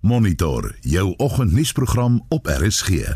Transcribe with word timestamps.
Monitor 0.00 0.74
jou 0.80 1.14
oggendnuusprogram 1.16 2.24
op 2.28 2.46
RSG. 2.46 2.88
In 2.88 3.14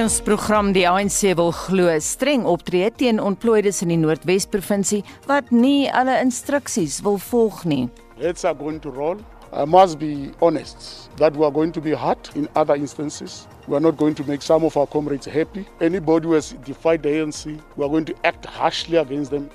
ons 0.00 0.20
program 0.20 0.72
die 0.76 0.88
ANC 0.88 1.34
wil 1.38 1.52
glo 1.56 1.98
streng 1.98 2.44
optree 2.44 2.92
teen 2.92 3.16
ontplooides 3.16 3.80
in 3.80 3.88
die 3.88 3.96
Noordwes 3.96 4.44
provinsie 4.44 5.00
wat 5.24 5.48
nie 5.56 5.88
alle 5.88 6.20
instruksies 6.20 7.00
wil 7.00 7.16
volg 7.16 7.64
nie. 7.64 7.88
Heads 8.20 8.44
are 8.44 8.58
going 8.58 8.82
to 8.82 8.92
roll. 8.92 9.16
I 9.54 9.64
must 9.64 10.00
be 10.00 10.32
honest 10.42 11.16
that 11.16 11.36
we 11.36 11.44
are 11.44 11.50
going 11.52 11.70
to 11.72 11.80
be 11.80 11.92
hard 11.92 12.18
in 12.34 12.48
other 12.56 12.74
instances. 12.74 13.46
We 13.68 13.76
are 13.76 13.80
not 13.80 13.96
going 13.96 14.16
to 14.16 14.24
make 14.24 14.42
some 14.42 14.64
of 14.64 14.76
our 14.76 14.86
comrades 14.86 15.26
happy. 15.26 15.64
Anybody 15.80 16.26
who 16.26 16.32
has 16.32 16.56
defied 16.64 17.04
the 17.04 17.10
ANC, 17.10 17.46
we 17.76 17.84
are 17.84 17.88
going 17.88 18.04
to 18.06 18.14
act 18.24 18.46
harshly 18.46 18.96
against 18.96 19.30
them. 19.30 19.48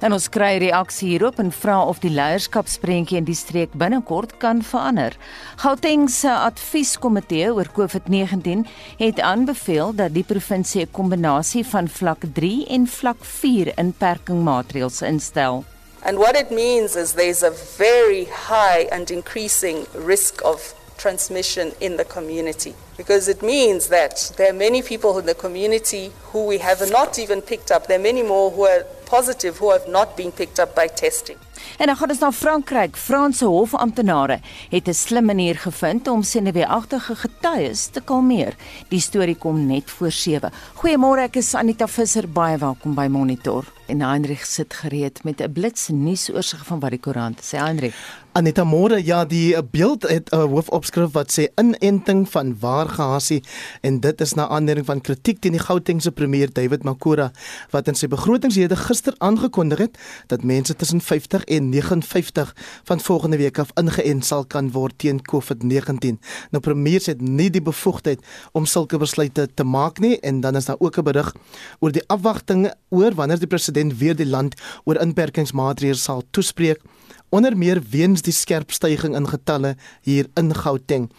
En 0.00 0.12
ons 0.12 0.28
kry 0.28 0.58
reaksie 0.60 1.08
hierop 1.08 1.40
en 1.40 1.48
vra 1.52 1.78
of 1.88 2.02
die 2.04 2.12
leierskapsprentjie 2.12 3.16
in 3.16 3.28
die 3.28 3.36
streek 3.36 3.72
binnekort 3.80 4.36
kan 4.44 4.60
verander. 4.64 5.16
Gauteng 5.62 6.04
se 6.12 6.32
advieskomitee 6.32 7.48
oor 7.52 7.70
COVID-19 7.76 8.66
het 9.00 9.20
aanbeveel 9.20 9.94
dat 9.96 10.12
die 10.12 10.24
provinsie 10.24 10.84
'n 10.84 10.92
kombinasie 10.92 11.64
van 11.64 11.88
vlak 11.88 12.28
3 12.34 12.66
en 12.66 12.86
vlak 12.86 13.24
4 13.24 13.72
inperkingmaatreëls 13.76 15.02
instel. 15.02 15.64
And 16.02 16.18
what 16.18 16.36
it 16.36 16.50
means 16.50 16.96
is 16.96 17.14
there's 17.14 17.42
a 17.42 17.50
very 17.50 18.24
high 18.26 18.88
and 18.92 19.10
increasing 19.10 19.86
risk 19.94 20.40
of 20.44 20.74
transmission 20.98 21.72
in 21.80 21.96
the 21.96 22.04
community 22.04 22.74
because 22.96 23.28
it 23.28 23.42
means 23.42 23.88
that 23.88 24.32
there 24.36 24.48
are 24.50 24.56
many 24.56 24.82
people 24.82 25.18
in 25.18 25.26
the 25.26 25.34
community 25.34 26.10
who 26.32 26.46
we 26.46 26.58
have 26.58 26.80
not 26.90 27.18
even 27.18 27.42
picked 27.42 27.70
up. 27.70 27.86
There 27.86 27.98
are 27.98 28.02
many 28.02 28.22
more 28.22 28.50
who 28.50 28.64
are 28.64 28.84
positive 29.04 29.58
who 29.58 29.70
have 29.70 29.86
not 29.88 30.16
been 30.16 30.32
picked 30.32 30.58
up 30.58 30.74
by 30.74 30.88
testing. 30.88 31.36
En 31.78 31.86
dan 31.86 31.96
gaan 31.96 32.10
ons 32.10 32.18
na 32.18 32.32
Frankryk. 32.32 32.96
Franse 32.96 33.44
hofamptenare 33.44 34.40
het 34.70 34.88
'n 34.88 34.94
slim 34.94 35.24
manier 35.24 35.56
gevind 35.56 36.08
om 36.08 36.22
senuweeagtige 36.22 37.14
getuies 37.14 37.86
te 37.86 38.00
kalmeer. 38.00 38.54
Die 38.88 39.00
storie 39.00 39.36
kom 39.36 39.66
net 39.66 39.90
voor 39.90 40.10
7. 40.10 40.52
Goeiemôre, 40.74 41.20
ek 41.20 41.36
is 41.36 41.54
Anita 41.54 41.86
Visser. 41.86 42.28
Baie 42.28 42.58
welkom 42.58 42.94
by 42.94 43.06
Monitor. 43.06 43.75
En 43.86 44.00
Heinrich 44.02 44.46
sit 44.46 44.74
gereed 44.74 45.24
met 45.24 45.40
'n 45.40 45.52
blits 45.52 45.88
nuusoorseig 45.88 46.66
van 46.66 46.80
wat 46.80 46.90
die 46.90 46.98
koerant 46.98 47.38
sê. 47.42 47.58
Heinrich 47.58 47.96
Aneta 48.36 48.64
Moore, 48.64 48.98
ja, 49.04 49.24
die 49.24 49.56
beeld 49.64 50.02
het 50.08 50.28
'n 50.30 50.36
hoofopskrif 50.36 51.12
wat 51.12 51.32
sê 51.32 51.44
inenting 51.54 52.28
van 52.30 52.56
waar 52.60 52.88
gehasie 52.88 53.42
en 53.80 54.00
dit 54.00 54.20
is 54.20 54.34
na 54.34 54.48
aanleiding 54.48 54.86
van 54.86 55.00
kritiek 55.00 55.40
teen 55.40 55.52
die 55.52 55.60
Gautengse 55.60 56.12
premier 56.12 56.52
David 56.52 56.82
Makura 56.82 57.30
wat 57.70 57.88
in 57.88 57.94
sy 57.94 58.06
begrotingsrede 58.06 58.76
gister 58.76 59.14
aangekondig 59.18 59.78
het 59.78 59.98
dat 60.26 60.42
mense 60.42 60.76
tussen 60.76 61.00
50 61.00 61.44
en 61.44 61.68
59 61.68 62.56
van 62.84 63.00
volgende 63.00 63.36
week 63.36 63.58
af 63.58 63.70
ingeënt 63.74 64.24
sal 64.24 64.44
kan 64.44 64.70
word 64.70 64.98
teen 64.98 65.20
COVID-19. 65.22 66.18
Nou 66.50 66.60
premiers 66.60 67.06
het 67.06 67.20
nie 67.20 67.50
die 67.50 67.62
bevoegdheid 67.62 68.20
om 68.52 68.66
sulke 68.66 68.98
besluite 68.98 69.48
te 69.54 69.64
maak 69.64 69.98
nie 69.98 70.20
en 70.20 70.40
dan 70.40 70.56
is 70.56 70.64
daar 70.64 70.76
ook 70.78 70.98
'n 70.98 71.02
berig 71.02 71.34
oor 71.78 71.92
die 71.92 72.06
afwagting 72.06 72.72
oor 72.88 73.14
wanneer 73.14 73.38
die 73.38 73.48
president 73.48 73.98
weer 73.98 74.16
die 74.16 74.26
land 74.26 74.54
oor 74.84 75.00
inperkingsmaatreëls 75.00 76.02
sal 76.02 76.22
toespreek 76.30 76.80
onder 77.28 77.56
meer 77.56 77.82
weens 77.90 78.22
die 78.22 78.32
skerp 78.32 78.72
stygings 78.72 79.16
in 79.16 79.28
getalle 79.28 79.76
hier 80.02 80.26
in 80.34 80.54
Gauteng. 80.54 81.10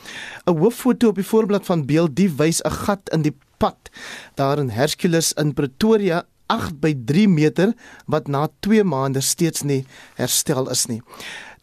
'n 0.46 0.58
Hooffoto 0.58 1.10
op 1.10 1.16
die 1.16 1.26
voorblad 1.26 1.66
van 1.66 1.86
beeld 1.86 2.16
die 2.16 2.30
wys 2.30 2.62
'n 2.62 2.72
gat 2.72 3.10
in 3.10 3.22
die 3.22 3.36
pad 3.58 3.90
daar 4.36 4.60
in 4.60 4.70
Hercules 4.70 5.34
in 5.34 5.54
Pretoria 5.54 6.26
8 6.48 6.80
by 6.80 6.94
3 7.06 7.28
meter 7.28 7.74
wat 8.06 8.28
na 8.28 8.48
2 8.60 8.84
maande 8.84 9.22
steeds 9.22 9.64
nie 9.68 9.86
herstel 10.16 10.70
is 10.70 10.86
nie. 10.88 11.02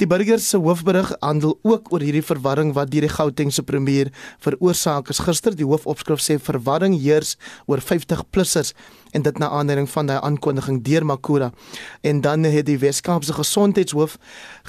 Die 0.03 0.09
burger 0.11 0.41
se 0.43 0.59
hoofberig 0.59 1.13
handel 1.23 1.53
ook 1.63 1.93
oor 1.95 2.03
hierdie 2.03 2.25
verwarring 2.27 2.73
wat 2.75 2.91
deur 2.91 3.05
die 3.07 3.13
Gautengse 3.13 3.63
premier 3.63 4.09
veroorsaak 4.43 5.13
is. 5.13 5.21
Gister 5.23 5.55
die 5.55 5.67
hoofopskrif 5.69 6.23
sê 6.25 6.35
verwarring 6.43 6.97
heers 6.99 7.37
oor 7.71 7.79
50-plussers 7.79 8.73
en 9.15 9.23
dit 9.23 9.39
na 9.39 9.53
aanleiding 9.55 9.87
van 9.93 10.11
daai 10.11 10.19
aankondiging 10.19 10.81
deur 10.83 11.07
Makura. 11.07 11.53
En 12.03 12.25
dan 12.27 12.43
het 12.43 12.67
die 12.67 12.79
Weskaapse 12.83 13.37
gesondheidshoof 13.39 14.19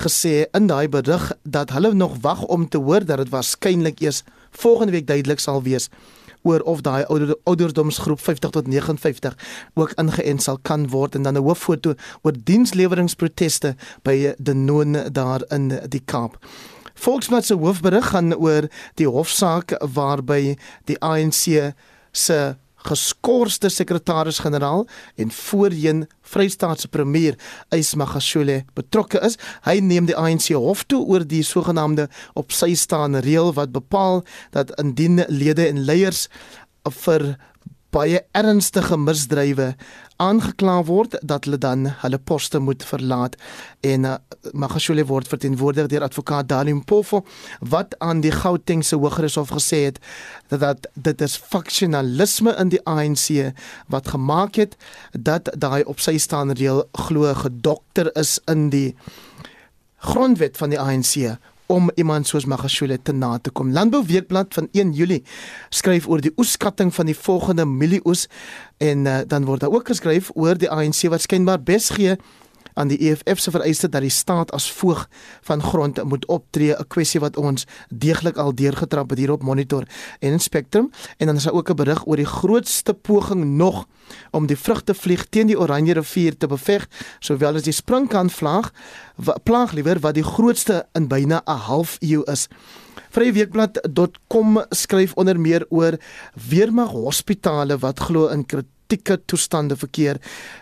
gesê 0.06 0.46
in 0.54 0.70
daai 0.70 0.86
berig 0.94 1.32
dat 1.42 1.74
hulle 1.74 1.96
nog 1.98 2.20
wag 2.22 2.46
om 2.46 2.70
te 2.70 2.78
hoor 2.78 3.06
dat 3.06 3.24
dit 3.24 3.34
waarskynlik 3.34 4.06
eers 4.06 4.22
volgende 4.52 4.94
week 4.94 5.08
duidelik 5.10 5.42
sal 5.42 5.64
wees 5.66 5.90
oor 6.46 6.64
of 6.70 6.82
daai 6.86 7.04
ouder, 7.10 7.36
ouderdomsgroep 7.44 8.22
50 8.22 8.54
tot 8.56 8.68
59 8.70 9.36
ook 9.74 9.96
ingeënt 10.02 10.46
sal 10.46 10.60
kan 10.62 10.88
word 10.94 11.16
en 11.16 11.26
dan 11.28 11.38
'n 11.38 11.44
hooffoto 11.44 11.94
oor 12.22 12.34
diensleweringproteste 12.44 13.76
by 14.04 14.34
Denoon 14.38 14.98
daar 15.12 15.42
in 15.50 15.74
die 15.90 16.02
Kaap. 16.06 16.38
Volksblad 16.94 17.46
se 17.46 17.54
hoofberig 17.54 18.08
gaan 18.08 18.34
oor 18.36 18.70
die 18.96 19.08
hofsaak 19.08 19.76
waarby 19.94 20.56
die 20.86 21.00
ANC 21.00 21.74
se 22.12 22.56
geskorste 22.86 23.70
sekretaris-generaal 23.70 24.86
en 25.22 25.32
voorheen 25.32 26.06
Vrystaatse 26.26 26.88
premier 26.88 27.38
Ysmagashule 27.74 28.64
betrokke 28.78 29.22
is. 29.26 29.40
Hy 29.66 29.80
neem 29.82 30.10
die 30.10 30.18
ANC 30.18 30.52
hof 30.54 30.86
toe 30.90 31.02
oor 31.06 31.26
die 31.26 31.44
sogenaamde 31.46 32.08
op 32.34 32.54
sy 32.56 32.74
staan 32.78 33.18
reël 33.26 33.54
wat 33.58 33.74
bepaal 33.76 34.24
dat 34.56 34.74
indien 34.82 35.24
lede 35.30 35.68
en 35.68 35.84
leiers 35.86 36.28
vir 37.04 37.34
baie 37.96 38.20
ernstige 38.36 38.98
misdrywe 39.00 39.74
aangekla 40.22 40.84
word 40.88 41.18
dat 41.22 41.46
hulle 41.46 41.58
dan 41.58 41.88
hulle 42.02 42.18
poste 42.18 42.60
moet 42.60 42.84
verlaat. 42.84 43.36
En 43.80 44.04
uh, 44.04 44.16
Magashule 44.52 45.06
word 45.06 45.28
verteenwoordig 45.28 45.88
deur 45.92 46.06
advokaat 46.06 46.50
Dalim 46.50 46.84
Pofo 46.84 47.24
wat 47.60 47.96
aan 48.00 48.22
die 48.22 48.32
Gautengse 48.32 48.96
Hooggeregshof 48.96 49.50
gesê 49.50 49.86
het 49.90 50.00
dat, 50.48 50.60
dat 50.60 50.88
dit 50.94 51.22
is 51.22 51.38
faksionalisme 51.38 52.56
in 52.62 52.70
die 52.74 52.82
ANC 52.84 53.54
wat 53.88 54.08
gemaak 54.14 54.56
het 54.62 54.78
dat 55.12 55.50
daai 55.58 55.84
op 55.84 56.00
sy 56.00 56.18
staan 56.18 56.54
reël 56.54 56.86
glo 57.08 57.34
gedokter 57.34 58.12
is 58.16 58.38
in 58.52 58.70
die 58.70 58.96
grondwet 60.06 60.58
van 60.58 60.70
die 60.70 60.80
ANC 60.80 61.38
om 61.68 61.90
iemand 61.96 62.28
soos 62.28 62.46
Magashule 62.46 62.98
te 63.02 63.14
na 63.14 63.38
te 63.38 63.50
kom. 63.50 63.72
Landbou 63.74 64.04
Weekblad 64.06 64.54
van 64.54 64.68
1 64.72 64.94
Julie 64.94 65.24
skryf 65.70 66.08
oor 66.08 66.22
die 66.22 66.34
oeskatting 66.38 66.94
van 66.94 67.10
die 67.10 67.18
volgende 67.18 67.66
mielieoes 67.66 68.28
en 68.78 69.06
uh, 69.06 69.20
dan 69.28 69.46
word 69.46 69.66
daar 69.66 69.74
ook 69.74 69.88
geskryf 69.88 70.32
oor 70.34 70.58
die 70.58 70.70
ANC 70.70 71.08
wat 71.10 71.26
skynbaar 71.26 71.62
bes 71.64 71.90
gee 71.90 72.18
aan 72.76 72.92
die 72.92 73.00
EFF 73.00 73.40
se 73.40 73.52
vereiste 73.52 73.90
dat 73.90 74.04
die 74.04 74.14
staat 74.14 74.52
as 74.56 74.68
voog 74.72 75.06
van 75.48 75.64
grond 75.64 76.04
moet 76.04 76.26
optree, 76.28 76.76
'n 76.76 76.88
kwessie 76.88 77.20
wat 77.20 77.38
ons 77.38 77.66
deeglik 77.90 78.38
al 78.38 78.56
deurgetrap 78.56 79.10
het 79.10 79.20
hier 79.20 79.32
op 79.32 79.44
Monitor 79.44 79.84
en 80.20 80.32
in 80.32 80.40
Spectrum 80.40 80.92
en 81.18 81.28
dan 81.28 81.36
is 81.36 81.44
daar 81.44 81.54
ook 81.54 81.70
'n 81.70 81.76
berig 81.76 82.08
oor 82.08 82.16
die 82.16 82.32
grootste 82.40 82.94
poging 82.94 83.46
nog 83.46 83.88
om 84.32 84.46
die 84.46 84.58
vrugtevlieg 84.58 85.26
teen 85.30 85.48
die 85.48 85.60
Oranje 85.60 85.94
rivier 85.94 86.38
te 86.38 86.48
beveg, 86.48 86.88
sowel 87.20 87.56
as 87.56 87.64
die 87.64 87.74
springkanvlaag, 87.74 88.72
plaag 89.44 89.72
liewer 89.72 90.00
wat 90.00 90.14
die 90.14 90.24
grootste 90.24 90.86
in 90.94 91.08
byna 91.08 91.42
'n 91.46 91.58
half 91.58 91.98
eeu 92.02 92.22
is. 92.24 92.48
Vryweekblad.com 93.10 94.66
skryf 94.70 95.14
onder 95.14 95.40
meer 95.40 95.66
oor 95.70 95.98
weermag 96.50 96.90
hospitale 96.90 97.78
wat 97.78 98.00
glo 98.00 98.28
in 98.28 98.46
kritieke 98.86 99.18
toestande 99.26 99.76
verkeer 99.76 100.18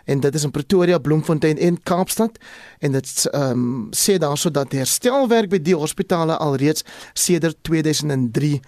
en 0.05 0.19
dit 0.19 0.35
is 0.35 0.43
in 0.43 0.51
Pretoria, 0.51 0.97
Bloemfontein 0.97 1.57
en 1.57 1.77
Kaapstad 1.83 2.37
en 2.79 2.91
dit 2.91 3.27
ehm 3.31 3.51
um, 3.51 3.89
sê 3.91 4.17
daarso 4.17 4.51
dat 4.51 4.71
herstelwerk 4.71 5.49
by 5.49 5.59
die 5.59 5.75
hospitale 5.75 6.37
alreeds 6.37 6.83
sedert 7.13 7.57
2003 7.63 8.59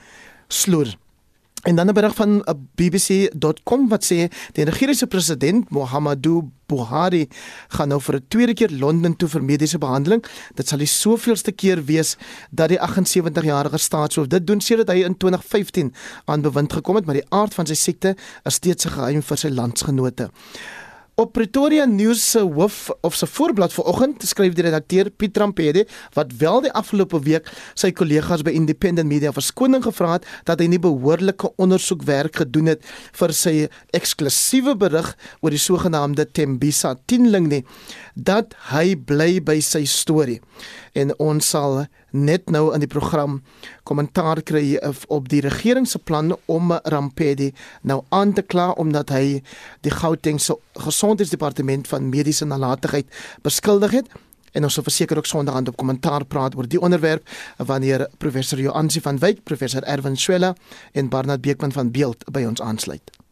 sloer. 0.48 0.96
En 1.66 1.76
dan 1.76 1.88
'n 1.88 1.94
berig 1.94 2.16
van 2.16 2.32
uh, 2.46 2.54
bbc.com 2.76 3.88
wat 3.88 4.04
sê 4.06 4.30
die 4.54 4.66
Nigeriese 4.66 5.08
president 5.08 5.70
Muhammadu 5.70 6.42
Buhari 6.66 7.28
gaan 7.68 7.88
nou 7.88 8.02
vir 8.02 8.16
'n 8.16 8.26
tweede 8.28 8.54
keer 8.54 8.72
Londen 8.72 9.16
toe 9.16 9.30
vir 9.30 9.44
mediese 9.44 9.78
behandeling. 9.78 10.26
Dit 10.54 10.68
sal 10.68 10.78
die 10.78 10.88
soveelste 10.88 11.52
keer 11.52 11.86
wees 11.86 12.18
dat 12.52 12.70
die 12.70 12.80
78-jarige 12.80 13.78
staatshoof 13.78 14.28
dit 14.28 14.48
doen 14.48 14.62
sedert 14.62 14.90
hy 14.90 15.02
in 15.04 15.18
2015 15.18 15.94
aan 16.26 16.42
bewind 16.42 16.74
gekom 16.74 16.96
het, 16.96 17.06
maar 17.06 17.16
die 17.16 17.30
aard 17.30 17.54
van 17.54 17.66
sy 17.66 17.74
siekte 17.74 18.16
is 18.44 18.54
steeds 18.54 18.86
'n 18.86 18.90
geheim 18.90 19.22
vir 19.22 19.38
sy 19.38 19.50
landsgenote. 19.50 20.30
Op 21.16 21.32
Pretoria 21.32 21.86
News 21.86 22.20
se 22.32 22.40
hoof 22.40 22.90
of 23.02 23.16
se 23.16 23.28
voorblad 23.28 23.74
vanoggend 23.74 24.24
skryf 24.28 24.52
die 24.58 24.66
redakteur 24.66 25.08
Piet 25.10 25.38
Rampede 25.40 25.86
wat 26.12 26.34
wel 26.42 26.66
die 26.66 26.72
afgelope 26.76 27.22
week 27.24 27.48
sy 27.72 27.94
kollegas 27.96 28.44
by 28.44 28.52
Independent 28.52 29.08
Media 29.08 29.32
verskoning 29.32 29.86
gevra 29.86 30.18
het 30.18 30.28
dat 30.50 30.60
hy 30.60 30.68
nie 30.74 30.82
behoorlike 30.84 31.54
ondersoekwerk 31.56 32.42
gedoen 32.44 32.74
het 32.74 32.84
vir 33.16 33.36
sy 33.38 33.54
eksklusiewe 33.96 34.76
berig 34.82 35.14
oor 35.40 35.56
die 35.56 35.64
sogenaamde 35.64 36.28
Tembisa 36.36 36.98
10ling 37.08 37.48
nie 37.48 37.62
dat 38.20 38.52
hy 38.74 38.98
bly 39.00 39.38
by 39.40 39.62
sy 39.64 39.86
storie 39.88 40.42
en 40.96 41.14
ons 41.20 41.50
sal 41.50 41.86
net 42.16 42.50
nou 42.54 42.70
in 42.76 42.84
die 42.84 42.92
program 42.92 43.40
kommentaar 43.88 44.42
kry 44.48 44.78
op 45.12 45.30
die 45.32 45.42
regering 45.46 45.88
se 45.88 46.00
plan 46.00 46.34
om 46.52 46.72
Rampedi 46.84 47.52
nou 47.84 48.02
aan 48.16 48.34
te 48.34 48.44
kla 48.44 48.72
omdat 48.82 49.12
hy 49.16 49.42
die 49.86 49.94
Gauteng 49.94 50.40
se 50.40 50.56
gesondheidsdepartement 50.86 51.90
van 51.92 52.10
mediese 52.10 52.48
nalatigheid 52.48 53.12
beskuldig 53.44 54.00
het 54.00 54.16
en 54.56 54.64
ons 54.64 54.78
sal 54.78 54.88
verseker 54.88 55.20
ook 55.20 55.28
Sondag 55.28 55.60
aan 55.60 55.68
op 55.68 55.78
kommentaar 55.78 56.26
praat 56.26 56.56
oor 56.56 56.70
die 56.72 56.80
onderwerp 56.80 57.28
wanneer 57.58 58.08
professor 58.18 58.60
Joansi 58.60 59.04
van 59.04 59.20
Wyk, 59.20 59.44
professor 59.44 59.84
Erwin 59.84 60.18
Swela 60.18 60.56
en 60.94 61.12
Barnard 61.12 61.44
Beekman 61.44 61.76
van 61.76 61.92
Beeld 61.92 62.24
by 62.32 62.48
ons 62.48 62.64
aansluit. 62.64 63.25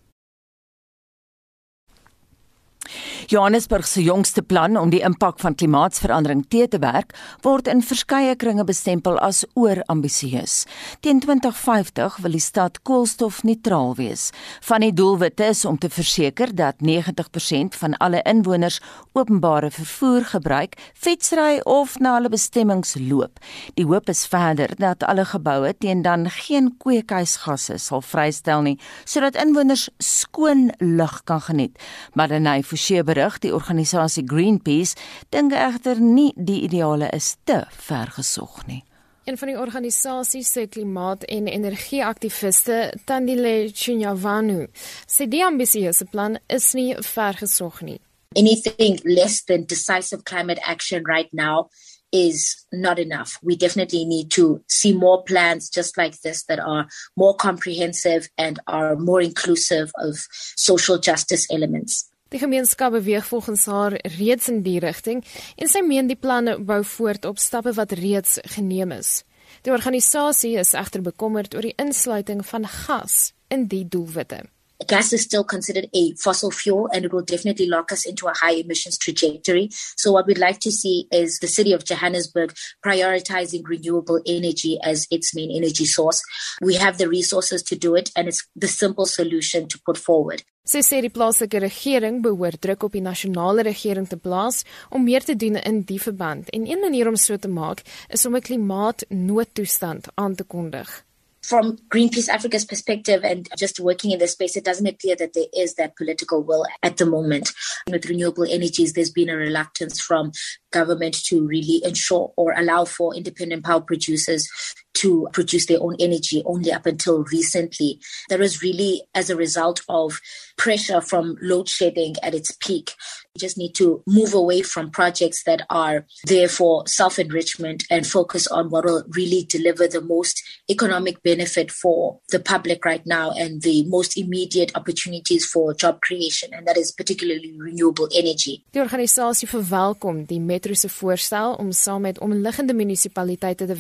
Johannesburg 3.28 3.88
se 3.88 4.04
jongste 4.04 4.42
plan 4.42 4.78
om 4.78 4.90
die 4.90 5.02
impak 5.06 5.40
van 5.40 5.56
klimaatsverandering 5.56 6.46
te 6.50 6.68
te 6.68 6.80
werk, 6.80 7.14
word 7.42 7.68
in 7.72 7.84
verskeie 7.84 8.36
kringe 8.36 8.64
bestempel 8.68 9.20
as 9.24 9.44
oorambisieus. 9.54 10.64
Teen 11.00 11.22
2050 11.24 12.18
wil 12.24 12.36
die 12.36 12.44
stad 12.44 12.82
koolstofneutraal 12.84 13.96
wees. 13.96 14.30
Van 14.68 14.84
die 14.84 14.94
doelwitte 14.94 15.48
is 15.54 15.64
om 15.66 15.78
te 15.78 15.90
verseker 15.90 16.56
dat 16.56 16.82
90% 16.84 17.80
van 17.80 17.98
alle 18.04 18.22
inwoners 18.28 18.82
openbare 19.14 19.72
vervoer 19.72 20.26
gebruik, 20.26 20.78
fietsry 20.94 21.60
of 21.64 21.98
na 22.00 22.16
hulle 22.18 22.30
bestemmings 22.34 22.96
loop. 23.00 23.40
Die 23.78 23.86
hoop 23.86 24.10
is 24.10 24.26
verder 24.28 24.74
dat 24.78 25.04
alle 25.04 25.26
geboue 25.26 25.74
teen 25.78 26.02
dan 26.02 26.30
geen 26.30 26.72
kweekhuisgasse 26.78 27.78
sal 27.78 28.02
vrystel 28.02 28.62
nie, 28.62 28.78
sodat 29.06 29.38
inwoners 29.40 29.90
skoon 29.98 30.72
lug 30.80 31.22
kan 31.24 31.42
geniet. 31.42 31.78
Madanay 32.14 32.64
Forsie 32.64 33.04
berig, 33.04 33.40
die 33.40 33.54
organisasie 33.54 34.24
Greenpeace 34.26 34.98
dink 35.30 35.54
egter 35.54 36.02
nie 36.02 36.32
die 36.36 36.62
ideale 36.66 37.10
is 37.14 37.36
te 37.44 37.64
vergesog 37.70 38.66
nie. 38.68 38.84
Een 39.24 39.38
van 39.38 39.48
die 39.48 39.60
organisasie 39.60 40.44
se 40.44 40.68
klimaat- 40.68 41.24
en 41.24 41.48
energieaktiviste, 41.48 42.94
Tandile 43.06 43.70
Chinyavanu, 43.74 44.68
sê 45.08 45.28
die 45.28 45.46
ambisieuse 45.46 46.06
plan 46.06 46.38
is 46.48 46.74
nie 46.74 46.96
vergesog 47.00 47.82
nie. 47.82 48.00
Anything 48.36 49.00
less 49.06 49.44
than 49.44 49.66
decisive 49.66 50.24
climate 50.26 50.60
action 50.66 51.04
right 51.06 51.30
now 51.34 51.70
is 52.14 52.66
not 52.72 53.00
enough. 53.00 53.40
We 53.42 53.56
definitely 53.56 54.06
need 54.06 54.30
to 54.32 54.62
see 54.68 54.94
more 54.94 55.24
plans 55.24 55.70
just 55.70 55.98
like 55.98 56.22
this 56.22 56.46
that 56.46 56.60
are 56.60 56.88
more 57.18 57.36
comprehensive 57.36 58.30
and 58.38 58.60
are 58.68 58.96
more 58.96 59.22
inclusive 59.22 59.92
of 59.98 60.16
social 60.56 61.00
justice 61.00 61.48
elements. 61.50 62.10
Die 62.34 62.40
gemeenskap 62.42 62.96
beweeg 62.96 63.26
volgens 63.26 63.66
haar 63.70 63.94
reeds 64.18 64.48
in 64.50 64.64
die 64.66 64.80
rigting 64.82 65.20
en 65.56 65.70
sy 65.70 65.84
meen 65.86 66.08
die 66.10 66.18
planne 66.18 66.56
bou 66.58 66.80
voort 66.96 67.28
op 67.30 67.38
stappe 67.38 67.76
wat 67.78 67.94
reeds 68.00 68.40
geneem 68.56 68.94
is. 68.96 69.22
Die 69.62 69.74
organisasie 69.74 70.56
is 70.58 70.74
egter 70.74 71.06
bekommerd 71.06 71.54
oor 71.54 71.66
die 71.66 71.78
insluiting 71.78 72.42
van 72.46 72.66
gas 72.66 73.34
in 73.54 73.68
die 73.70 73.86
doelwitte. 73.86 74.42
Gas 74.88 75.14
is 75.14 75.22
still 75.22 75.44
considered 75.44 75.88
a 75.94 76.14
fossil 76.16 76.52
fuel 76.52 76.90
and 76.94 77.06
it 77.06 77.14
will 77.14 77.24
definitely 77.24 77.68
lock 77.68 77.92
us 77.92 78.06
into 78.06 78.28
a 78.28 78.34
high 78.34 78.54
emissions 78.54 78.98
trajectory. 78.98 79.70
So 79.98 80.12
what 80.12 80.28
we'd 80.28 80.38
like 80.38 80.60
to 80.62 80.72
see 80.72 81.08
is 81.12 81.40
the 81.40 81.48
city 81.48 81.74
of 81.74 81.86
Johannesburg 81.86 82.54
prioritizing 82.86 83.68
renewable 83.68 84.22
energy 84.26 84.80
as 84.84 85.08
its 85.12 85.36
main 85.36 85.52
energy 85.52 85.86
source. 85.86 86.22
We 86.62 86.76
have 86.76 86.98
the 86.98 87.10
resources 87.10 87.64
to 87.64 87.76
do 87.76 87.96
it 87.96 88.12
and 88.16 88.28
it's 88.28 88.48
the 88.56 88.68
simple 88.68 89.06
solution 89.06 89.68
to 89.68 89.80
put 89.86 89.98
forward. 89.98 90.44
Sy 90.64 90.80
sê 90.80 91.02
die 91.04 91.12
plaaslike 91.12 91.60
regering 91.60 92.22
behoort 92.24 92.62
druk 92.64 92.86
op 92.88 92.94
die 92.96 93.04
nasionale 93.04 93.66
regering 93.68 94.06
te 94.08 94.16
plaas 94.16 94.62
om 94.96 95.04
meer 95.04 95.26
te 95.28 95.36
doen 95.36 95.60
in 95.60 95.82
die 95.90 96.00
verband 96.00 96.48
en 96.56 96.64
een 96.70 96.80
manier 96.80 97.10
om 97.12 97.20
so 97.20 97.36
te 97.36 97.52
maak 97.52 97.84
is 98.08 98.26
om 98.26 98.36
'n 98.36 98.48
klimaatnoodtoestand 98.48 100.08
aan 100.16 100.36
te 100.36 100.44
kondig. 100.44 101.04
From 101.44 101.78
Greenpeace 101.90 102.30
Africa's 102.30 102.66
perspective 102.66 103.24
and 103.24 103.50
just 103.58 103.80
working 103.80 104.12
in 104.12 104.20
this 104.20 104.32
space, 104.32 104.56
it 104.56 104.64
doesn't 104.64 104.88
appear 104.88 105.16
that 105.16 105.34
there 105.34 105.46
is 105.54 105.76
that 105.76 105.96
political 105.98 106.42
will 106.42 106.66
at 106.82 106.98
the 106.98 107.06
moment. 107.06 107.52
With 107.90 108.06
renewable 108.06 108.46
energies, 108.46 108.94
there's 108.94 109.10
been 109.10 109.30
a 109.30 109.36
reluctance 109.36 110.00
from 110.00 110.32
government 110.72 111.16
to 111.26 111.46
really 111.46 111.82
ensure 111.84 112.34
or 112.38 112.54
allow 112.54 112.86
for 112.86 113.16
independent 113.16 113.66
power 113.66 113.82
producers 113.82 114.48
to 114.96 115.28
produce 115.34 115.66
their 115.66 115.82
own 115.82 115.96
energy 116.00 116.42
only 116.46 116.72
up 116.72 116.86
until 116.86 117.24
recently. 117.26 118.00
That 118.30 118.40
was 118.40 118.62
really 118.62 119.04
as 119.14 119.30
a 119.30 119.36
result 119.36 119.82
of 119.90 120.20
pressure 120.58 121.02
from 121.02 121.38
load 121.42 121.68
shedding 121.68 122.16
at 122.22 122.34
its 122.34 122.52
peak. 122.52 122.94
We 123.36 123.40
just 123.40 123.58
need 123.58 123.74
to 123.76 124.04
move 124.06 124.34
away 124.34 124.62
from 124.62 124.92
projects 124.92 125.44
that 125.46 125.66
are 125.70 126.06
there 126.26 126.48
for 126.48 126.86
self 126.88 127.18
enrichment 127.18 127.84
and 127.90 128.06
focus 128.06 128.46
on 128.48 128.70
what 128.70 128.86
will 128.86 129.04
really 129.10 129.44
deliver 129.50 129.88
the 129.88 130.02
most 130.02 130.42
economic 130.70 131.24
benefit 131.24 131.72
for 131.72 132.20
the 132.30 132.40
public 132.40 132.86
right 132.86 133.06
now 133.06 133.32
and 133.32 133.64
the 133.64 133.86
most 133.88 134.18
immediate 134.18 134.72
opportunities 134.76 135.46
for 135.46 135.74
job 135.74 136.00
creation, 136.02 136.54
and 136.54 136.68
that 136.68 136.78
is 136.78 136.92
particularly 136.92 137.56
renewable 137.58 138.08
energy. 138.14 138.64
Die 138.72 138.82
organisasie 138.82 139.48
verwelkom 139.48 140.24
die 140.30 140.40
metro 140.40 140.74
se 140.74 140.90
voorstel 140.90 141.54
om 141.54 141.72
saam 141.72 142.02
met 142.02 142.20
omliggende 142.20 142.74
munisipaliteite 142.74 143.66
te 143.66 143.76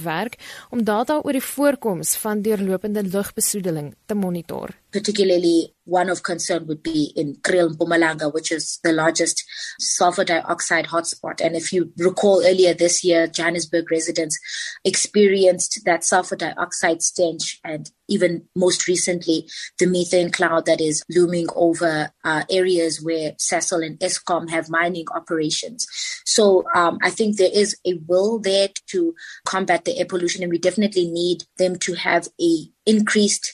data 1.03 1.19
oor 1.23 1.35
die 1.35 1.44
voorkoms 1.44 2.15
van 2.21 2.41
deurlopende 2.41 3.03
lugbesoedeling 3.03 3.91
te 4.05 4.15
monitor. 4.15 4.71
Particularly 4.93 5.73
one 5.85 6.09
of 6.09 6.23
concern 6.23 6.65
would 6.67 6.81
be 6.81 7.11
in 7.15 7.35
Kriel 7.37 7.75
Mpumalanga, 7.75 8.33
which 8.33 8.51
is 8.51 8.79
the 8.83 8.93
largest 8.93 9.43
sulfur 9.79 10.23
dioxide 10.23 10.85
hotspot. 10.85 11.41
And 11.43 11.55
if 11.55 11.73
you 11.73 11.91
recall 11.97 12.41
earlier 12.45 12.73
this 12.73 13.03
year, 13.03 13.27
Johannesburg 13.27 13.91
residents 13.91 14.39
experienced 14.85 15.81
that 15.85 16.05
sulfur 16.05 16.37
dioxide 16.37 17.01
stench 17.01 17.59
and 17.65 17.91
even 18.07 18.43
most 18.55 18.87
recently, 18.87 19.49
the 19.79 19.87
methane 19.87 20.29
cloud 20.29 20.65
that 20.65 20.79
is 20.79 21.03
looming 21.09 21.47
over 21.55 22.11
uh, 22.23 22.43
areas 22.49 23.01
where 23.01 23.33
Cecil 23.37 23.81
and 23.81 23.99
ESCOM 23.99 24.49
have 24.49 24.69
mining 24.69 25.05
operations. 25.15 25.87
So 26.25 26.63
um, 26.75 26.97
I 27.01 27.09
think 27.09 27.37
there 27.37 27.51
is 27.51 27.75
a 27.85 27.95
will 28.07 28.39
there 28.39 28.69
to 28.87 29.15
combat 29.45 29.85
the 29.85 29.97
air 29.97 30.05
pollution, 30.05 30.43
and 30.43 30.51
we 30.51 30.59
definitely 30.59 31.07
need 31.07 31.45
them 31.57 31.77
to 31.79 31.93
have 31.95 32.27
a 32.39 32.67
increased 32.85 33.53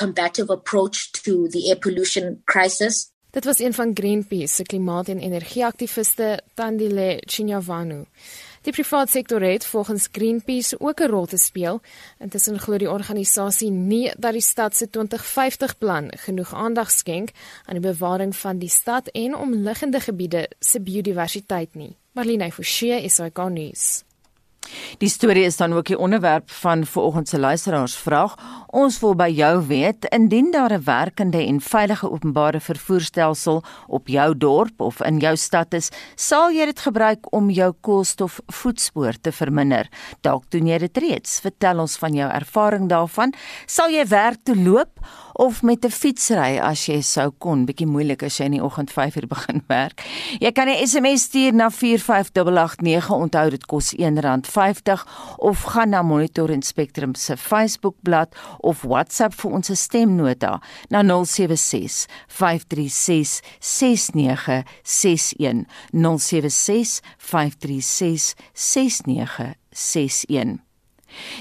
combative 0.00 0.52
approach 0.52 1.10
to 1.10 1.46
the 1.48 1.68
air 1.68 1.78
pollution 1.78 2.40
crisis. 2.44 3.10
Dit 3.30 3.44
was 3.44 3.58
een 3.58 3.74
van 3.74 3.90
Greenpeace 3.94 4.54
se 4.54 4.62
klimaat- 4.62 5.08
en 5.08 5.18
energieaktiviste, 5.18 6.40
Tandile 6.54 7.22
Chinyavanu. 7.26 8.04
Die 8.62 8.72
private 8.72 9.10
sektor 9.10 9.40
het 9.40 9.66
volgens 9.66 10.08
Greenpeace 10.12 10.80
ook 10.80 11.00
'n 11.00 11.10
rol 11.10 11.26
te 11.26 11.36
speel. 11.36 11.80
Intussen 12.18 12.58
glo 12.58 12.76
die 12.76 12.90
organisasie 12.90 13.70
nie 13.70 14.12
dat 14.18 14.32
die 14.32 14.40
stad 14.40 14.76
se 14.76 14.90
2050 14.90 15.78
plan 15.78 16.12
genoeg 16.16 16.54
aandag 16.54 16.90
skenk 16.90 17.30
aan 17.64 17.80
die 17.80 17.92
bewaring 17.92 18.36
van 18.36 18.58
die 18.58 18.68
stad 18.68 19.08
en 19.08 19.36
omliggende 19.36 20.00
gebiede 20.00 20.50
se 20.58 20.80
biodiversiteit 20.80 21.74
nie. 21.74 21.96
Marlene 22.12 22.52
Forsie 22.52 23.02
is 23.02 23.18
hy 23.18 23.30
gaan 23.32 23.52
nuus. 23.52 24.04
Die 25.00 25.08
storie 25.08 25.44
is 25.48 25.56
dan 25.56 25.72
ook 25.72 25.86
die 25.88 25.98
onderwerp 25.98 26.50
van 26.50 26.86
vanoggend 26.86 27.28
se 27.28 27.38
luisteraarsvraag. 27.38 28.34
Ons 28.66 28.98
wil 29.00 29.14
by 29.16 29.28
jou 29.32 29.66
weet 29.66 30.04
indien 30.14 30.50
daar 30.50 30.72
'n 30.72 30.84
werkende 30.84 31.46
en 31.46 31.60
veilige 31.60 32.10
openbare 32.10 32.60
vervoerstelsel 32.60 33.62
op 33.86 34.08
jou 34.08 34.36
dorp 34.36 34.80
of 34.80 35.00
in 35.02 35.18
jou 35.18 35.36
stad 35.36 35.74
is, 35.74 35.90
sal 36.14 36.50
jy 36.50 36.64
dit 36.64 36.80
gebruik 36.80 37.32
om 37.32 37.50
jou 37.50 37.72
koolstofvoetspoor 37.80 39.20
te 39.20 39.32
verminder? 39.32 39.88
Dalk 40.20 40.50
doen 40.50 40.66
jy 40.66 40.78
dit 40.78 40.96
reeds. 40.96 41.40
Vertel 41.40 41.78
ons 41.78 41.96
van 41.96 42.14
jou 42.14 42.30
ervaring 42.30 42.88
daarvan. 42.88 43.32
Sal 43.66 43.90
jy 43.90 44.06
werk 44.06 44.38
toe 44.44 44.56
loop 44.56 44.98
of 45.32 45.62
met 45.62 45.84
'n 45.84 45.90
fietsry 45.90 46.58
as 46.58 46.86
jy 46.86 47.00
sou 47.00 47.30
kon? 47.38 47.66
Bietjie 47.66 47.86
moeilik 47.86 48.22
as 48.22 48.38
jy 48.38 48.44
in 48.44 48.52
die 48.52 48.62
oggend 48.62 48.90
5uur 48.90 49.26
begin 49.34 49.62
werk. 49.66 50.02
Jy 50.40 50.52
kan 50.52 50.68
'n 50.68 50.86
SMS 50.86 51.22
stuur 51.22 51.54
na 51.54 51.70
45889. 51.70 53.10
Onthou 53.10 53.50
dit 53.50 53.66
kos 53.66 53.94
R1.50 53.94 55.06
of 55.38 55.62
gaan 55.62 55.88
na 55.90 56.02
Monitor 56.02 56.50
en 56.50 56.62
Spectrum 56.62 57.14
se 57.14 57.36
Facebookblad 57.36 58.34
of 58.58 58.82
WhatsApp 58.82 59.34
vir 59.34 59.50
ons 59.50 59.70
stemnota 59.74 60.60
na 60.88 61.02
076 61.02 62.06
536 62.26 63.40
6961 63.58 65.66
076 65.92 67.00
536 67.18 68.34
6961 68.52 70.69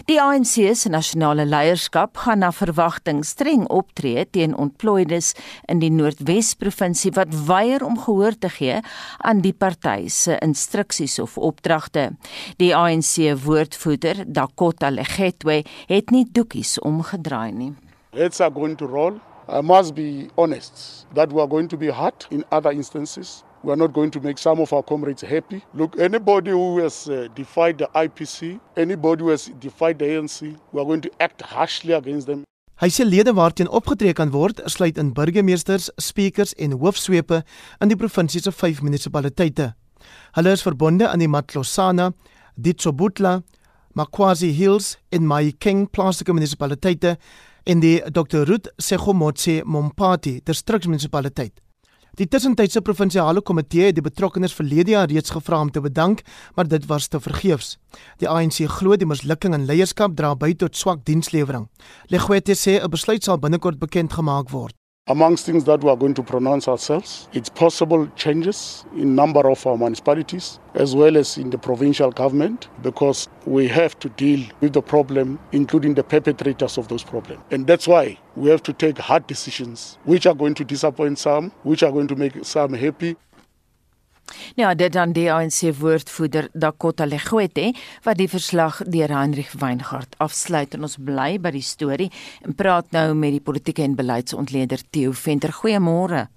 Die 0.09 0.19
ANC 0.21 0.75
se 0.75 0.89
nasionale 0.89 1.45
leierskap 1.45 2.17
gaan 2.23 2.41
na 2.43 2.51
verwagting 2.55 3.23
streng 3.25 3.67
optree 3.69 4.25
teen 4.29 4.55
ontploides 4.57 5.33
in 5.69 5.81
die 5.83 5.91
Noordwes-provinsie 5.93 7.13
wat 7.17 7.33
weier 7.47 7.85
om 7.85 7.97
gehoor 7.99 8.37
te 8.37 8.49
gee 8.53 8.79
aan 9.17 9.43
die 9.45 9.53
party 9.53 10.07
se 10.09 10.37
instruksies 10.45 11.19
of 11.19 11.37
opdragte. 11.37 12.09
Die 12.57 12.75
ANC 12.75 13.29
woordvoerder, 13.43 14.23
Dakota 14.25 14.89
Legetwe, 14.89 15.63
het 15.87 16.11
nie 16.11 16.25
doekies 16.31 16.77
omgedraai 16.79 17.51
nie. 17.51 17.73
Heads 18.15 18.41
are 18.41 18.53
going 18.53 18.77
to 18.77 18.87
roll. 18.87 19.19
I 19.49 19.61
must 19.61 19.95
be 19.95 20.29
honest 20.37 21.05
that 21.13 21.33
we 21.33 21.41
are 21.41 21.47
going 21.47 21.69
to 21.69 21.77
be 21.77 21.91
hurt 21.91 22.27
in 22.29 22.45
other 22.51 22.71
instances. 22.71 23.43
We 23.61 23.73
are 23.73 23.75
not 23.75 23.91
going 23.93 24.11
to 24.11 24.21
make 24.21 24.37
some 24.37 24.61
of 24.61 24.71
our 24.71 24.83
comrades 24.83 25.21
happy. 25.21 25.63
Look, 25.73 25.99
anybody 25.99 26.51
who 26.51 26.79
has 26.79 27.09
uh, 27.09 27.27
defied 27.35 27.77
the 27.77 27.89
IPC, 27.93 28.59
anybody 28.77 29.23
who 29.23 29.29
has 29.29 29.51
defied 29.59 29.99
the 29.99 30.05
ANC, 30.05 30.57
we 30.71 30.81
are 30.81 30.85
going 30.85 31.01
to 31.01 31.11
act 31.19 31.41
harshly 31.41 31.93
against 31.93 32.27
them. 32.27 32.45
Hy 32.79 32.87
sê 32.87 33.03
lede 33.03 33.33
waarteen 33.35 33.67
opgetree 33.67 34.13
kan 34.15 34.31
word, 34.31 34.61
sluit 34.71 34.97
in 35.01 35.11
burgemeesters, 35.11 35.89
speakers 35.99 36.53
en 36.55 36.77
hoofsweepe 36.79 37.41
in 37.83 37.91
die 37.91 37.97
provinsie 37.99 38.39
se 38.39 38.53
5 38.55 38.79
munisipaliteite. 38.85 39.73
Hulle 40.37 40.53
is 40.55 40.63
verbonde 40.63 41.09
aan 41.09 41.19
die 41.19 41.27
Matlosana, 41.27 42.13
Ditsobutla, 42.55 43.41
Makwazi 43.99 44.53
Hills 44.55 44.93
en 45.11 45.27
Mahikeng 45.27 45.89
plaaslike 45.91 46.31
munisipaliteite 46.31 47.17
en 47.67 47.83
die 47.83 47.97
Dr. 48.07 48.47
Ruth 48.47 48.71
Segomotse 48.79 49.59
Mompati 49.65 50.39
distriksmunisipaliteit. 50.47 51.59
Die 52.19 52.27
tussentydse 52.27 52.81
provinsiale 52.83 53.39
komitee 53.47 53.85
het 53.87 53.95
die 53.95 54.03
betrokkenes 54.03 54.51
verlede 54.57 54.91
jaar 54.91 55.07
reeds 55.07 55.31
gevra 55.31 55.61
om 55.63 55.69
te 55.71 55.79
bedank, 55.79 56.25
maar 56.55 56.67
dit 56.67 56.85
was 56.89 57.07
te 57.07 57.19
vergeefs. 57.23 57.77
Die 58.19 58.27
ANC 58.27 58.65
glo 58.75 58.97
die 58.99 59.07
mislukking 59.07 59.55
in 59.55 59.63
leierskap 59.69 60.17
dra 60.19 60.33
by 60.35 60.51
tot 60.59 60.75
swak 60.75 61.05
dienslewering. 61.07 61.69
Legwete 62.11 62.59
sê 62.59 62.75
'n 62.83 62.91
besluit 62.91 63.23
sal 63.23 63.39
binnekort 63.39 63.79
bekend 63.79 64.11
gemaak 64.13 64.51
word. 64.51 64.78
Amongst 65.09 65.47
things 65.47 65.63
that 65.63 65.83
we 65.83 65.89
are 65.89 65.97
going 65.97 66.13
to 66.13 66.21
pronounce 66.21 66.67
ourselves, 66.67 67.27
it's 67.33 67.49
possible 67.49 68.05
changes 68.15 68.85
in 68.95 69.15
number 69.15 69.49
of 69.49 69.65
our 69.65 69.75
municipalities 69.75 70.59
as 70.75 70.95
well 70.95 71.17
as 71.17 71.35
in 71.35 71.49
the 71.49 71.57
provincial 71.57 72.11
government 72.11 72.67
because 72.83 73.27
we 73.47 73.67
have 73.67 73.97
to 73.99 74.09
deal 74.09 74.47
with 74.61 74.73
the 74.73 74.83
problem, 74.83 75.39
including 75.51 75.95
the 75.95 76.03
perpetrators 76.03 76.77
of 76.77 76.89
those 76.89 77.03
problems. 77.03 77.41
And 77.49 77.65
that's 77.65 77.87
why 77.87 78.19
we 78.35 78.51
have 78.51 78.61
to 78.63 78.73
take 78.73 78.99
hard 78.99 79.25
decisions, 79.25 79.97
which 80.03 80.27
are 80.27 80.35
going 80.35 80.53
to 80.53 80.63
disappoint 80.63 81.17
some, 81.17 81.51
which 81.63 81.81
are 81.81 81.91
going 81.91 82.07
to 82.07 82.15
make 82.15 82.45
some 82.45 82.73
happy. 82.73 83.17
Ja, 84.55 84.73
dit 84.75 84.93
dan 84.93 85.13
die 85.13 85.27
ANC 85.31 85.73
woordvoerder 85.79 86.49
Dakota 86.53 87.05
Legwete 87.05 87.71
wat 88.03 88.19
die 88.19 88.29
verslag 88.29 88.81
deur 88.85 89.11
Heinrich 89.13 89.53
Weingart 89.59 90.15
afsluit 90.17 90.73
en 90.73 90.87
ons 90.87 90.97
bly 90.97 91.37
by 91.41 91.51
die 91.55 91.65
storie 91.65 92.09
en 92.45 92.55
praat 92.55 92.91
nou 92.95 93.13
met 93.13 93.37
die 93.37 93.43
politieke 93.43 93.83
en 93.83 93.97
beleidsontleder 93.99 94.83
Theo 94.91 95.11
Venter. 95.11 95.53
Goeiemôre. 95.61 96.27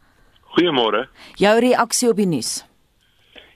Goeiemôre. 0.56 1.06
Jou 1.40 1.54
reaksie 1.64 2.10
op 2.10 2.20
die 2.20 2.28
nuus? 2.28 2.62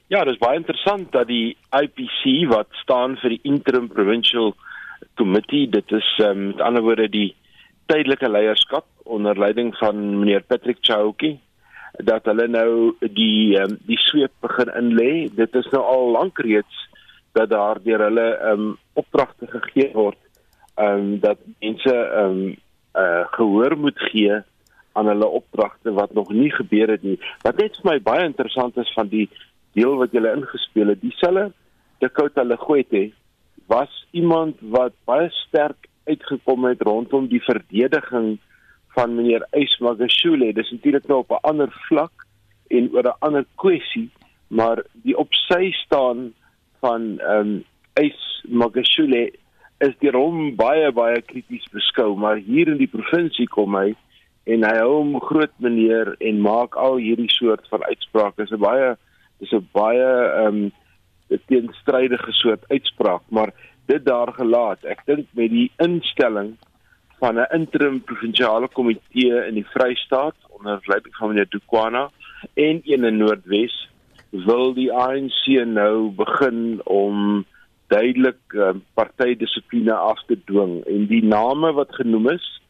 Ja, 0.09 0.23
dit 0.25 0.37
is 0.37 0.43
baie 0.43 0.61
interessant 0.61 1.11
dat 1.13 1.27
die 1.29 1.57
IPC 1.75 2.47
wat 2.53 2.71
staan 2.83 3.17
vir 3.23 3.35
die 3.35 3.43
Interim 3.49 3.89
Provincial 3.91 4.55
Committee, 5.19 5.67
dit 5.69 5.93
is 5.93 6.07
um, 6.23 6.53
met 6.53 6.63
ander 6.63 6.85
woorde 6.85 7.09
die 7.11 7.35
tydelike 7.91 8.29
leierskap 8.31 8.87
onder 9.05 9.39
leiding 9.39 9.75
van 9.79 9.99
meneer 10.21 10.45
Patrick 10.47 10.79
Chauke 10.81 11.37
dat 12.05 12.25
hulle 12.25 12.49
nou 12.49 12.97
die 13.01 13.57
um, 13.61 13.79
die 13.89 13.99
sweep 14.05 14.33
begin 14.45 14.73
inlê. 14.77 15.11
Dit 15.35 15.55
is 15.55 15.69
nou 15.73 15.83
al 15.83 16.11
lank 16.19 16.39
reeds 16.45 16.85
dat 17.37 17.51
daar 17.51 17.81
deur 17.83 18.07
hulle 18.09 18.29
um 18.53 18.77
opdragte 18.93 19.47
gegee 19.47 19.91
word 19.95 20.21
um 20.81 21.19
dat 21.21 21.41
mense 21.61 21.97
um 22.23 22.39
uh 22.97 23.25
gehoor 23.37 23.77
moet 23.77 23.99
gee 24.11 24.41
aan 24.97 25.11
hulle 25.13 25.27
opdragte 25.27 25.93
wat 25.93 26.15
nog 26.17 26.33
nie 26.33 26.51
gebeur 26.51 26.89
het 26.89 27.03
nie. 27.03 27.19
Wat 27.45 27.61
net 27.61 27.77
vir 27.81 27.91
my 27.91 27.99
baie 28.01 28.25
interessant 28.25 28.77
is 28.81 28.93
van 28.97 29.09
die 29.13 29.29
deel 29.77 29.99
wat 30.01 30.13
julle 30.17 30.33
ingespeel 30.33 30.95
het, 30.95 31.03
dieselfde 31.05 31.51
Dakota 32.01 32.45
Legwete 32.45 33.11
was 33.69 33.93
iemand 34.17 34.57
wat 34.61 34.97
baie 35.05 35.29
sterk 35.45 35.89
uitgekom 36.07 36.65
het 36.65 36.83
rondom 36.83 37.29
die 37.29 37.43
verdediging 37.45 38.37
van 38.97 39.15
meneer 39.15 39.45
Ysmagashule. 39.53 40.53
Dis 40.57 40.71
natuurlik 40.71 41.07
nou 41.07 41.19
op 41.19 41.31
'n 41.31 41.45
ander 41.51 41.71
vlak 41.89 42.27
en 42.69 42.89
oor 42.93 43.07
'n 43.09 43.19
ander 43.19 43.45
kwessie, 43.55 44.11
maar 44.49 44.85
die 44.93 45.17
op 45.17 45.35
sy 45.35 45.71
staan 45.71 46.33
van 46.81 47.19
ehm 47.19 47.41
um, 47.41 47.65
Ysmagashule 48.01 49.33
is 49.79 49.95
deur 50.01 50.17
hom 50.17 50.57
baie 50.57 50.93
baie 50.93 51.21
krities 51.23 51.69
beskou, 51.73 52.17
maar 52.17 52.37
hier 52.37 52.69
in 52.69 52.81
die 52.81 52.95
provinsie 52.97 53.47
kom 53.47 53.77
hy 53.77 53.95
en 54.45 54.65
hy 54.65 54.77
hou 54.79 54.93
hom 54.93 55.21
groot 55.21 55.53
meneer 55.57 56.15
en 56.19 56.41
maak 56.41 56.77
al 56.77 56.97
hierdie 56.97 57.33
soort 57.33 57.69
van 57.69 57.83
uitsprake. 57.83 58.43
Dis 58.43 58.53
'n 58.53 58.63
baie 58.63 58.97
dis 59.41 59.53
'n 59.53 59.69
baie 59.73 60.09
ehm 60.43 60.47
um, 60.47 60.73
teenstrydige 61.47 62.33
soort 62.33 62.65
uitspraak, 62.69 63.23
maar 63.29 63.53
dit 63.87 64.05
daar 64.05 64.33
gelaat. 64.33 64.85
Ek 64.85 65.03
dink 65.07 65.27
met 65.33 65.51
die 65.51 65.71
instelling 65.77 66.57
van 67.19 67.39
'n 67.39 67.49
interim 67.53 68.01
provinsiale 68.01 68.69
komitee 68.69 69.47
in 69.49 69.55
die 69.55 69.67
Vrystaat 69.67 70.37
onder 70.49 70.81
leiding 70.85 71.17
van 71.17 71.29
meneer 71.29 71.49
Dukwana 71.49 72.11
en 72.55 72.81
een 72.85 73.05
in 73.05 73.17
Noordwes 73.17 73.89
wil 74.31 74.75
die 74.75 74.93
ANC 74.93 75.47
nou 75.65 76.11
begin 76.11 76.81
om 76.85 77.45
duidelik 77.87 78.39
uh, 78.53 78.71
partydissipline 78.95 79.93
af 79.93 80.25
te 80.27 80.39
dwing. 80.45 80.85
En 80.85 81.07
die 81.07 81.25
name 81.25 81.73
wat 81.73 81.95
genoem 81.95 82.29
is 82.29 82.63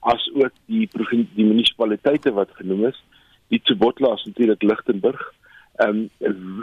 as 0.00 0.30
ook 0.34 0.52
die 0.66 0.88
die 1.34 1.46
munisipaliteite 1.46 2.32
wat 2.32 2.50
genoem 2.52 2.84
is 2.84 3.04
die 3.48 3.60
Tsobotla 3.62 4.12
is 4.14 4.24
natuurlik 4.24 4.62
Lichtenburg 4.62 5.32
um, 5.84 6.10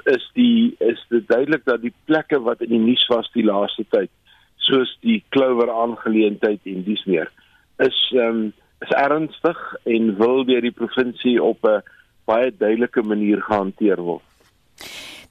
is 0.03 0.29
die 0.33 0.75
is 0.79 1.05
dit 1.09 1.27
duidelik 1.27 1.65
dat 1.65 1.81
die 1.81 1.93
plekke 2.05 2.39
wat 2.41 2.61
in 2.61 2.73
die 2.75 2.83
nuus 2.83 3.05
was 3.07 3.29
die 3.33 3.45
laaste 3.45 3.85
tyd 3.89 4.11
soos 4.67 4.97
die 5.01 5.23
Clover 5.29 5.71
aangeleentheid 5.71 6.59
en 6.69 6.83
dis 6.83 7.05
meer 7.05 7.29
is 7.81 8.01
ehm 8.15 8.27
um, 8.27 8.51
is 8.81 8.93
ernstig 8.97 9.59
en 9.85 10.15
wil 10.17 10.39
deur 10.45 10.63
die 10.65 10.73
provinsie 10.73 11.37
op 11.43 11.65
'n 11.65 11.83
baie 12.25 12.49
duidelike 12.51 13.01
manier 13.05 13.41
gehanteer 13.41 14.01
word. 14.01 14.23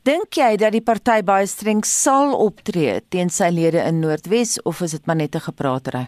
Dink 0.07 0.35
jy 0.39 0.57
dat 0.57 0.73
die 0.73 0.85
party 0.85 1.19
baie 1.27 1.47
streng 1.47 1.83
sal 1.85 2.33
optree 2.33 3.01
teen 3.09 3.29
sy 3.29 3.51
lede 3.51 3.83
in 3.89 4.01
Noordwes 4.01 4.63
of 4.63 4.81
is 4.81 4.95
dit 4.97 5.07
maar 5.07 5.17
net 5.17 5.35
'n 5.35 5.49
gepraatery? 5.51 6.07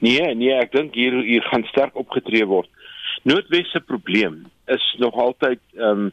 Nee, 0.00 0.34
nee, 0.34 0.52
ek 0.52 0.72
dink 0.72 0.94
hier 0.94 1.14
hier 1.22 1.42
gaan 1.42 1.64
sterk 1.64 1.94
opgetree 1.96 2.46
word. 2.46 2.68
Noordwes 3.22 3.70
se 3.70 3.80
probleem 3.80 4.46
is 4.66 4.96
nog 4.98 5.14
altyd 5.14 5.60
ehm 5.76 6.06
um, 6.06 6.12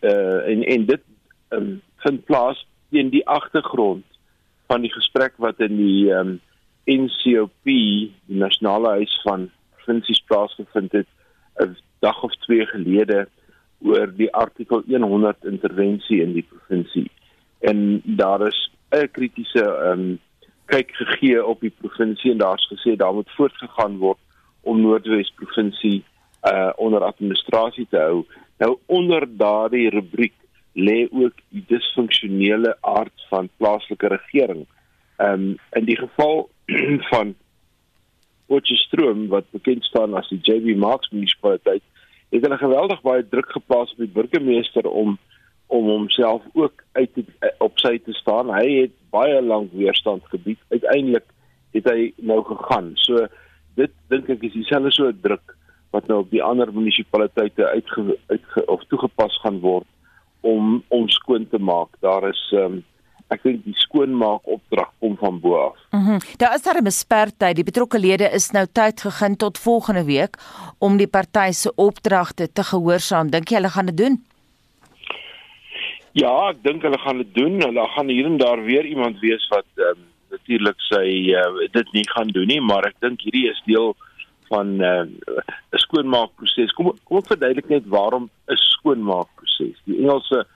uh, 0.00 0.48
en 0.50 0.62
en 0.64 0.86
dit 0.86 1.02
um, 1.50 1.82
vind 1.96 2.24
plaas 2.24 2.66
in 2.90 3.10
die 3.10 3.26
agtergrond 3.26 4.04
van 4.70 4.84
die 4.86 4.92
gesprek 4.94 5.34
wat 5.42 5.58
in 5.66 5.76
die 5.76 6.12
ehm 6.12 6.36
um, 6.36 6.40
NCOP, 6.90 7.52
die 7.68 8.10
nasionale 8.26 8.94
huis 8.98 9.12
van 9.22 9.50
provinsies 9.76 10.22
plaasgevind 10.26 10.92
het 10.92 11.06
'n 11.62 11.76
dag 12.00 12.22
of 12.22 12.34
twee 12.46 12.66
gelede 12.66 13.28
oor 13.82 14.08
die 14.16 14.32
artikel 14.32 14.82
100 14.86 15.44
intervensie 15.44 16.22
in 16.22 16.32
die 16.32 16.46
provinsie. 16.52 17.10
En 17.60 18.02
daar 18.04 18.46
is 18.46 18.70
'n 18.90 19.10
kritiese 19.12 19.64
ehm 19.64 20.00
um, 20.00 20.18
kyk 20.66 20.90
gegee 20.94 21.46
op 21.46 21.60
die 21.60 21.74
provinsie 21.82 22.30
en 22.30 22.38
daar's 22.38 22.66
gesê 22.72 22.96
daar 22.96 23.14
moet 23.14 23.36
voortgegaan 23.36 23.96
word 23.98 24.18
om 24.60 24.80
Noordwes 24.80 25.32
provinsie 25.34 26.04
uh 26.42 26.72
onder 26.76 27.02
administrasie 27.04 27.86
te 27.90 27.96
hou. 27.96 28.24
Nou 28.58 28.78
onder 28.86 29.26
daardie 29.36 29.90
rubriek 29.90 30.34
lê 30.72 31.08
ook 31.10 31.34
die 31.48 31.64
disfunksionele 31.66 32.76
aard 32.80 33.26
van 33.28 33.48
plaaslike 33.56 34.08
regering. 34.08 34.66
Ehm 35.16 35.32
um, 35.32 35.56
in 35.72 35.84
die 35.84 35.98
geval 35.98 36.48
van 37.12 37.34
Potchefstroom 38.46 39.28
wat 39.28 39.50
bekend 39.50 39.84
staan 39.84 40.14
as 40.14 40.28
die 40.28 40.40
JB 40.42 40.76
Marks 40.76 41.10
munisipaliteit 41.10 41.82
het 42.30 42.46
hulle 42.46 42.58
geweldig 42.58 43.02
baie 43.02 43.26
druk 43.28 43.50
geplaas 43.50 43.92
op 43.92 44.02
die 44.04 44.14
burgemeester 44.14 44.86
om 44.86 45.18
om 45.70 45.86
homself 45.86 46.42
ook 46.52 46.82
uit 46.92 47.12
te, 47.14 47.22
op 47.62 47.78
sy 47.78 47.92
te 48.02 48.12
staan. 48.18 48.48
Hy 48.50 48.66
het 48.80 48.94
baie 49.14 49.38
lank 49.42 49.70
weerstand 49.72 50.24
gebied. 50.32 50.58
Uiteindelik 50.74 51.28
het 51.76 51.86
hy 51.86 52.08
nou 52.26 52.40
gegaan. 52.48 52.90
So 52.98 53.28
dit 53.78 53.94
dink 54.10 54.32
ek 54.34 54.42
is 54.48 54.56
dieselfde 54.56 54.90
so 54.94 55.12
druk 55.22 55.54
wat 55.94 56.10
nou 56.10 56.24
op 56.24 56.34
die 56.34 56.42
ander 56.42 56.72
munisipaliteite 56.74 57.68
uitge, 57.70 58.16
uitge 58.32 58.66
of 58.66 58.82
toegepas 58.90 59.38
gaan 59.44 59.62
word 59.62 59.86
om 60.40 60.82
om 60.88 61.08
skoon 61.08 61.48
te 61.48 61.58
maak. 61.58 61.88
Daar 62.00 62.28
is 62.28 62.42
ehm 62.52 62.64
um, 62.64 62.84
ek 63.30 63.44
dink 63.46 63.60
die 63.62 63.76
skoonmaak 63.78 64.48
opdrag 64.50 64.88
kom 64.98 65.14
van 65.20 65.38
bo 65.40 65.54
af. 65.68 65.76
Mhm. 65.90 66.16
Mm 66.16 66.18
daar 66.38 66.54
is 66.54 66.62
daar 66.62 66.80
'n 66.80 66.84
bespertyd. 66.84 67.56
Die 67.56 67.68
betrokke 67.70 67.98
lede 67.98 68.30
is 68.32 68.50
nou 68.50 68.66
tyd 68.72 69.00
gegee 69.00 69.36
tot 69.36 69.58
volgende 69.58 70.04
week 70.04 70.36
om 70.78 70.96
die 70.96 71.06
party 71.06 71.50
se 71.52 71.72
opdragte 71.74 72.52
te 72.52 72.62
gehoorsaam. 72.62 73.30
Dink 73.30 73.48
jy 73.48 73.56
hulle 73.56 73.70
gaan 73.70 73.86
dit 73.86 73.96
doen? 73.96 74.24
Ja, 76.12 76.50
ek 76.50 76.62
dink 76.62 76.82
hulle 76.82 76.98
gaan 76.98 77.18
dit 77.18 77.34
doen. 77.34 77.60
Hulle 77.62 77.86
gaan 77.94 78.08
hier 78.08 78.26
en 78.26 78.36
daar 78.36 78.64
weer 78.64 78.84
iemand 78.84 79.20
wees 79.20 79.48
wat 79.48 79.66
ehm 79.76 79.98
um, 79.98 80.08
natuurlik 80.30 80.78
sy 80.78 81.34
uh, 81.34 81.68
dit 81.72 81.92
nie 81.92 82.06
gaan 82.10 82.28
doen 82.28 82.46
nie, 82.46 82.60
maar 82.60 82.86
ek 82.86 82.98
dink 83.00 83.20
hierdie 83.26 83.48
is 83.50 83.62
deel 83.66 83.96
van 84.50 84.80
ehm, 84.80 85.08
'n 85.08 85.38
uh, 85.38 85.80
skoonmaakproses. 85.84 86.72
Kom 86.76 86.92
kom 87.04 87.18
ek 87.22 87.30
verduidelik 87.32 87.68
net 87.68 87.86
waarom 87.86 88.30
'n 88.46 88.58
skoonmaakproses. 88.70 89.78
Die 89.84 89.98
Engelse 90.02 90.46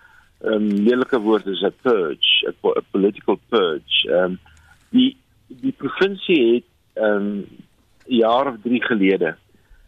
um, 0.42 0.66
lelike 0.88 1.20
woord 1.20 1.46
is 1.46 1.62
'n 1.62 1.74
purge, 1.82 2.32
'n 2.48 2.84
political 2.90 3.38
purge. 3.48 4.08
Ehm 4.08 4.24
um, 4.24 4.38
die 4.90 5.16
die 5.48 5.72
provinsie 5.72 6.54
het 6.54 6.68
ehm 6.94 7.16
um, 7.16 7.46
jaar 8.06 8.46
of 8.52 8.60
3 8.62 8.82
gelede 8.82 9.36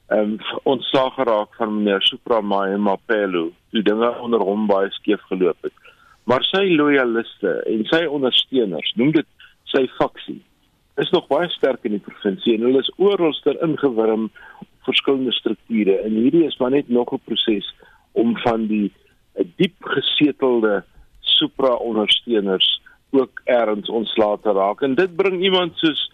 ehm 0.07 0.19
um, 0.19 0.39
ontslaag 0.63 1.15
geraak 1.15 1.55
van 1.55 1.77
meneer 1.77 2.03
Supramaya 2.03 2.77
Mapelo, 2.79 3.51
toe 3.71 3.83
dinge 3.83 4.11
onder 4.19 4.41
hom 4.41 4.67
baie 4.67 4.91
skeef 4.91 5.23
geloop 5.31 5.57
het. 5.61 5.73
Maar 6.25 6.45
sy 6.47 6.63
loyaliste 6.75 7.51
en 7.67 7.85
sy 7.91 8.05
ondersteuners, 8.07 8.93
noem 8.95 9.11
dit 9.19 9.27
sy 9.73 9.83
faksie, 9.99 10.39
is 10.97 11.11
nog 11.11 11.26
baie 11.29 11.49
sterk 11.53 11.85
in 11.85 11.97
die 11.97 12.05
provinsie 12.05 12.55
en 12.57 12.65
hulle 12.69 12.83
is 12.85 12.93
oralster 12.97 13.59
ingewurm 13.65 14.31
verskillende 14.87 15.33
strukture. 15.33 15.99
En 16.07 16.15
hierdie 16.17 16.47
is 16.47 16.57
maar 16.59 16.71
net 16.71 16.88
nog 16.88 17.12
'n 17.12 17.21
proses 17.25 17.75
om 18.12 18.37
van 18.38 18.67
die 18.67 18.93
diep 19.57 19.85
gesetelde 19.85 20.85
Supra 21.21 21.75
ondersteuners 21.75 22.81
ook 23.11 23.41
erns 23.45 23.88
ontslae 23.88 24.38
te 24.43 24.53
raak. 24.53 24.81
En 24.81 24.95
dit 24.95 25.17
bring 25.17 25.43
iemand 25.43 25.76
soos 25.76 26.12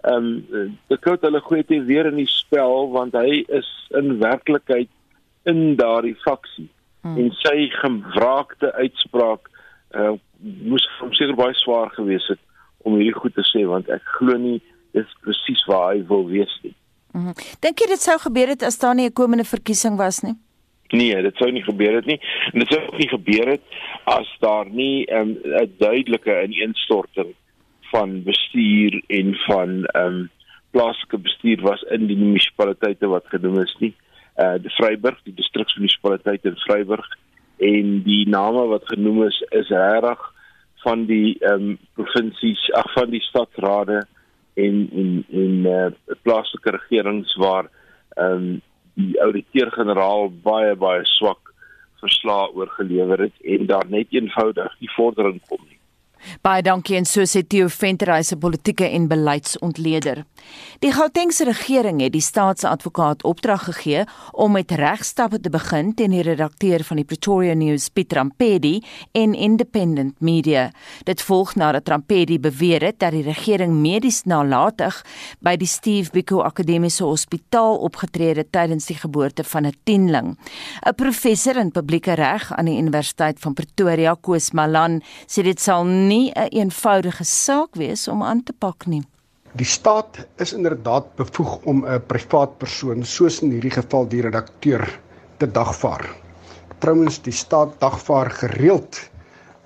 ehm 0.00 0.42
um, 0.52 0.78
Dakota 0.86 1.30
Legoete 1.30 1.82
weer 1.84 2.06
in 2.06 2.16
die 2.16 2.30
spel 2.30 2.90
want 2.90 3.12
hy 3.12 3.44
is 3.48 3.68
in 3.90 4.18
werklikheid 4.18 4.88
in 5.44 5.76
daardie 5.76 6.16
faksie. 6.16 6.68
Hmm. 7.00 7.16
en 7.16 7.30
sy 7.32 7.70
gewraakte 7.72 8.72
uitspraak 8.76 9.48
uh, 9.96 10.12
moes 10.38 10.84
hom 10.98 11.14
seker 11.16 11.36
baie 11.38 11.54
swaar 11.56 11.88
gewees 11.94 12.26
het 12.28 12.40
om 12.82 12.94
hierdie 12.94 13.16
goed 13.20 13.34
te 13.34 13.44
sê 13.52 13.64
want 13.68 13.88
ek 13.88 14.04
glo 14.18 14.36
nie 14.38 14.60
dis 14.96 15.16
presies 15.24 15.64
waar 15.70 15.94
hy 15.94 16.04
wil 16.06 16.26
wees 16.28 16.52
nie. 16.62 16.74
Mm 17.12 17.24
-hmm. 17.24 17.34
Dink 17.60 17.80
jy 17.80 17.86
dit 17.86 18.02
sou 18.02 18.18
gebeur 18.18 18.48
het 18.48 18.62
as 18.62 18.78
daar 18.78 18.94
nie 18.94 19.06
'n 19.06 19.12
komende 19.12 19.44
verkiesing 19.44 19.96
was 19.96 20.22
nie? 20.22 20.36
Nee, 20.90 21.22
dit 21.22 21.36
sou 21.36 21.50
nie 21.50 21.62
gebeur 21.62 21.94
het 21.94 22.06
nie. 22.06 22.20
En 22.52 22.58
dit 22.58 22.68
sou 22.68 22.80
ook 22.82 22.98
nie 22.98 23.08
gebeur 23.08 23.48
het 23.48 23.62
as 24.04 24.28
daar 24.40 24.66
nie 24.70 25.06
ehm, 25.06 25.28
'n 25.28 25.62
um, 25.62 25.72
duidelike 25.78 26.42
ineenstorting 26.42 27.34
van 27.90 28.22
bestuur 28.22 29.02
en 29.06 29.34
van 29.34 29.84
ehm 29.84 30.06
um, 30.06 30.30
plaaslike 30.70 31.18
bestuur 31.18 31.60
was 31.60 31.82
in 31.82 32.06
die 32.06 32.16
munisipaliteite 32.16 33.06
wat 33.06 33.26
genoem 33.26 33.60
is 33.60 33.76
nie. 33.78 33.94
Uh 34.38 34.54
die 34.62 34.70
Vryburg, 34.70 35.18
die 35.22 35.34
distriksmunisipaliteit 35.34 36.44
in 36.44 36.56
Vryburg 36.56 37.06
en 37.58 38.02
die 38.02 38.28
name 38.28 38.66
wat 38.66 38.86
genoem 38.88 39.24
is 39.26 39.40
is 39.50 39.68
regtig 39.68 40.20
van 40.84 41.04
die 41.06 41.36
ehm 41.40 41.68
um, 41.70 41.78
provinsies 41.94 42.62
ag 42.72 42.92
van 42.92 43.10
die 43.10 43.22
stadsrade 43.22 44.06
en 44.54 44.76
en 45.02 45.24
en 45.42 45.66
eh 45.66 45.86
uh, 45.86 46.16
plaaslike 46.22 46.70
regerings 46.70 47.34
waar 47.36 47.70
ehm 48.16 48.32
um, 48.32 48.60
die 48.94 49.20
ouditeur-generaal 49.22 50.32
baie 50.42 50.74
baie 50.76 51.04
swak 51.04 51.52
verslae 52.00 52.52
oorgelewer 52.56 53.20
het 53.26 53.36
en 53.56 53.66
daar 53.66 53.88
net 53.88 54.06
eenvoudig 54.10 54.78
die 54.78 54.92
vordering 54.96 55.40
kom 55.48 55.62
nie. 55.68 55.79
Baie 56.42 56.62
dankie 56.62 56.96
en 56.96 57.06
so 57.08 57.24
sê 57.28 57.42
Theo 57.46 57.68
Venter 57.68 58.12
hy 58.14 58.22
se 58.22 58.36
politieke 58.36 58.88
en 58.88 59.08
beleidsontleder. 59.10 60.24
Die 60.80 60.92
Gautengse 60.92 61.44
regering 61.44 62.00
het 62.00 62.14
die 62.14 62.24
staatsadvokaat 62.24 63.24
opdrag 63.28 63.66
gegee 63.68 64.04
om 64.32 64.54
met 64.56 64.72
regstappe 64.72 65.40
te 65.40 65.50
begin 65.52 65.92
teen 65.94 66.14
die 66.14 66.24
redakteur 66.24 66.84
van 66.84 67.00
die 67.00 67.04
Pretoria 67.04 67.54
News 67.54 67.88
Piet 67.88 68.12
Rampedi 68.16 68.80
en 69.12 69.34
Independent 69.34 70.20
Media. 70.20 70.70
Dit 71.04 71.22
volg 71.22 71.54
nadat 71.60 71.88
Rampedi 71.88 72.38
beweer 72.40 72.86
het 72.88 73.00
dat 73.00 73.12
die 73.12 73.24
regering 73.26 73.74
medies 73.82 74.22
nalatig 74.24 75.02
by 75.44 75.56
die 75.60 75.68
Steve 75.68 76.10
Biko 76.14 76.40
Akademiese 76.44 77.04
Hospitaal 77.04 77.78
opgetree 77.84 78.34
het 78.38 78.52
tydens 78.52 78.88
die 78.88 78.96
geboorte 78.96 79.44
van 79.44 79.66
'n 79.66 79.76
tienling. 79.84 80.38
'n 80.86 80.94
Professor 80.94 81.56
in 81.56 81.70
publieke 81.70 82.14
reg 82.14 82.52
aan 82.52 82.64
die 82.64 82.78
Universiteit 82.78 83.38
van 83.38 83.54
Pretoria, 83.54 84.16
Koos 84.20 84.50
Malan, 84.50 85.02
sê 85.26 85.42
dit 85.42 85.60
sal 85.60 85.84
nie 86.10 86.30
'n 86.30 86.38
een 86.38 86.50
eenvoudige 86.60 87.24
saak 87.24 87.74
wees 87.74 88.08
om 88.08 88.22
aan 88.22 88.42
te 88.42 88.52
pak 88.52 88.86
nie. 88.86 89.02
Die 89.52 89.66
staat 89.66 90.26
is 90.36 90.52
inderdaad 90.52 91.14
bevoeg 91.14 91.58
om 91.64 91.86
'n 91.86 92.02
privaat 92.06 92.58
persoon 92.58 93.04
soos 93.04 93.40
in 93.42 93.50
hierdie 93.50 93.74
geval 93.74 94.08
die 94.08 94.22
redakteur 94.22 95.00
te 95.36 95.46
dagvaar. 95.46 96.06
Trouwens 96.78 97.22
die 97.22 97.32
staat 97.32 97.80
dagvaar 97.80 98.30
gereeld 98.30 99.10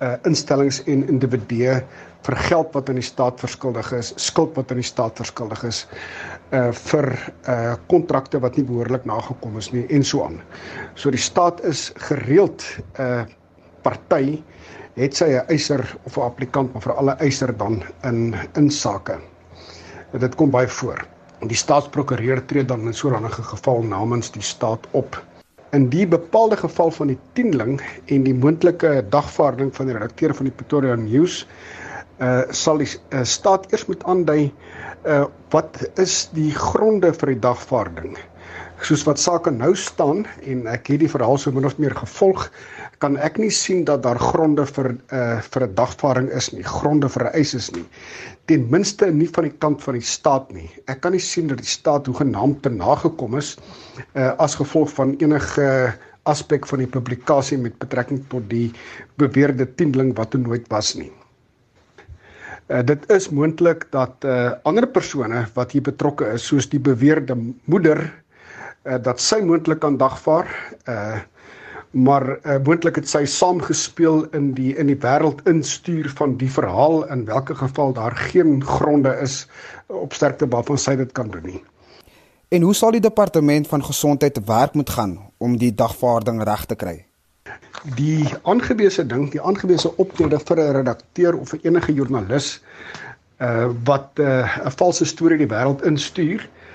uh 0.01 0.13
instellings 0.23 0.83
en 0.83 1.07
individue 1.07 1.83
vir 2.25 2.35
geld 2.35 2.73
wat 2.73 2.89
aan 2.89 2.95
die 2.99 3.05
staat 3.05 3.39
verskuldig 3.39 3.91
is, 3.93 4.13
skuld 4.15 4.55
wat 4.55 4.71
aan 4.71 4.81
die 4.81 4.89
staat 4.89 5.15
verskuldig 5.15 5.63
is 5.63 5.87
uh 6.51 6.71
vir 6.71 7.33
uh 7.47 7.75
kontrakte 7.87 8.39
wat 8.39 8.57
nie 8.57 8.65
behoorlik 8.65 9.05
nagekom 9.05 9.57
is 9.57 9.71
nie 9.71 9.85
en 9.89 10.03
so 10.03 10.23
aan. 10.23 10.41
So 10.95 11.09
die 11.09 11.21
staat 11.21 11.63
is 11.63 11.91
gereeld 12.09 12.65
uh, 12.99 13.23
party 13.81 14.41
het 14.95 15.15
sy 15.15 15.27
'n 15.35 15.47
eiser 15.51 15.83
of 16.03 16.17
'n 16.17 16.21
applikant 16.21 16.73
maar 16.73 16.81
vir 16.81 16.93
alle 16.93 17.15
eiser 17.19 17.57
dan 17.57 17.83
in 18.03 18.35
insake. 18.55 19.19
Dit 20.11 20.35
kom 20.35 20.49
baie 20.49 20.67
voor. 20.67 21.05
Die 21.39 21.57
staatsprokureur 21.57 22.45
tree 22.45 22.65
dan 22.65 22.87
in 22.87 22.93
so 22.93 23.09
'n 23.09 23.29
geval 23.29 23.83
namens 23.83 24.31
die 24.31 24.41
staat 24.41 24.87
op. 24.91 25.23
In 25.71 25.89
die 25.89 26.07
bepaalde 26.07 26.57
geval 26.57 26.91
van 26.91 27.07
die 27.07 27.19
tienling 27.33 27.81
en 28.05 28.23
die 28.23 28.33
moontlike 28.33 29.05
dagvaarding 29.09 29.75
van 29.75 29.85
die 29.85 29.93
redakteur 29.93 30.35
van 30.35 30.45
die 30.45 30.53
Pretoria 30.55 30.95
News, 30.95 31.47
uh 32.19 32.41
sal 32.49 32.77
die 32.77 32.87
uh, 33.09 33.23
staat 33.23 33.71
eers 33.71 33.85
moet 33.85 34.03
aandui 34.03 34.53
uh 35.05 35.25
wat 35.49 35.89
is 35.99 36.29
die 36.33 36.51
gronde 36.51 37.13
vir 37.13 37.27
die 37.27 37.39
dagvaarding? 37.39 38.17
Soos 38.83 39.05
wat 39.07 39.19
sake 39.19 39.51
nou 39.51 39.71
staan 39.79 40.25
en 40.43 40.65
ek 40.67 40.89
het 40.91 40.99
die 40.99 41.09
verhaal 41.09 41.37
so 41.39 41.51
min 41.55 41.65
of 41.65 41.77
meer 41.79 41.95
gevolg, 41.95 42.49
kan 42.99 43.15
ek 43.17 43.37
nie 43.39 43.51
sien 43.51 43.85
dat 43.87 44.03
daar 44.03 44.19
gronde 44.19 44.65
vir 44.65 44.89
'n 44.91 44.99
uh, 45.11 45.39
vir 45.41 45.63
'n 45.67 45.75
dagvaarding 45.75 46.29
is 46.31 46.51
nie, 46.53 46.63
gronde 46.63 47.09
vir 47.09 47.23
'n 47.23 47.33
eis 47.33 47.53
is 47.53 47.71
nie. 47.71 47.85
Ten 48.45 48.67
minste 48.69 49.11
nie 49.11 49.27
van 49.27 49.43
die 49.43 49.57
kant 49.57 49.83
van 49.83 49.93
die 49.93 50.01
staat 50.05 50.51
nie. 50.51 50.69
Ek 50.87 51.01
kan 51.01 51.11
nie 51.11 51.23
sien 51.23 51.47
dat 51.47 51.57
die 51.57 51.73
staat 51.77 52.05
hoegenaamd 52.05 52.61
te 52.63 52.69
nagekom 52.69 53.37
is 53.37 53.57
uh, 54.13 54.33
as 54.37 54.55
gevolg 54.55 54.89
van 54.89 55.15
enige 55.19 55.95
aspek 56.23 56.65
van 56.67 56.79
die 56.79 56.89
publikasie 56.89 57.57
met 57.57 57.77
betrekking 57.79 58.25
tot 58.29 58.49
die 58.49 58.73
beweerde 59.17 59.65
tiendeling 59.75 60.15
wat 60.17 60.31
toe 60.31 60.41
nooit 60.41 60.67
was 60.69 60.95
nie. 60.95 61.11
Uh, 62.67 62.81
dit 62.81 63.09
is 63.13 63.29
moontlik 63.29 63.85
dat 63.91 64.25
uh, 64.25 64.51
ander 64.63 64.87
persone 64.87 65.45
wat 65.53 65.71
hier 65.71 65.85
betrokke 65.85 66.25
is 66.33 66.47
soos 66.49 66.69
die 66.69 66.79
beweerde 66.81 67.37
moeder 67.65 68.07
uh, 68.85 68.97
dat 69.01 69.21
sy 69.21 69.41
moontlik 69.41 69.79
kan 69.79 69.97
dagvaar 69.97 70.51
uh 70.89 71.21
maar 71.95 72.25
uh, 72.27 72.57
moontlik 72.63 72.97
het 72.99 73.07
sy 73.07 73.21
saamgespeel 73.23 74.25
in 74.35 74.49
die 74.57 74.73
in 74.75 74.89
die 74.91 74.97
wêreld 74.99 75.39
instuur 75.47 76.09
van 76.17 76.33
die 76.35 76.49
verhaal 76.51 77.05
in 77.07 77.23
watter 77.29 77.55
geval 77.55 77.93
daar 77.95 78.15
geen 78.19 78.59
gronde 78.63 79.13
is 79.23 79.45
op 79.87 80.13
sterkte 80.13 80.47
waarvan 80.51 80.77
sy 80.77 80.97
dit 80.99 81.13
kan 81.15 81.31
doen 81.31 81.45
nie. 81.47 81.61
En 82.51 82.67
hoe 82.67 82.73
sal 82.75 82.91
die 82.91 82.99
departement 82.99 83.67
van 83.71 83.83
gesondheid 83.83 84.41
werk 84.45 84.75
moet 84.75 84.89
gaan 84.89 85.15
om 85.37 85.55
die 85.57 85.71
dagvaarding 85.71 86.43
reg 86.43 86.65
te 86.65 86.75
kry? 86.75 86.97
Die 87.95 88.27
aangewese 88.43 89.07
ding, 89.07 89.29
die 89.31 89.41
aangewese 89.41 89.95
optrede 89.95 90.39
vir 90.39 90.59
'n 90.59 90.75
redakteur 90.81 91.39
of 91.39 91.55
vir 91.55 91.59
enige 91.63 91.93
joernalis 91.93 92.59
uh 93.39 93.71
wat 93.87 94.19
'n 94.19 94.21
uh, 94.21 94.67
valse 94.75 95.05
storie 95.05 95.37
die 95.37 95.53
wêreld 95.55 95.87
instuur, 95.87 96.43
uh 96.43 96.65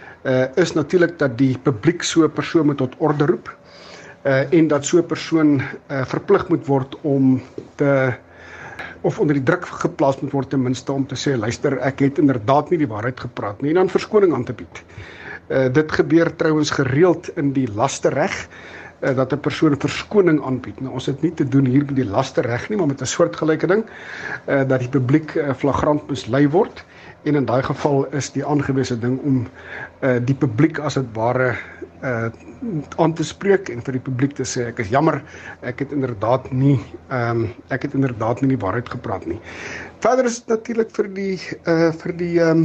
is 0.54 0.72
natuurlik 0.72 1.18
dat 1.18 1.38
die 1.38 1.58
publiek 1.58 2.02
so 2.02 2.24
'n 2.24 2.32
persoon 2.32 2.66
moet 2.66 2.76
tot 2.76 2.94
orde 2.98 3.26
roep 3.26 3.48
uh, 4.22 4.52
en 4.52 4.68
dat 4.68 4.84
so 4.84 4.98
'n 4.98 5.06
persoon 5.06 5.60
uh, 5.60 6.04
verplig 6.04 6.48
moet 6.48 6.66
word 6.66 6.96
om 7.00 7.42
te 7.74 8.12
of 9.00 9.18
onder 9.18 9.34
die 9.34 9.44
druk 9.44 9.64
geplaas 9.66 10.20
moet 10.20 10.32
word 10.32 10.50
ten 10.50 10.62
minste 10.62 10.92
om 10.92 11.06
te 11.06 11.16
sê 11.16 11.36
luister 11.36 11.78
ek 11.78 12.00
het 12.00 12.18
inderdaad 12.18 12.70
nie 12.70 12.78
die 12.78 12.88
waarheid 12.88 13.20
gepraat 13.20 13.62
nie 13.62 13.70
en 13.70 13.74
dan 13.74 13.88
verskoning 13.88 14.34
aan 14.34 14.44
te 14.44 14.52
bied. 14.52 14.82
Uh, 15.48 15.72
dit 15.72 15.92
gebeur 15.92 16.36
trouens 16.36 16.70
gereeld 16.70 17.30
in 17.36 17.52
die 17.52 17.68
lasterreg 17.74 18.48
uh, 19.00 19.16
dat 19.16 19.32
'n 19.32 19.40
persoon 19.40 19.74
verskoning 19.78 20.44
aanbied. 20.44 20.80
Nou 20.80 20.92
ons 20.92 21.06
het 21.06 21.22
nie 21.22 21.34
te 21.34 21.48
doen 21.48 21.64
hier 21.64 21.84
met 21.84 21.96
die 21.96 22.04
lasterreg 22.04 22.68
nie, 22.68 22.78
maar 22.78 22.86
met 22.86 23.00
'n 23.00 23.04
soortgelyke 23.06 23.66
ding 23.66 23.84
uh, 23.84 24.68
dat 24.68 24.78
die 24.78 24.88
publiek 24.88 25.34
uh, 25.34 25.54
flagrant 25.54 26.08
mislei 26.08 26.48
word 26.48 26.84
en 27.24 27.34
in 27.34 27.44
daai 27.44 27.62
geval 27.62 28.06
is 28.16 28.30
die 28.32 28.44
aangewese 28.46 28.96
ding 28.98 29.18
om 29.26 29.42
uh, 30.00 30.16
die 30.24 30.34
publiek 30.34 30.78
as 30.78 30.98
dit 31.00 31.12
ware 31.16 31.54
uh 32.00 32.30
aan 32.96 33.12
te 33.12 33.24
spreek 33.24 33.68
en 33.68 33.82
vir 33.84 33.98
die 33.98 34.02
publiek 34.04 34.32
te 34.36 34.44
sê 34.48 34.66
ek 34.70 34.78
is 34.80 34.88
jammer 34.92 35.18
ek 35.68 35.82
het 35.84 35.92
inderdaad 35.92 36.46
nie 36.52 36.78
ehm 37.10 37.42
um, 37.42 37.48
ek 37.76 37.84
het 37.84 37.96
inderdaad 37.98 38.40
nie 38.40 38.54
die 38.54 38.60
waarheid 38.62 38.88
gepraat 38.88 39.26
nie. 39.28 39.36
Verder 40.00 40.28
is 40.30 40.38
dit 40.40 40.54
natuurlik 40.54 40.94
vir 40.96 41.10
die 41.18 41.34
uh 41.68 41.90
vir 42.02 42.16
die 42.22 42.32
ehm 42.40 42.64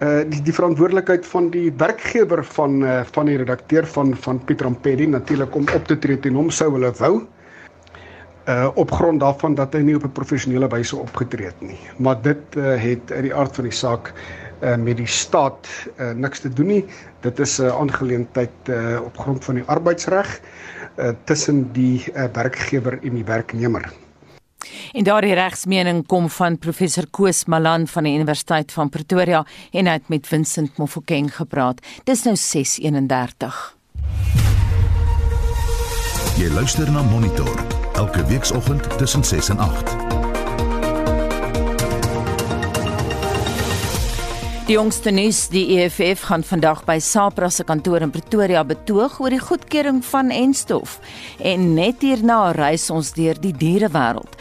uh 0.00 0.22
die 0.32 0.40
die 0.48 0.56
verantwoordelikheid 0.56 1.28
van 1.28 1.50
die 1.52 1.68
werkgewer 1.84 2.44
van 2.56 2.82
uh 2.82 3.02
van 3.12 3.32
die 3.32 3.36
redakteur 3.42 3.86
van 3.96 4.16
van 4.16 4.40
Piet 4.48 4.64
Rampedi 4.64 5.06
natuurlik 5.12 5.54
om 5.54 5.68
op 5.76 5.86
te 5.92 5.98
tree 5.98 6.20
teen 6.20 6.40
hom 6.40 6.50
sou 6.50 6.72
hulle 6.72 6.92
wou 7.00 7.14
uh 8.46 8.68
op 8.74 8.90
grond 8.90 9.20
daarvan 9.20 9.54
dat 9.54 9.72
hy 9.74 9.80
nie 9.82 9.96
op 9.96 10.04
'n 10.04 10.12
professionele 10.12 10.68
wyse 10.68 10.96
opgetree 10.96 11.46
het 11.46 11.60
nie. 11.60 11.78
Maar 11.96 12.22
dit 12.22 12.56
uh, 12.56 12.76
het 12.82 13.12
uit 13.12 13.22
die 13.22 13.34
aard 13.34 13.54
van 13.54 13.64
die 13.64 13.72
saak 13.72 14.12
uh, 14.60 14.76
met 14.76 14.96
die 14.96 15.06
staat 15.06 15.66
uh, 15.98 16.10
niks 16.10 16.40
te 16.40 16.48
doen 16.48 16.66
nie. 16.66 16.84
Dit 17.20 17.38
is 17.38 17.58
'n 17.58 17.62
uh, 17.62 17.76
aangeleentheid 17.80 18.50
uh, 18.68 19.00
op 19.04 19.18
grond 19.18 19.44
van 19.44 19.54
die 19.54 19.64
arbeidsreg 19.64 20.40
uh, 20.96 21.08
tussen 21.24 21.72
die 21.72 22.04
uh, 22.14 22.24
werkgewer 22.32 22.98
en 23.02 23.14
die 23.14 23.24
werknemer. 23.24 23.92
En 24.92 25.04
daardie 25.04 25.34
regsmening 25.34 26.06
kom 26.06 26.30
van 26.30 26.58
professor 26.58 27.06
Koos 27.10 27.44
Malan 27.44 27.86
van 27.86 28.02
die 28.02 28.14
Universiteit 28.14 28.72
van 28.72 28.88
Pretoria 28.88 29.44
en 29.70 29.86
hy 29.86 29.92
het 29.92 30.08
met 30.08 30.26
Vincent 30.26 30.76
Mofokeng 30.76 31.34
gepraat. 31.34 31.80
Dis 32.04 32.22
nou 32.22 32.36
6:31. 32.36 33.74
Jy 36.36 36.50
luister 36.52 36.90
na 36.90 37.02
Monitor 37.02 37.85
elke 37.96 38.24
weekoggend 38.26 38.98
tussen 38.98 39.24
6 39.24 39.48
en 39.48 39.58
8. 39.58 39.96
Die 44.66 44.74
jongste 44.74 45.10
nuus, 45.10 45.44
die 45.48 45.78
EFF 45.78 46.24
gaan 46.26 46.42
vandag 46.42 46.80
by 46.84 46.96
SAPRA 46.98 47.46
se 47.54 47.64
kantoor 47.64 48.02
in 48.02 48.10
Pretoria 48.10 48.64
betoog 48.66 49.20
oor 49.22 49.30
die 49.30 49.38
goedkeuring 49.38 50.00
van 50.04 50.32
enstof. 50.34 50.98
En 51.38 51.68
net 51.76 52.02
hierna 52.02 52.50
reis 52.50 52.88
ons 52.90 53.12
deur 53.14 53.38
die 53.40 53.54
dierewêreld. 53.54 54.34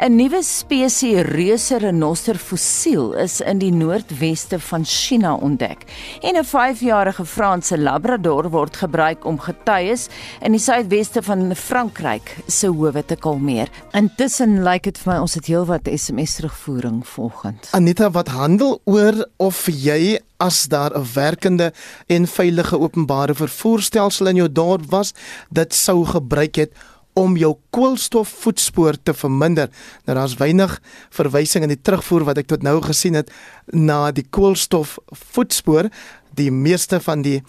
'n 0.00 0.14
Nuwe 0.16 0.38
spesies 0.40 1.26
reuse 1.28 1.76
renoster 1.76 2.38
fossiel 2.40 3.10
is 3.20 3.34
in 3.44 3.58
die 3.60 3.72
noordweste 3.72 4.56
van 4.64 4.84
China 4.88 5.34
ontdek. 5.34 5.82
En 6.24 6.38
'n 6.40 6.44
5-jarige 6.44 7.24
Franse 7.24 7.78
labrador 7.78 8.48
word 8.48 8.76
gebruik 8.76 9.24
om 9.24 9.38
getuies 9.38 10.08
in 10.40 10.52
die 10.52 10.60
suidweste 10.60 11.22
van 11.22 11.54
Frankryk 11.54 12.36
se 12.46 12.66
howe 12.66 13.04
te 13.04 13.16
kalmeer. 13.16 13.68
Intussen 13.92 14.62
lyk 14.62 14.82
dit 14.82 14.98
vir 14.98 15.12
my 15.12 15.18
ons 15.20 15.34
het 15.34 15.46
heelwat 15.46 15.88
SMS 15.92 16.34
terugvoering 16.34 17.06
volgens. 17.06 17.68
Anita, 17.70 18.10
wat 18.10 18.28
handel 18.28 18.80
oor 18.84 19.28
of 19.36 19.66
jy 19.66 20.18
as 20.38 20.64
daar 20.68 20.96
'n 20.96 21.06
werkende 21.14 21.72
en 22.06 22.26
veilige 22.26 22.78
openbare 22.80 23.34
vervoerstelsel 23.34 24.26
in 24.26 24.36
jou 24.36 24.52
dorp 24.52 24.90
was, 24.90 25.12
dit 25.50 25.74
sou 25.74 26.06
gebruik 26.06 26.56
het 26.56 26.72
om 27.20 27.36
jou 27.36 27.54
koolstofvoetspoor 27.76 28.98
te 29.02 29.14
verminder. 29.14 29.70
Nou 30.06 30.16
daar's 30.18 30.38
weinig 30.40 30.78
verwysing 31.14 31.66
in 31.66 31.74
die 31.74 31.82
terugvoer 31.82 32.24
wat 32.30 32.40
ek 32.40 32.48
tot 32.52 32.64
nou 32.66 32.78
gesien 32.84 33.18
het 33.18 33.32
na 33.76 34.08
die 34.14 34.24
koolstofvoetspoor. 34.24 35.90
Die 36.38 36.50
meeste 36.54 37.00
van 37.04 37.26
die 37.26 37.40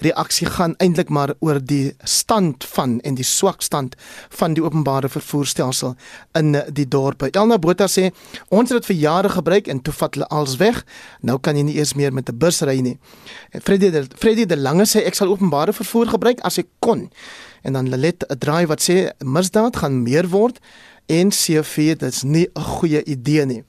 reaksie 0.00 0.46
gaan 0.48 0.74
eintlik 0.80 1.10
maar 1.12 1.34
oor 1.44 1.60
die 1.60 1.92
stand 2.08 2.64
van 2.72 2.98
en 3.04 3.18
die 3.18 3.26
swak 3.26 3.60
stand 3.62 3.96
van 4.38 4.56
die 4.56 4.64
openbare 4.64 5.10
vervoerstelsel 5.12 5.94
in 6.38 6.56
die 6.72 6.88
dorpe. 6.88 7.28
Elna 7.36 7.60
Botha 7.60 7.88
sê 7.88 8.08
ons 8.48 8.70
het 8.70 8.80
dit 8.80 8.90
vir 8.92 9.00
jare 9.02 9.32
gebruik 9.36 9.68
en 9.68 9.82
toe 9.84 9.94
vat 9.98 10.16
hulle 10.16 10.30
als 10.32 10.56
weg. 10.62 10.80
Nou 11.20 11.36
kan 11.38 11.58
jy 11.58 11.66
nie 11.68 11.76
eers 11.76 11.94
meer 11.94 12.16
met 12.16 12.30
'n 12.32 12.38
bus 12.38 12.62
ry 12.62 12.80
nie. 12.80 12.98
Freddie 13.60 13.90
de 13.90 14.06
Freddie 14.16 14.46
de 14.46 14.56
Lange 14.56 14.86
sê 14.86 15.04
ek 15.06 15.14
sal 15.14 15.28
openbare 15.28 15.72
vervoer 15.72 16.08
gebruik 16.16 16.40
as 16.40 16.58
ek 16.58 16.66
kon 16.80 17.10
en 17.62 17.72
dan 17.72 17.88
Lelet 17.88 18.24
'n 18.28 18.38
draai 18.38 18.66
wat 18.66 18.82
sê 18.82 19.10
misdaad 19.18 19.76
gaan 19.76 20.02
meer 20.02 20.28
word 20.28 20.58
en 21.06 21.30
CV 21.30 21.96
dit's 21.96 22.22
nie 22.22 22.48
'n 22.54 22.62
goeie 22.62 23.04
idee 23.04 23.44
nie. 23.46 23.64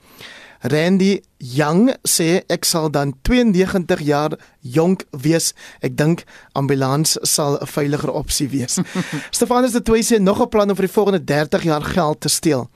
Randy 0.62 1.22
Young 1.38 1.90
sê 2.06 2.44
ek 2.50 2.66
sal 2.66 2.92
dan 2.94 3.16
92 3.26 4.04
jaar 4.06 4.38
jonk 4.62 5.04
wees. 5.10 5.54
Ek 5.82 5.98
dink 5.98 6.24
ambulans 6.54 7.18
sal 7.22 7.58
'n 7.58 7.66
veiliger 7.66 8.12
opsie 8.14 8.50
wees. 8.50 8.78
Stefanus 9.38 9.72
de 9.72 9.82
Toey 9.82 10.04
sê 10.04 10.20
nog 10.22 10.42
'n 10.42 10.50
plan 10.50 10.70
om 10.70 10.76
vir 10.76 10.86
die 10.86 10.94
volgende 10.94 11.24
30 11.24 11.64
jaar 11.64 11.82
geld 11.82 12.22
te 12.22 12.30
steel. 12.30 12.70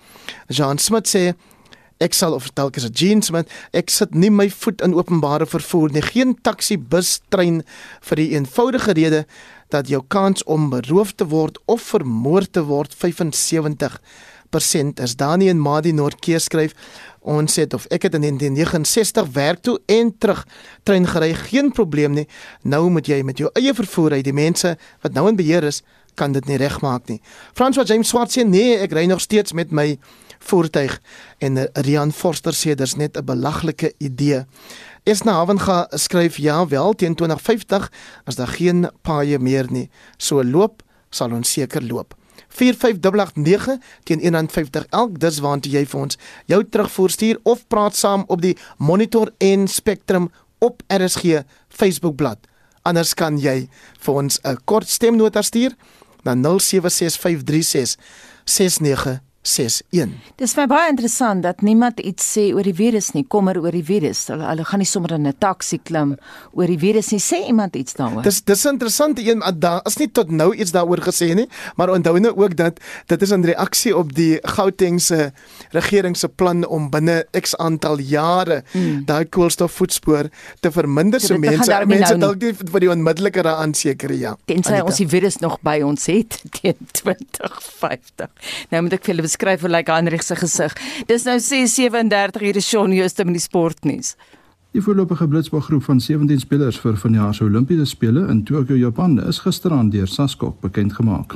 Jean 0.47 0.77
Smit 0.77 1.07
sê 1.07 1.35
ek 1.99 2.13
sal 2.13 2.33
of 2.33 2.49
dalk 2.53 2.75
is 2.75 2.85
'n 2.85 2.93
jeans 2.93 3.31
man, 3.31 3.45
ek 3.71 3.89
sit 3.89 4.13
nie 4.15 4.31
my 4.31 4.49
voet 4.49 4.81
in 4.81 4.93
openbare 4.93 5.45
vervoer 5.45 5.91
nie. 5.91 6.01
Geen 6.01 6.35
taxi, 6.41 6.77
bus, 6.77 7.21
trein 7.29 7.63
vir 8.01 8.15
die 8.15 8.31
eenvoudige 8.33 8.93
rede 8.93 9.25
dat 9.75 9.91
jou 9.91 10.01
kans 10.07 10.43
om 10.43 10.69
beroof 10.71 11.11
te 11.19 11.27
word 11.27 11.59
of 11.65 11.83
vermoor 11.91 12.47
te 12.47 12.63
word 12.63 12.95
75 12.95 13.99
is. 14.55 15.15
Dani 15.15 15.49
en 15.49 15.59
Madi 15.59 15.91
Noordkeer 15.91 16.39
skryf 16.39 16.71
ons 17.19 17.55
het 17.59 17.73
of 17.73 17.87
ek 17.91 18.05
het 18.07 18.13
in 18.15 18.21
1969 18.21 19.27
werk 19.33 19.59
toe 19.65 19.79
en 19.85 20.13
terug 20.17 20.45
trein 20.83 21.07
gery 21.07 21.33
geen 21.33 21.71
probleem 21.71 22.13
nie. 22.13 22.27
Nou 22.63 22.89
moet 22.89 23.07
jy 23.07 23.21
met 23.23 23.37
jou 23.37 23.49
eie 23.53 23.73
vervoer 23.73 24.15
ry 24.15 24.21
die 24.21 24.33
mense 24.33 24.77
wat 25.01 25.13
nou 25.13 25.27
in 25.27 25.35
beheer 25.35 25.65
is 25.65 25.81
kan 26.15 26.31
dit 26.31 26.45
nie 26.47 26.57
regmaak 26.57 27.09
nie. 27.09 27.19
François 27.53 27.87
James 27.87 28.07
Swart 28.07 28.31
sê 28.31 28.45
nee 28.47 28.77
ek 28.79 28.93
ry 28.95 29.05
nog 29.09 29.19
steeds 29.19 29.53
met 29.53 29.71
my 29.71 29.97
voertuig 30.45 30.99
en 31.39 31.57
eh, 31.57 31.67
Rian 31.73 32.11
Forster 32.11 32.53
sê 32.53 32.75
dis 32.75 32.95
net 32.95 33.17
'n 33.17 33.25
belaglike 33.25 33.93
idee 33.97 34.45
Esna 35.05 35.31
Haven 35.31 35.59
gaan 35.59 35.85
skryf 35.89 36.37
ja 36.37 36.67
wel 36.67 36.93
teen 36.93 37.15
2050 37.15 37.91
as 38.23 38.35
daar 38.35 38.47
geen 38.47 38.89
paaie 39.01 39.39
meer 39.39 39.67
nie. 39.69 39.89
So 40.17 40.43
loop 40.43 40.81
sal 41.09 41.31
ons 41.31 41.51
seker 41.51 41.85
loop. 41.85 42.15
45889 42.47 43.77
teen 44.03 44.19
150 44.19 44.87
elk 44.89 45.19
dis 45.21 45.37
waant 45.45 45.69
jy 45.69 45.83
vir 45.85 45.99
ons 45.99 46.17
jou 46.49 46.59
terugvoer 46.65 47.13
stuur 47.13 47.39
of 47.43 47.67
praat 47.67 47.95
saam 47.95 48.23
op 48.27 48.41
die 48.41 48.55
Monitor 48.77 49.29
en 49.37 49.67
Spectrum 49.67 50.31
op 50.57 50.81
RSG 50.89 51.43
Facebookblad. 51.69 52.41
Anders 52.81 53.13
kan 53.13 53.37
jy 53.37 53.67
vir 53.99 54.13
ons 54.13 54.39
'n 54.41 54.57
kort 54.65 54.89
stemnota 54.89 55.41
stuur 55.41 55.77
na 56.23 56.33
076536 56.33 57.97
69 58.45 59.24
61. 59.45 60.09
Dis 60.41 60.55
vir 60.57 60.67
baie 60.67 60.89
interessant 60.89 61.43
dat 61.45 61.61
niemand 61.61 61.99
iets 61.99 62.25
sê 62.35 62.47
oor 62.53 62.65
die 62.65 62.75
virus 62.75 63.11
nie, 63.13 63.23
kommer 63.29 63.59
oor 63.61 63.71
die 63.71 63.85
virus. 63.85 64.25
Hulle, 64.31 64.47
hulle 64.49 64.65
gaan 64.65 64.81
nie 64.81 64.89
sommer 64.89 65.13
in 65.13 65.27
'n 65.27 65.35
taxi 65.39 65.77
klim 65.77 66.17
oor 66.53 66.67
die 66.67 66.79
virus 66.81 67.11
nie. 67.11 67.19
Sê 67.19 67.45
iemand 67.47 67.75
iets 67.75 67.93
daaroor? 67.93 68.23
Dis 68.23 68.41
dis 68.41 68.65
interessant 68.65 69.19
een 69.19 69.43
daar 69.59 69.81
is 69.85 69.97
nie 69.97 70.11
tot 70.11 70.29
nou 70.31 70.55
iets 70.55 70.71
daaroor 70.71 71.01
gesê 71.01 71.35
nie, 71.35 71.47
maar 71.75 71.89
onthou 71.89 72.19
nou 72.19 72.33
ook 72.35 72.55
dat 72.55 72.79
dit 73.07 73.21
is 73.21 73.31
'n 73.31 73.43
reaksie 73.43 73.95
op 73.97 74.13
die 74.13 74.39
Gauteng 74.41 74.99
se 75.01 75.31
regering 75.71 76.17
se 76.17 76.27
plan 76.27 76.65
om 76.65 76.89
binne 76.89 77.25
X 77.31 77.55
aantal 77.55 77.99
jare 77.99 78.63
hmm. 78.71 79.05
daai 79.05 79.25
koolstofvoetspoor 79.25 80.29
te 80.59 80.71
verminder 80.71 81.21
so 81.21 81.37
mense 81.37 81.85
mense 81.85 82.17
dalk 82.17 82.41
nie 82.41 82.53
vir 82.53 82.79
die 82.79 82.89
onmiddellike 82.89 83.43
aanseker 83.45 84.13
ja. 84.13 84.35
Tensy 84.49 84.79
ons 84.81 84.97
die 85.01 85.07
virus 85.07 85.37
nog 85.43 85.59
by 85.65 85.79
ons 85.85 86.07
het 86.11 86.39
teen 86.55 86.77
2050. 86.91 88.29
Nou 88.71 88.81
moet 88.85 88.97
ek 88.97 89.05
vir 89.05 89.13
julle 89.13 89.27
beskryf 89.35 89.61
hoe 89.65 89.69
lyk 89.69 89.89
Hendrik 89.91 90.23
se 90.23 90.35
gesig. 90.35 90.73
Dis 91.07 91.25
nou 91.27 91.39
6:37 91.39 92.41
hier 92.41 92.55
is 92.55 92.67
Shaun 92.67 92.93
Jooste 92.93 93.25
met 93.25 93.33
die 93.33 93.41
sportnuus. 93.41 94.15
Die 94.71 94.81
voorlopige 94.81 95.27
blitsbalgroep 95.27 95.83
van 95.83 95.99
17 95.99 96.39
spelers 96.39 96.79
vir 96.79 96.97
vanjaar 96.97 97.33
se 97.33 97.43
Olimpiese 97.43 97.85
spele 97.85 98.27
in 98.29 98.43
Tokio, 98.43 98.75
Japan, 98.75 99.19
is 99.27 99.39
gisteraan 99.39 99.89
deur 99.89 100.07
SASCOC 100.07 100.61
bekend 100.61 100.93
gemaak. 100.93 101.35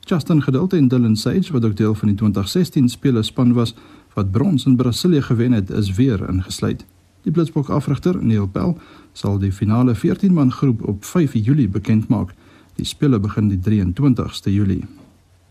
Justin 0.00 0.42
Geduld 0.42 0.72
en 0.72 0.88
Dylan 0.88 1.16
Sage, 1.16 1.52
wat 1.52 1.64
ook 1.64 1.76
deel 1.76 1.94
van 1.94 2.08
die 2.08 2.16
2016 2.16 2.88
spele 2.88 3.22
span 3.22 3.52
was 3.52 3.74
wat 4.14 4.30
brons 4.30 4.66
in 4.66 4.76
Brasilië 4.76 5.22
gewen 5.22 5.52
het, 5.52 5.70
is 5.70 5.94
weer 5.94 6.28
ingesluit. 6.28 6.84
Die 7.22 7.32
blitsbok 7.32 7.68
afrigter, 7.68 8.24
Neil 8.24 8.46
Bell, 8.46 8.76
sal 9.12 9.38
die 9.38 9.52
finale 9.52 9.94
14-man 9.94 10.52
groep 10.52 10.82
op 10.88 11.04
5 11.04 11.32
Julie 11.32 11.68
bekend 11.68 12.08
maak. 12.08 12.34
Die 12.76 12.86
spele 12.86 13.18
begin 13.18 13.48
die 13.48 13.58
23ste 13.58 14.50
Julie. 14.50 14.84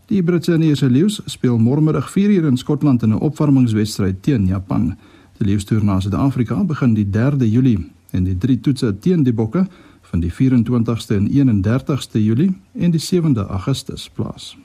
Die 0.06 0.22
Britse 0.22 0.52
en 0.52 0.62
Ierse 0.62 0.90
leeu's 0.92 1.22
speel 1.32 1.54
môremiddag 1.56 2.10
4uur 2.12 2.44
in 2.44 2.58
Skotland 2.60 3.02
in 3.02 3.12
'n 3.14 3.20
opwarmingswedstryd 3.24 4.22
teen 4.22 4.46
Japan. 4.46 4.96
Die 5.38 5.46
leeustoer 5.46 5.84
na 5.84 6.00
Suid-Afrika 6.00 6.64
begin 6.64 6.94
die 6.94 7.06
3de 7.10 7.50
Julie 7.50 7.90
en 8.10 8.24
die 8.24 8.38
drie 8.38 8.60
toetse 8.60 8.98
teen 8.98 9.22
die 9.22 9.32
bokke 9.32 9.66
van 10.02 10.20
die 10.20 10.32
24ste 10.32 11.14
en 11.14 11.28
31ste 11.28 12.24
Julie 12.24 12.52
en 12.72 12.90
die 12.90 13.00
7de 13.00 13.46
Augustus 13.46 14.10
plaas. 14.14 14.56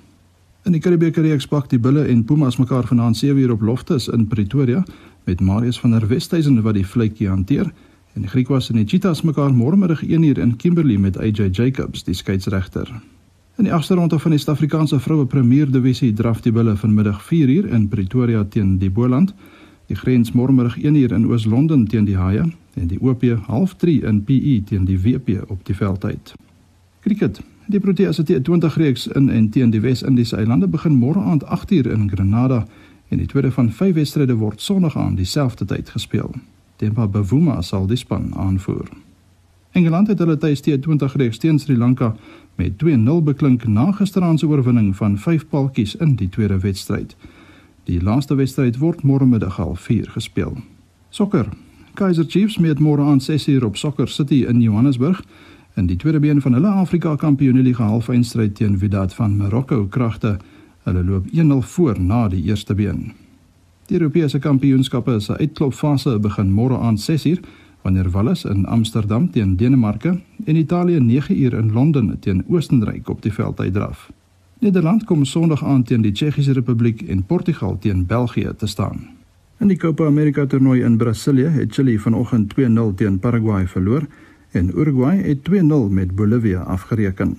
In 0.66 0.72
die 0.72 0.82
Karibiese 0.82 1.22
reeks 1.22 1.48
pak 1.48 1.70
die 1.70 1.80
Bulle 1.80 2.04
en 2.08 2.26
Pumas 2.26 2.58
mekaar 2.58 2.88
vanaand 2.88 3.24
7uur 3.24 3.52
op 3.52 3.62
Loftus 3.62 4.08
in 4.08 4.28
Pretoria 4.28 4.84
met 5.24 5.40
Marius 5.42 5.80
van 5.80 5.92
der 5.92 6.08
Westhuizen 6.08 6.62
wat 6.62 6.74
die 6.74 6.86
vletjie 6.86 7.30
hanteer 7.30 7.72
en 8.14 8.22
die 8.22 8.30
Griekwas 8.30 8.70
en 8.70 8.76
die 8.76 8.86
Cheetahs 8.86 9.22
mekaar 9.22 9.54
môremiddag 9.54 10.04
1uur 10.04 10.38
in 10.38 10.56
Kimberley 10.56 10.98
met 10.98 11.18
AJ 11.18 11.50
Jacobs 11.52 12.04
die 12.04 12.14
skeieregter. 12.14 13.02
In 13.60 13.66
die 13.66 13.74
agste 13.74 13.94
ronde 13.94 14.20
van 14.20 14.32
die 14.32 14.40
Suid-Afrikaanse 14.40 15.00
vroue 15.00 15.26
Premier 15.26 15.72
Divisie 15.72 16.14
draf 16.14 16.40
die 16.42 16.52
bulle 16.52 16.78
vanmiddag 16.80 17.18
4uur 17.28 17.66
in 17.76 17.88
Pretoria 17.88 18.44
teen 18.44 18.78
die 18.80 18.90
Boland, 18.90 19.34
die 19.92 19.96
Grens 20.00 20.32
môremiddag 20.32 20.78
1uur 20.78 21.12
in 21.12 21.26
Oos-London 21.28 21.84
teen 21.88 22.06
die 22.08 22.16
Haie 22.18 22.46
en 22.74 22.88
die 22.88 23.00
OP 23.02 23.24
0.3 23.24 24.06
in 24.08 24.22
PE 24.24 24.54
teen 24.70 24.86
die 24.88 24.96
WP 25.02 25.44
op 25.52 25.66
die 25.68 25.76
veldheid. 25.76 26.32
Kriket. 27.04 27.42
Die 27.68 27.84
Proteas 27.84 28.16
se 28.16 28.24
T20 28.24 28.80
reeks 28.80 29.08
in 29.08 29.28
en 29.30 29.50
teen 29.50 29.76
die 29.76 29.84
Wes-Indiese 29.84 30.40
eilande 30.40 30.68
begin 30.68 30.96
môre 30.96 31.20
aand 31.20 31.44
8uur 31.44 31.92
in 31.92 32.08
Grenada 32.10 32.64
en 33.10 33.18
die 33.18 33.28
tweede 33.28 33.52
van 33.52 33.72
5 33.72 33.96
wedstryde 34.00 34.40
word 34.40 34.62
Sondag 34.62 34.98
aan 34.98 35.20
dieselfde 35.20 35.66
tyd 35.66 35.90
gespeel. 35.90 36.32
Temba 36.76 37.08
Bavuma 37.08 37.62
sal 37.62 37.92
die 37.92 38.00
span 38.00 38.32
aanvoer. 38.36 38.88
Engeland 39.72 40.08
het 40.08 40.20
hulle 40.20 40.38
tuis 40.38 40.62
T20 40.66 41.14
reeks 41.14 41.38
teen 41.38 41.60
Sri 41.60 41.78
Lanka 41.78 42.16
met 42.60 42.76
2-0 42.84 43.24
beklink 43.24 43.68
na 43.68 43.92
gisteraand 43.92 44.40
se 44.40 44.48
oorwinning 44.48 44.96
van 44.96 45.18
5 45.18 45.48
paltjies 45.48 45.96
in 45.96 46.16
die 46.16 46.30
tweede 46.30 46.60
wedstryd. 46.60 47.16
Die 47.88 48.04
laaste 48.04 48.36
wedstryd 48.36 48.78
word 48.78 49.04
môre 49.04 49.26
middag 49.26 49.56
half 49.56 49.80
4 49.88 50.10
gespeel. 50.12 50.58
Sokker. 51.10 51.48
Kaizer 51.94 52.26
Chiefs 52.28 52.58
meet 52.58 52.80
môre 52.80 53.02
aan 53.02 53.22
6:00 53.22 53.64
op 53.64 53.78
Soccer 53.78 54.08
City 54.08 54.44
in 54.48 54.62
Johannesburg 54.62 55.24
in 55.76 55.86
die 55.86 55.96
tweede 55.96 56.20
been 56.20 56.42
van 56.42 56.54
hulle 56.54 56.68
Afrika 56.68 57.16
Kampioenligga 57.16 57.84
halfeindstryd 57.84 58.56
teen 58.56 58.78
Wydad 58.78 59.14
van 59.14 59.38
Marokko 59.38 59.86
kragte. 59.88 60.38
Hulle 60.84 61.04
loop 61.04 61.26
1-0 61.32 61.62
voor 61.62 62.02
na 62.02 62.28
die 62.28 62.44
eerste 62.44 62.76
been. 62.76 63.12
Die 63.86 64.00
Europese 64.00 64.40
Kampioenskappe 64.40 65.20
se 65.20 65.38
uitklopfase 65.38 66.20
begin 66.20 66.52
môre 66.52 66.78
aand 66.78 67.00
6uur 67.00 67.40
wanneer 67.82 68.10
Wallis 68.10 68.46
in 68.46 68.66
Amsterdam 68.66 69.32
teen 69.32 69.56
Denemarke 69.56 70.20
en 70.46 70.56
Italië 70.56 71.00
9uur 71.00 71.54
in 71.58 71.72
Londen 71.72 72.20
teen 72.20 72.44
Oostenryk 72.48 73.10
op 73.10 73.22
die 73.22 73.34
veld 73.34 73.60
uitdraf. 73.60 74.12
Nederland 74.60 75.04
kom 75.04 75.26
Sondag 75.26 75.64
aand 75.64 75.88
teen 75.88 76.02
die 76.02 76.12
Tsjechiese 76.12 76.52
Republiek 76.52 77.02
en 77.02 77.24
Portugal 77.24 77.78
teen 77.80 78.06
België 78.06 78.52
te 78.58 78.68
staan. 78.68 79.08
In 79.60 79.68
die 79.68 79.78
Copa 79.78 80.06
America 80.06 80.46
toernooi 80.46 80.84
in 80.84 80.98
Brasilië 80.98 81.46
het 81.46 81.74
Chili 81.74 82.00
vanoggend 82.00 82.54
2-0 82.60 82.94
teen 82.96 83.20
Paraguay 83.20 83.68
verloor 83.68 84.08
en 84.52 84.80
Uruguay 84.80 85.18
het 85.22 85.50
2-0 85.50 85.90
met 85.90 86.16
Bolivia 86.16 86.60
afgereken. 86.60 87.38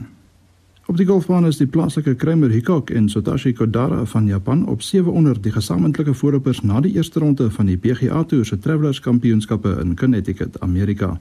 Op 0.90 0.96
die 0.96 1.06
golfbaan 1.06 1.46
is 1.46 1.58
die 1.60 1.68
plaaslike 1.70 2.16
Kramer 2.18 2.50
Hickok 2.50 2.88
en 2.90 3.04
Satoshi 3.08 3.52
Kodara 3.54 4.00
van 4.10 4.26
Japan 4.26 4.64
op 4.66 4.82
7 4.82 5.12
onder 5.12 5.40
die 5.40 5.52
gesamentlike 5.52 6.14
voorlopers 6.14 6.60
na 6.66 6.80
die 6.80 6.90
eerste 6.96 7.20
ronde 7.22 7.46
van 7.50 7.66
die 7.70 7.76
PGA 7.76 8.24
Tour 8.24 8.44
se 8.44 8.58
Travelers 8.58 9.00
Kampioenskappe 9.00 9.76
in 9.84 9.94
Connecticut, 9.96 10.60
Amerika. 10.60 11.20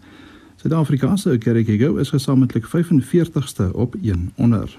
Suid-Afrika 0.55 1.15
se 1.15 1.37
Kerry 1.37 1.63
Higo 1.63 1.95
is 1.95 2.09
gesamentlik 2.09 2.65
45ste 2.65 3.69
op 3.71 3.95
1 4.01 4.31
onder. 4.35 4.77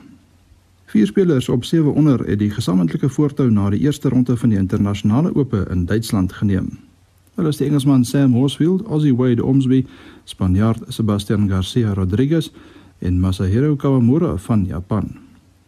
Vier 0.84 1.06
spelers 1.06 1.48
op 1.48 1.64
7 1.64 1.94
onder 1.94 2.26
het 2.26 2.38
die 2.38 2.50
gesamentlike 2.50 3.08
voortou 3.08 3.50
na 3.50 3.70
die 3.70 3.80
eerste 3.80 4.08
ronde 4.08 4.36
van 4.36 4.48
die 4.48 4.58
internasionale 4.58 5.34
ope 5.34 5.66
in 5.70 5.86
Duitsland 5.86 6.32
geneem. 6.32 6.78
Hulle 7.34 7.48
is 7.48 7.56
die 7.56 7.66
Engelsman 7.66 8.04
Sam 8.04 8.32
Horsfield, 8.32 8.82
Aussie 8.86 9.14
Wade 9.16 9.44
Ormsby, 9.44 9.86
Spanjaard 10.24 10.82
Sebastian 10.88 11.48
Garcia 11.48 11.94
Rodriguez 11.94 12.50
en 13.00 13.20
Masahiro 13.20 13.76
Kawamura 13.76 14.36
van 14.36 14.64
Japan. 14.64 15.10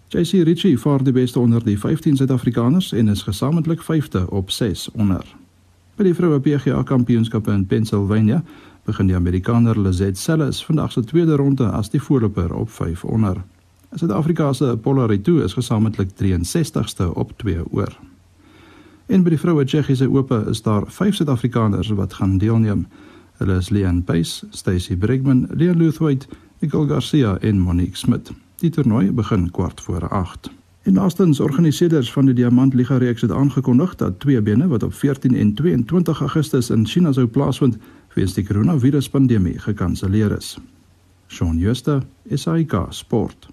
JC 0.08 0.44
Ritchie 0.44 0.78
vaar 0.78 1.02
die 1.04 1.12
beste 1.12 1.40
onder 1.40 1.64
die 1.64 1.78
15 1.78 2.16
Suid-Afrikaners 2.16 2.92
en 2.92 3.08
is 3.08 3.22
gesamentlik 3.22 3.80
5de 3.82 4.24
op 4.28 4.50
6 4.50 4.90
onder. 4.92 5.24
By 5.96 6.04
die 6.04 6.14
vroue 6.14 6.40
PGA 6.40 6.82
Kampioenskappe 6.82 7.52
in 7.52 7.66
Pennsylvania 7.66 8.42
begin 8.84 9.08
die 9.08 9.16
Amerikaner 9.16 9.80
Lizette 9.80 10.20
Sellis 10.20 10.64
vandag 10.64 10.92
se 10.92 11.04
tweede 11.04 11.36
ronde 11.36 11.70
as 11.70 11.90
die 11.90 12.02
voorloper 12.02 12.54
op 12.54 12.70
5 12.70 13.04
onder. 13.04 13.40
Suid-Afrika 13.94 14.52
se 14.52 14.76
Polaritu 14.76 15.42
is 15.44 15.52
gesamentlik 15.52 16.08
63ste 16.20 17.08
op 17.14 17.32
2 17.36 17.64
oor. 17.70 17.96
En 19.06 19.24
by 19.24 19.34
die 19.34 19.40
vroue 19.40 19.64
Tsjechiese 19.64 20.08
Ope 20.08 20.44
is 20.50 20.62
daar 20.62 20.84
5 20.88 21.14
Suid-Afrikaners 21.14 21.88
wat 21.96 22.14
gaan 22.20 22.38
deelneem. 22.38 22.86
Hulle 23.40 23.56
is 23.56 23.68
Leon 23.68 24.02
Pace, 24.04 24.46
Stacy 24.50 24.96
Brigman, 24.96 25.48
Leon 25.50 25.76
Luthwaite, 25.76 26.26
Nicole 26.62 26.88
Garcia 26.88 27.38
en 27.40 27.58
Monique 27.58 27.96
Smit. 27.96 28.30
Die 28.56 28.70
toernooi 28.70 29.10
begin 29.10 29.50
kwart 29.50 29.80
voor 29.80 30.08
8. 30.08 30.50
En 30.82 30.94
laastens 30.94 31.40
organiseerders 31.40 32.12
van 32.12 32.24
die 32.24 32.34
Diamant 32.34 32.74
Liga 32.74 32.96
reeks 32.96 33.20
het 33.20 33.30
aangekondig 33.30 33.94
dat 33.94 34.20
twee 34.20 34.42
bene 34.42 34.68
wat 34.68 34.82
op 34.82 34.94
14 34.94 35.34
en 35.34 35.54
22 35.54 36.20
Augustus 36.20 36.70
in 36.70 36.86
China 36.86 37.12
sou 37.12 37.26
plaasvind, 37.26 37.76
weens 38.14 38.34
die 38.34 38.46
koronaviruspandemie 38.46 39.58
gekanselleer 39.58 40.36
is. 40.36 40.58
Shaun 41.28 41.58
Schuster, 41.58 42.02
SAK 42.30 42.86
Sport. 42.88 43.48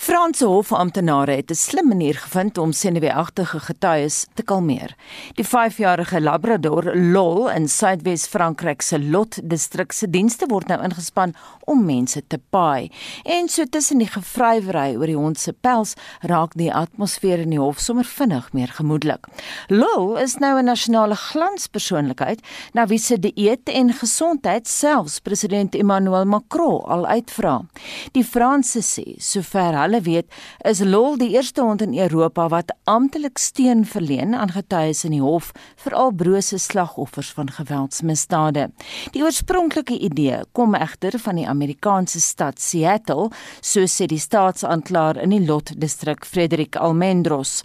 Franse 0.00 0.46
hofamptenare 0.48 1.32
het 1.36 1.50
'n 1.50 1.54
slim 1.54 1.88
manier 1.88 2.14
gevind 2.14 2.58
om 2.58 2.72
senuweeagtige 2.72 3.60
getuies 3.60 4.26
te 4.34 4.42
kalmeer. 4.42 4.96
Die 5.34 5.44
5-jarige 5.44 6.20
Labrador 6.20 6.96
Lol 6.96 7.50
in 7.50 7.68
Suidwes 7.68 8.26
Frankryk 8.26 8.82
se 8.82 8.98
Lot 8.98 9.38
distrik 9.42 9.92
se 9.92 10.10
dienste 10.10 10.46
word 10.46 10.66
nou 10.66 10.82
ingespan 10.82 11.34
om 11.64 11.84
mense 11.84 12.22
te 12.26 12.40
paai. 12.50 12.90
En 13.24 13.48
so 13.48 13.64
tussen 13.64 13.98
die 13.98 14.06
gevrywery 14.06 14.96
oor 14.96 15.06
die 15.06 15.16
hond 15.16 15.38
se 15.38 15.52
pels 15.52 15.94
raak 16.20 16.54
die 16.54 16.72
atmosfeer 16.74 17.38
in 17.38 17.50
die 17.50 17.60
hof 17.60 17.80
sommer 17.80 18.04
vinnig 18.04 18.52
meer 18.52 18.68
gemoedelik. 18.68 19.26
Lol 19.68 20.16
is 20.16 20.36
nou 20.36 20.58
'n 20.58 20.64
nasionale 20.64 21.16
glanspersoonlikheid 21.16 22.40
na 22.72 22.86
wie 22.86 22.98
se 22.98 23.18
dieet 23.18 23.68
en 23.68 23.92
gesondheid 23.92 24.68
selfs 24.68 25.20
president 25.20 25.74
Emmanuel 25.74 26.24
Macron 26.24 26.82
al 26.84 27.06
uitvra. 27.06 27.64
Die 28.12 28.24
Franse 28.24 28.80
sê 28.80 29.14
sover 29.18 29.89
hulle 29.90 30.02
weet, 30.06 30.30
is 30.64 30.80
Lol 30.86 31.18
die 31.18 31.32
eerste 31.34 31.64
hond 31.66 31.82
in 31.82 31.96
Europa 31.98 32.46
wat 32.52 32.70
amptelik 32.90 33.38
steun 33.38 33.82
verleen 33.84 34.34
aan 34.34 34.54
getuies 34.54 35.02
in 35.04 35.16
die 35.16 35.22
hof 35.22 35.50
vir 35.82 35.96
al 35.98 36.12
brose 36.14 36.58
slagoffers 36.62 37.32
van 37.34 37.50
geweldsmisdade. 37.50 38.68
Die 39.14 39.24
oorspronklike 39.24 39.98
idee 39.98 40.42
kom 40.54 40.76
egter 40.78 41.18
van 41.18 41.40
die 41.40 41.48
Amerikaanse 41.48 42.20
stad 42.22 42.60
Seattle, 42.62 43.30
so 43.60 43.86
sê 43.90 44.06
die 44.06 44.20
staatsaanklaer 44.20 45.20
in 45.24 45.34
die 45.34 45.42
Lot 45.46 45.74
distrik 45.80 46.24
Frederik 46.24 46.78
Almendros. 46.78 47.60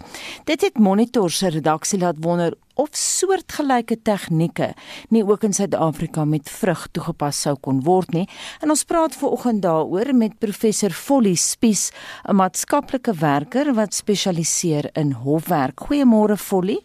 Dit 0.48 0.64
het 0.66 0.78
Monitor 0.78 1.30
se 1.30 1.52
redaksie 1.54 2.00
laat 2.02 2.22
wonder 2.24 2.56
of 2.76 2.96
soortgelyke 2.96 3.96
tegnieke 4.04 4.72
nie 5.14 5.24
ook 5.24 5.44
in 5.48 5.54
Suid-Afrika 5.56 6.24
met 6.24 6.50
vrug 6.50 6.86
toegepas 6.92 7.40
sou 7.46 7.56
kon 7.60 7.82
word 7.86 8.12
nie. 8.14 8.26
En 8.60 8.72
ons 8.72 8.84
praat 8.84 9.16
veraloggend 9.16 9.62
daaroor 9.64 10.12
met 10.14 10.38
professor 10.38 10.90
Folly 10.90 11.34
Spies, 11.34 11.90
'n 12.28 12.36
maatskaplike 12.36 13.12
werker 13.12 13.74
wat 13.74 13.94
spesialiseer 13.94 14.90
in 14.94 15.12
hofwerk. 15.12 15.80
Goeiemôre 15.80 16.36
Folly. 16.36 16.80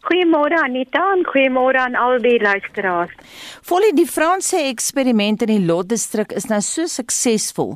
Goeiemôre 0.00 0.56
Anita 0.64 1.02
en 1.12 1.20
goeiemôre 1.28 1.76
aan 1.76 1.94
al 1.94 2.22
die 2.24 2.38
luisteraars. 2.40 3.12
Volle 3.68 3.90
die 3.92 4.06
Franse 4.08 4.56
eksperiment 4.70 5.42
in 5.44 5.50
die 5.52 5.66
Lot 5.68 5.90
distrik 5.90 6.32
is 6.32 6.46
nou 6.48 6.62
so 6.64 6.88
suksesvol 6.88 7.74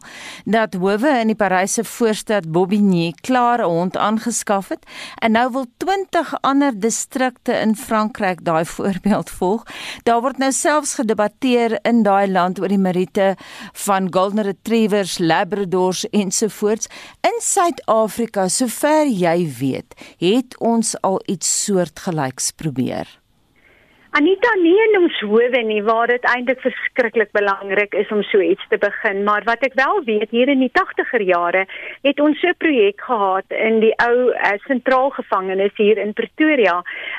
dat 0.49 0.79
howe 0.81 1.13
in 1.21 1.35
die 1.35 1.37
Paryse 1.37 1.85
voorstad 1.85 2.49
Bobigny 2.49 3.11
klaar 3.21 3.61
'n 3.61 3.69
hond 3.69 3.97
aangeskaf 3.97 4.69
het 4.73 4.89
en 5.21 5.37
nou 5.37 5.51
wil 5.53 5.67
20 5.77 6.33
ander 6.41 6.73
distrikte 6.73 7.53
in 7.61 7.77
Frankryk 7.77 8.41
daai 8.45 8.65
voorbeeld 8.77 9.31
volg. 9.31 9.67
Daar 10.05 10.21
word 10.21 10.39
nou 10.39 10.53
selfs 10.53 10.95
gedebatteer 10.95 11.79
in 11.85 12.03
daai 12.03 12.27
land 12.27 12.59
oor 12.61 12.69
die 12.69 12.79
meriete 12.79 13.37
van 13.73 14.09
golden 14.11 14.45
retrievers, 14.45 15.19
labradors 15.19 16.09
ensovoorts. 16.09 16.89
In 17.21 17.37
Suid-Afrika, 17.41 18.49
sover 18.49 19.07
jy 19.07 19.53
weet, 19.59 19.95
het 20.19 20.59
ons 20.59 20.97
al 21.03 21.21
iets 21.27 21.65
soortgelyks 21.65 22.14
soortgelyks 22.15 22.53
probeer? 22.53 23.09
Anita 24.15 24.51
nie 24.63 24.77
in 24.79 24.93
ons 25.01 25.17
howe 25.27 25.61
nie 25.67 25.81
waar 25.83 26.07
dit 26.07 26.27
eintlik 26.31 26.61
verskriklik 26.63 27.33
belangrik 27.35 27.97
is 27.99 28.11
om 28.15 28.21
so 28.23 28.39
iets 28.39 28.63
te 28.71 28.77
begin, 28.79 29.25
maar 29.27 29.43
wat 29.43 29.65
ek 29.67 29.73
wel 29.75 29.97
weet 30.07 30.31
hier 30.31 30.53
in 30.53 30.61
die 30.63 30.71
80er 30.71 31.25
jare 31.27 31.65
het 32.07 32.21
ons 32.23 32.39
so 32.39 32.47
'n 32.47 32.61
projek 32.63 33.03
gehad 33.03 33.51
in 33.51 33.81
die 33.83 33.91
ou 34.07 34.31
uh, 34.31 34.53
sentraal 34.69 35.11
gevangenis 35.17 35.75
hier 35.83 35.99
in 35.99 36.13
Pretoria 36.13 36.77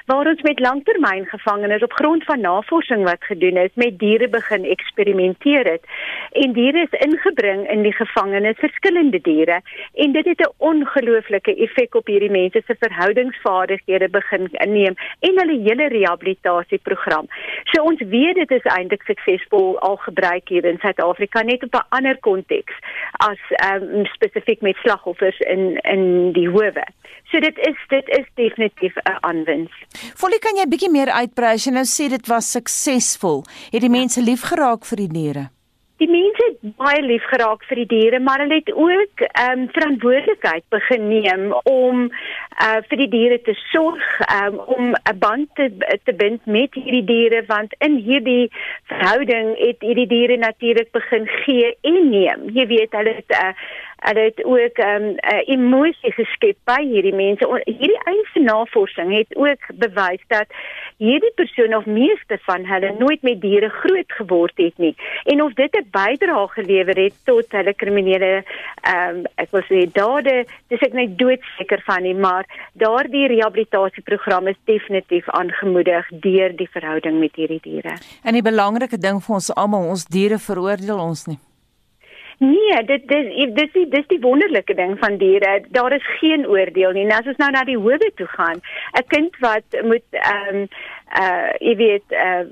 waar 0.08 0.30
ons 0.32 0.42
met 0.48 0.60
langtermyngevangenes 0.60 1.84
op 1.84 1.98
grond 2.00 2.24
van 2.24 2.40
navorsing 2.40 3.04
wat 3.04 3.28
gedoen 3.28 3.58
is 3.58 3.76
met 3.76 4.00
diere 4.00 4.30
begin 4.30 4.64
eksperimenteer 4.64 5.66
het. 5.68 5.84
En 6.32 6.54
diere 6.54 6.88
is 6.88 7.00
ingebring 7.04 7.68
in 7.70 7.84
die 7.84 7.94
gevangenis, 7.94 8.56
verskillende 8.64 9.20
diere, 9.22 9.60
en 9.94 10.12
dit 10.12 10.26
het 10.26 10.40
'n 10.40 10.54
ongelooflike 10.58 11.56
effek 11.56 11.96
op 11.96 12.08
hierdie 12.08 12.32
mense 12.32 12.64
se 12.68 12.76
verhoudingsvaardighede 12.80 14.10
begin 14.10 14.48
neem 14.64 14.96
en 15.20 15.40
hulle 15.40 15.60
hele 15.60 15.88
rehabilitasie 15.88 16.84
program. 16.88 17.28
So 17.72 17.84
ons 17.90 18.02
weet 18.14 18.40
dit 18.42 18.52
is 18.58 18.70
eintlik 18.76 19.04
suksesvol 19.10 19.80
al 19.88 19.98
gebruik 20.08 20.50
hier 20.54 20.66
in 20.66 20.80
Suid-Afrika 20.84 21.44
net 21.44 21.64
op 21.68 21.76
'n 21.76 21.88
ander 21.98 22.18
konteks 22.28 22.76
as 23.30 23.42
um, 23.70 24.06
spesifiek 24.18 24.62
met 24.62 24.78
slagoffers 24.84 25.40
in 25.40 25.78
in 25.96 26.32
die 26.38 26.50
howe. 26.50 26.86
So 27.32 27.40
dit 27.40 27.58
is 27.58 27.78
dit 27.90 28.08
is 28.20 28.28
definitief 28.36 28.96
'n 28.96 29.18
aanwins. 29.20 29.74
Volle 30.22 30.40
kan 30.40 30.56
jy 30.56 30.68
bietjie 30.68 30.92
meer 30.92 31.12
uitbrei 31.12 31.54
as 31.54 31.66
jy 31.66 31.74
nou 31.74 31.88
sê 31.88 32.10
dit 32.10 32.28
was 32.28 32.52
suksesvol. 32.52 33.44
Het 33.72 33.82
die 33.82 33.90
mense 34.00 34.22
lief 34.22 34.42
geraak 34.42 34.86
vir 34.86 34.98
die 34.98 35.12
diere? 35.20 35.55
Die 35.98 36.10
mense 36.12 36.44
het 36.44 36.74
baie 36.76 37.00
lief 37.02 37.24
geraak 37.32 37.62
vir 37.70 37.80
die 37.80 37.88
diere, 37.94 38.20
maar 38.20 38.42
hulle 38.44 38.58
het 38.60 38.72
ook 38.74 39.22
ehm 39.28 39.62
um, 39.62 39.70
verantwoordelikheid 39.78 40.66
begin 40.76 41.08
neem 41.08 41.46
om 41.72 42.02
uh 42.66 42.82
vir 42.90 43.02
die 43.04 43.08
diere 43.14 43.38
te 43.46 43.56
sorg, 43.72 44.04
um, 44.28 44.60
om 44.76 44.92
'n 44.92 45.20
band 45.20 45.48
te 45.56 45.70
te 46.04 46.14
bind 46.14 46.46
met 46.46 46.76
hierdie 46.76 47.06
diere 47.14 47.46
want 47.48 47.76
in 47.80 47.96
hierdie 48.10 48.52
verhouding 48.92 49.56
het 49.58 49.88
hierdie 49.88 50.08
diere 50.08 50.38
natuurlik 50.38 50.92
begin 50.92 51.28
gee 51.28 51.78
en 51.82 52.10
neem. 52.10 52.50
Jy 52.60 52.68
weet 52.68 52.92
hulle 52.92 53.16
het 53.22 53.40
uh 53.40 53.54
hulle 54.08 54.24
het 54.30 54.44
ook 54.44 54.78
'n 54.78 54.88
um, 54.96 55.06
uh, 55.34 55.42
emosie 55.56 56.14
geskep 56.14 56.58
by 56.64 56.82
hierdie 56.92 57.16
mense. 57.16 57.62
Hierdie 57.66 58.04
eie 58.12 58.44
navorsing 58.44 59.18
het 59.18 59.36
ook 59.36 59.62
bewys 59.74 60.24
dat 60.28 60.48
hierdie 60.98 61.32
persone 61.36 61.78
of 61.78 61.86
meeste 61.86 62.38
van 62.42 62.66
hulle 62.66 62.96
nooit 63.00 63.22
met 63.22 63.42
diere 63.42 63.70
groot 63.70 64.12
geword 64.20 64.58
het 64.58 64.78
nie. 64.78 64.96
En 65.24 65.42
of 65.42 65.54
dit 65.54 65.76
'n 65.76 65.88
bydrae 65.92 66.48
gelewer 66.48 66.98
het 67.04 67.14
tot 67.24 67.52
hulle 67.52 67.74
kriminele 67.74 68.44
ehm 68.82 69.16
um, 69.16 69.24
ek 69.36 69.52
wil 69.52 69.62
sê 69.62 69.92
dade, 69.92 70.46
dis 70.68 70.82
ek 70.82 70.94
net 70.94 71.18
doodseker 71.18 71.82
van 71.86 72.02
nie, 72.02 72.16
maar 72.16 72.46
daardie 72.74 73.28
rehabilitasieprogram 73.28 74.48
is 74.48 74.60
definitief 74.64 75.30
aangemoedig 75.30 76.08
deur 76.10 76.56
die 76.56 76.70
verhouding 76.70 77.20
met 77.20 77.36
hierdie 77.36 77.62
diere. 77.62 77.98
En 78.24 78.34
die 78.34 78.42
belangrike 78.42 78.98
ding 78.98 79.24
vir 79.24 79.36
ons 79.36 79.54
almal, 79.54 79.90
ons 79.90 80.06
diere 80.06 80.38
veroordeel 80.38 81.00
ons 81.00 81.26
nie. 81.26 81.40
Nee, 82.38 82.84
dit 82.86 83.08
dis 83.08 83.54
dis 83.56 83.72
die 83.72 83.88
dis 83.88 84.08
die 84.08 84.20
wonderlike 84.20 84.76
ding 84.76 84.98
van 85.00 85.18
diere. 85.18 85.64
Daar 85.70 85.94
is 85.96 86.08
geen 86.20 86.48
oordeel 86.48 86.92
nie. 86.92 87.06
Nou 87.08 87.20
as 87.22 87.30
ons 87.32 87.40
nou 87.40 87.52
na 87.52 87.64
die 87.64 87.78
howe 87.80 88.12
toe 88.16 88.28
gaan, 88.28 88.60
'n 89.00 89.08
kind 89.08 89.38
wat 89.40 89.82
moet 89.84 90.08
ehm 90.12 90.56
um, 90.56 90.68
uh 91.22 91.52
jy 91.60 91.76
weet 91.76 92.08
uh 92.12 92.44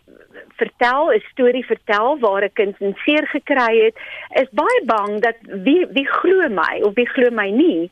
vertel 0.55 1.11
'n 1.11 1.23
storie 1.31 1.65
vertel 1.65 2.19
waar 2.19 2.43
'n 2.43 2.53
kind 2.53 2.75
seer 3.05 3.27
gekry 3.27 3.83
het, 3.85 3.95
is 4.41 4.49
baie 4.51 4.81
bang 4.85 5.19
dat 5.19 5.37
wie 5.65 5.85
wie 5.91 6.07
glo 6.07 6.47
my 6.49 6.81
of 6.81 6.93
wie 6.93 7.09
glo 7.09 7.29
my 7.31 7.49
nie. 7.49 7.91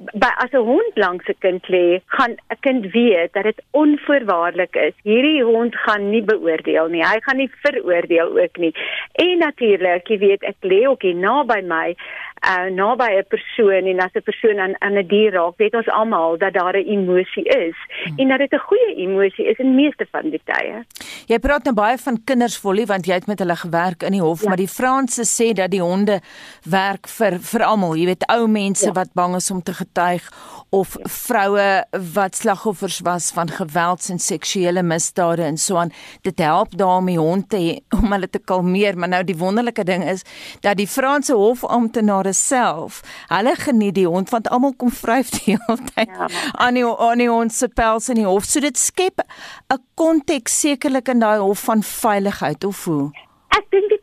By 0.00 0.32
as 0.40 0.52
'n 0.52 0.64
hond 0.64 0.96
langs 0.96 1.28
'n 1.28 1.36
kind 1.38 1.64
lê, 1.68 2.00
gaan 2.06 2.32
'n 2.50 2.60
kind 2.60 2.92
weet 2.92 3.32
dat 3.32 3.44
dit 3.44 3.62
onvoorwaardelik 3.70 4.74
is. 4.76 4.94
Hierdie 5.02 5.42
hond 5.44 5.76
gaan 5.76 6.10
nie 6.10 6.22
beoordeel 6.22 6.88
nie. 6.88 7.04
Hy 7.04 7.20
gaan 7.20 7.36
nie 7.36 7.50
veroordeel 7.62 8.38
ook 8.42 8.56
nie. 8.56 8.74
En 9.12 9.38
natuurlik, 9.38 10.08
jy 10.08 10.18
weet, 10.18 10.42
ek 10.42 10.56
lê 10.60 10.88
ook 10.88 11.02
hier 11.02 11.14
naby 11.14 11.60
my 11.62 11.96
uh 12.40 12.70
naby 12.72 13.10
'n 13.20 13.28
persoon 13.28 13.84
en 13.86 14.00
as 14.00 14.14
'n 14.14 14.22
persoon 14.22 14.58
aan 14.58 14.74
aan 14.78 14.96
'n 14.96 15.06
dier 15.06 15.32
raak, 15.32 15.56
weet 15.56 15.74
ons 15.74 15.88
almal 15.88 16.38
dat 16.38 16.52
daar 16.52 16.76
'n 16.76 16.88
emosie 16.88 17.44
is 17.44 17.76
hmm. 18.04 18.18
en 18.18 18.28
dat 18.28 18.38
dit 18.38 18.52
'n 18.52 18.64
goeie 18.68 18.94
emosie 18.94 19.46
is 19.46 19.58
in 19.58 19.74
meeste 19.74 20.06
van 20.10 20.30
die 20.30 20.40
tye. 20.44 20.84
Jy 21.26 21.38
praat 21.38 21.64
nou 21.64 21.74
baie 21.74 21.98
van 21.98 22.24
kinders 22.24 22.58
volle 22.58 22.86
want 22.86 23.06
jy 23.06 23.12
het 23.12 23.26
met 23.26 23.38
hulle 23.38 23.56
gewerk 23.56 24.02
in 24.02 24.12
die 24.12 24.20
hof, 24.22 24.40
ja. 24.40 24.48
maar 24.48 24.56
die 24.56 24.74
Franse 24.78 25.24
sê 25.24 25.52
dat 25.52 25.70
die 25.70 25.82
honde 25.82 26.20
werk 26.64 27.08
vir 27.08 27.38
vir 27.38 27.62
almal, 27.62 27.96
jy 27.96 28.06
weet 28.06 28.24
ou 28.32 28.48
mense 28.48 28.86
ja. 28.86 28.92
wat 28.92 29.12
bang 29.14 29.34
is 29.34 29.50
om 29.50 29.62
te 29.62 29.72
getuig 29.90 30.32
of 30.70 30.94
ja. 30.98 31.08
vroue 31.08 31.84
wat 32.12 32.36
slagoffers 32.36 33.00
was 33.00 33.30
van 33.30 33.50
gewelds 33.50 34.08
en 34.08 34.18
seksuele 34.18 34.82
misdade 34.82 35.42
en 35.42 35.58
so 35.58 35.76
aan. 35.76 35.92
Dit 36.22 36.38
help 36.38 36.76
daarmee 36.76 37.18
hond 37.18 37.48
te 37.48 37.82
om 38.00 38.12
hulle 38.12 38.30
te 38.30 38.38
kalmeer, 38.38 38.98
maar 38.98 39.08
nou 39.08 39.24
die 39.24 39.36
wonderlike 39.36 39.84
ding 39.84 40.04
is 40.04 40.22
dat 40.60 40.76
die 40.76 40.88
Franse 40.88 41.34
hofamptenare 41.34 42.32
self. 42.32 43.00
Hulle 43.28 43.54
geniet 43.56 43.94
die 43.94 44.06
hond 44.06 44.30
want 44.30 44.48
almal 44.48 44.74
kom 44.76 44.90
vryf 44.90 45.30
die 45.30 45.50
hele 45.56 45.78
tyd 45.94 46.08
ja, 46.08 46.28
aan 46.52 46.78
die 46.78 46.86
aan 46.86 47.18
die 47.18 47.30
hond 47.30 47.54
se 47.54 47.68
pels 47.68 48.08
in 48.08 48.22
die 48.22 48.28
hof. 48.28 48.44
So 48.44 48.60
dit 48.60 48.78
skep 48.78 49.20
'n 49.70 49.82
konteks 49.94 50.60
sekerlik 50.60 51.08
in 51.08 51.20
daai 51.20 51.38
hof 51.38 51.66
van 51.66 51.82
veiligheid 51.82 52.64
of 52.64 52.84
hoe? 52.84 53.10
Ek 53.50 53.66
dink 53.70 53.90
dit 53.90 53.99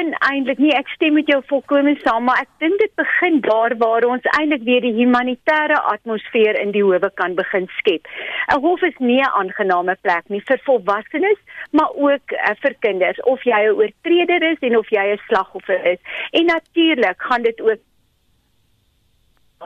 begin 0.00 0.14
eintlik 0.24 0.58
nie 0.58 0.70
ek 0.72 0.88
stem 0.94 1.14
met 1.18 1.28
jou 1.28 1.40
volkome 1.50 1.92
saam 2.00 2.24
maar 2.24 2.40
ek 2.40 2.48
dink 2.62 2.78
dit 2.80 2.92
begin 2.96 3.40
daar 3.44 3.74
waar 3.82 4.06
ons 4.08 4.28
eintlik 4.38 4.62
weer 4.64 4.80
die 4.80 4.94
humanitêre 4.96 5.76
atmosfeer 5.92 6.56
in 6.60 6.72
die 6.72 6.82
howe 6.82 7.10
kan 7.20 7.34
begin 7.36 7.68
skep. 7.78 8.08
'n 8.54 8.60
Hof 8.64 8.82
is 8.82 8.96
nie 8.98 9.20
'n 9.20 9.34
aangename 9.40 9.96
plek 10.02 10.24
nie 10.30 10.40
vir 10.48 10.60
volwassenes 10.64 11.40
maar 11.72 11.92
ook 11.94 12.32
uh, 12.32 12.54
vir 12.62 12.74
kinders 12.80 13.20
of 13.22 13.44
jy 13.44 13.60
'n 13.66 13.76
oortreder 13.76 14.42
is 14.52 14.58
en 14.62 14.78
of 14.78 14.88
jy 14.88 15.04
'n 15.12 15.20
slagoffer 15.28 15.84
is. 15.92 16.00
En 16.32 16.46
natuurlik 16.46 17.20
gaan 17.22 17.42
dit 17.42 17.60
ook 17.60 17.80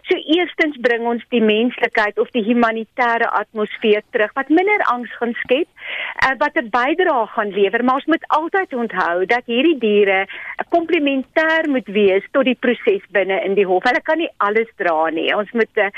So 0.02 0.16
eerstens 0.16 0.76
bring 0.82 1.06
ons 1.06 1.22
die 1.30 1.40
menslikheid 1.40 2.18
of 2.18 2.30
die 2.34 2.42
humanitêre 2.42 3.28
atmosfeer 3.30 4.02
terug 4.10 4.32
wat 4.34 4.48
minder 4.48 4.82
angs 4.90 5.12
gaan 5.20 5.34
skep, 5.44 5.68
uh, 6.24 6.34
wat 6.38 6.56
'n 6.56 6.70
bydrae 6.70 7.26
gaan 7.26 7.50
lewer, 7.50 7.84
maar 7.84 7.94
ons 7.94 8.10
moet 8.12 8.24
altyd 8.28 8.74
onthou 8.74 9.26
dat 9.26 9.42
hierdie 9.46 9.78
diere 9.78 10.26
komplementêr 10.68 11.68
moet 11.68 11.86
wees 11.86 12.24
tot 12.30 12.44
die 12.44 12.58
proses 12.60 13.04
binne 13.10 13.40
in 13.44 13.54
die 13.54 13.66
hof. 13.66 13.82
Hulle 13.84 14.02
kan 14.02 14.18
nie 14.18 14.30
alles 14.36 14.70
dra 14.76 15.10
nie. 15.10 15.34
Ons 15.36 15.50
moet 15.52 15.76
uh, 15.76 15.90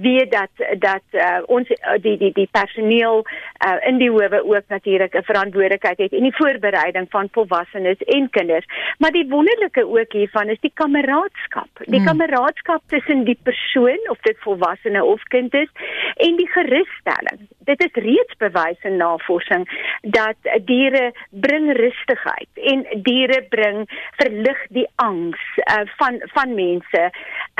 weet 0.00 0.30
dat 0.30 0.50
dat 0.78 1.04
uh, 1.12 1.40
ons 1.46 1.68
die 2.00 2.16
die 2.16 2.32
die 2.32 2.48
personeel 2.50 3.24
uh, 3.26 3.88
in 3.88 3.98
die 3.98 4.10
howe 4.10 4.42
ook 4.44 4.68
natuurlik 4.68 5.14
'n 5.14 5.22
verantwoordelikheid 5.22 5.98
het 5.98 6.12
in 6.12 6.22
die 6.22 6.36
voorbereiding 6.36 7.06
van 7.10 7.28
volwassenes 7.32 7.98
en 7.98 8.30
kinders. 8.30 8.66
Maar 8.98 9.10
die 9.10 9.28
wonderlike 9.28 9.86
ook 9.86 10.12
hiervan 10.12 10.48
is 10.48 10.60
die 10.60 10.72
kameraadskap. 10.74 11.68
Die 11.84 12.00
hmm. 12.00 12.06
kameraadskap 12.06 12.82
tussen 12.86 13.24
die 13.24 13.38
persoon 13.42 13.98
of 14.08 14.18
dit 14.20 14.36
volwassene 14.38 15.04
of 15.04 15.22
kind 15.22 15.54
is 15.54 15.70
en 16.16 16.36
die 16.36 16.48
gerusstelling. 16.48 17.48
Dit 17.58 17.84
is 17.84 18.02
reeds 18.02 18.36
bewys 18.38 18.80
in 18.82 18.96
navorsing 19.16 19.66
dat 20.00 20.36
diere 20.64 21.12
bring 21.30 21.72
rustigheid 21.76 22.48
en 22.54 22.84
diere 23.02 23.42
bring 23.48 23.84
verlig 24.16 24.60
die 24.68 24.86
angs 24.94 25.40
uh, 25.64 25.84
van 25.96 26.20
van 26.34 26.54
mense. 26.54 27.02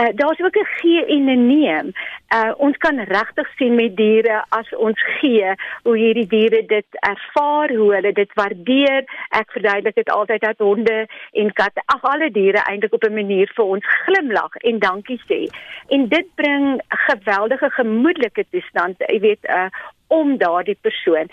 Uh, 0.01 0.09
Daar's 0.15 0.41
ook 0.41 0.57
'n 0.57 0.73
gee 0.81 1.05
en 1.07 1.25
'n 1.25 1.47
neem. 1.47 1.93
Uh, 2.35 2.53
ons 2.57 2.77
kan 2.77 2.99
regtig 2.99 3.49
sien 3.57 3.75
met 3.75 3.97
diere 3.97 4.45
as 4.49 4.75
ons 4.77 5.03
gee 5.21 5.55
hoe 5.83 5.97
hierdie 5.97 6.27
diere 6.27 6.67
dit 6.67 6.87
ervaar, 6.91 7.75
hoe 7.75 7.95
hulle 7.95 8.13
dit 8.13 8.31
waardeer. 8.35 9.05
Ek 9.29 9.51
verduidelik 9.51 9.95
dit 9.95 10.11
altyd 10.11 10.41
dat 10.41 10.59
honde 10.59 11.07
en 11.33 11.53
katte, 11.53 11.83
ag 11.85 12.03
alle 12.03 12.31
diere 12.31 12.63
eintlik 12.69 12.93
op 12.93 13.05
'n 13.05 13.15
manier 13.15 13.51
vir 13.55 13.65
ons 13.65 13.87
glimlag 14.05 14.55
en 14.57 14.79
dankie 14.79 15.21
sê 15.31 15.49
en 15.89 16.09
dit 16.09 16.27
bring 16.35 16.83
geweldige 16.89 17.71
gemoedelike 17.71 18.47
toestand, 18.51 18.97
jy 18.99 19.21
weet, 19.21 19.45
uh 19.49 19.69
om 20.09 20.37
daardie 20.39 20.79
persoon. 20.81 21.31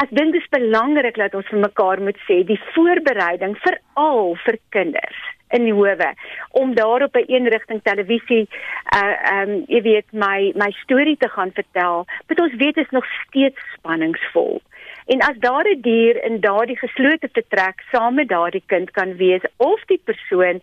Ek 0.00 0.08
dink 0.16 0.32
dit 0.32 0.42
is 0.42 0.54
belangrik 0.54 1.16
dat 1.20 1.34
ons 1.34 1.48
vir 1.52 1.60
mekaar 1.60 2.00
moet 2.00 2.16
sê 2.28 2.40
die 2.48 2.60
voorbereiding 2.72 3.56
veral 3.66 4.34
vir 4.44 4.58
kinders 4.76 5.20
in 5.50 5.66
die 5.66 5.74
howe 5.74 6.14
om 6.62 6.74
daar 6.74 7.02
op 7.02 7.16
'n 7.16 7.28
eenrigting 7.28 7.82
televisie 7.82 8.48
uh 8.96 9.14
um 9.34 9.52
jy 9.68 9.82
weet 9.82 10.08
my 10.12 10.52
my 10.54 10.70
storie 10.82 11.16
te 11.16 11.28
gaan 11.28 11.52
vertel, 11.52 12.06
want 12.26 12.40
ons 12.40 12.54
weet 12.56 12.76
is 12.76 12.90
nog 12.90 13.04
steeds 13.26 13.60
spanningsvol. 13.74 14.60
En 15.06 15.20
as 15.20 15.38
daar 15.38 15.64
'n 15.64 15.72
die 15.72 15.80
dier 15.80 16.24
in 16.24 16.40
daardie 16.40 16.78
geslote 16.78 17.28
vertrek 17.32 17.82
saam 17.92 18.14
met 18.14 18.28
daardie 18.28 18.62
kind 18.66 18.90
kan 18.90 19.16
wees 19.16 19.42
of 19.56 19.80
die 19.86 20.00
persoon 20.04 20.60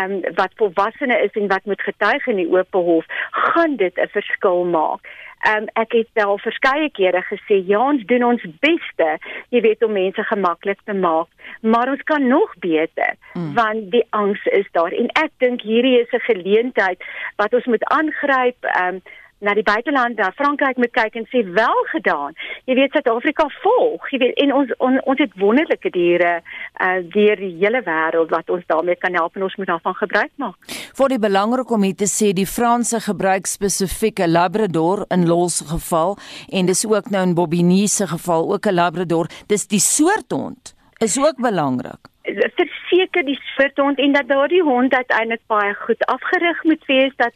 um, 0.00 0.20
wat 0.34 0.52
volwassene 0.56 1.18
is 1.22 1.32
en 1.32 1.48
wat 1.48 1.64
moet 1.64 1.80
getuig 1.80 2.26
in 2.26 2.36
die 2.36 2.50
oop 2.50 2.72
hof, 2.72 3.04
gaan 3.30 3.76
dit 3.76 3.96
'n 3.98 4.08
verskil 4.08 4.64
maak. 4.64 5.00
Um, 5.46 5.68
ek 5.78 5.92
het 5.94 6.24
al 6.24 6.38
verskeie 6.42 6.88
kere 6.90 7.22
gesê 7.28 7.60
ja, 7.68 7.78
ons 7.78 8.02
doen 8.10 8.24
ons 8.26 8.42
beste, 8.64 9.06
jy 9.54 9.60
weet 9.62 9.84
om 9.86 9.92
mense 9.94 10.22
gemaklik 10.30 10.80
te 10.88 10.96
maak, 10.96 11.28
maar 11.62 11.92
ons 11.92 12.02
kan 12.08 12.26
nog 12.26 12.54
beter 12.64 13.14
mm. 13.34 13.52
want 13.54 13.90
die 13.92 14.02
angs 14.10 14.42
is 14.58 14.66
daar 14.72 14.94
en 14.96 15.06
ek 15.22 15.30
dink 15.44 15.62
hierdie 15.62 16.00
is 16.00 16.10
'n 16.12 16.26
geleentheid 16.26 16.98
wat 17.36 17.54
ons 17.54 17.70
moet 17.70 17.84
aangryp. 17.94 18.58
Um, 18.80 19.00
na 19.38 19.54
die 19.54 19.64
buiteland, 19.66 20.16
na 20.16 20.30
Frankryk 20.36 20.78
moet 20.80 20.92
kyk 20.96 21.18
en 21.20 21.26
sê 21.32 21.42
wel 21.56 21.82
gedaan. 21.92 22.36
Jy 22.64 22.76
weet 22.78 22.96
Suid-Afrika 22.96 23.48
volg, 23.62 24.08
jy 24.12 24.20
weet 24.22 24.40
en 24.44 24.54
ons 24.56 24.72
on, 24.84 24.98
ons 25.04 25.20
het 25.20 25.34
wonderlike 25.40 25.92
diere 25.94 26.38
uh 26.80 26.94
deur 27.12 27.40
die 27.40 27.52
hele 27.60 27.82
wêreld 27.86 28.32
wat 28.32 28.50
ons 28.50 28.64
daarmee 28.70 28.96
kan 29.00 29.14
help 29.16 29.36
en 29.36 29.46
ons 29.46 29.56
moet 29.60 29.70
daarvan 29.70 29.98
gebruik 30.00 30.32
maak. 30.42 30.56
Vir 30.96 31.14
die 31.14 31.20
belangrik 31.20 31.70
om 31.70 31.84
hier 31.86 31.98
te 31.98 32.08
sê 32.10 32.32
die 32.36 32.48
Franse 32.48 33.00
gebruik 33.04 33.46
spesifieke 33.50 34.28
Labrador 34.28 35.04
in 35.12 35.28
Lols 35.28 35.60
geval 35.68 36.16
en 36.48 36.72
dis 36.72 36.86
ook 36.88 37.12
nou 37.12 37.26
in 37.28 37.36
Bobigny 37.36 37.86
se 37.86 38.06
geval 38.06 38.52
ook 38.52 38.66
'n 38.66 38.74
Labrador. 38.74 39.26
Dis 39.46 39.66
die 39.66 39.80
soort 39.80 40.32
hond 40.32 40.74
is 40.98 41.18
ook 41.18 41.36
belangrik 41.36 42.08
verseker 42.26 42.85
die 42.90 43.38
soort 43.56 43.78
hond 43.78 43.98
en 43.98 44.12
dat 44.12 44.28
daardie 44.28 44.62
hond 44.62 44.94
uiteindelik 44.94 45.40
baie 45.46 45.74
goed 45.74 46.06
afgerig 46.06 46.62
moet 46.64 46.84
wees 46.86 47.12
dat 47.16 47.32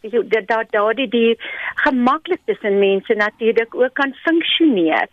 dat 0.46 0.70
daardie 0.70 1.08
dier 1.08 1.36
gemaklik 1.74 2.40
tussen 2.44 2.78
mense 2.78 3.14
natuurlik 3.14 3.74
ook 3.74 3.94
kan 3.94 4.14
funksioneer. 4.24 5.08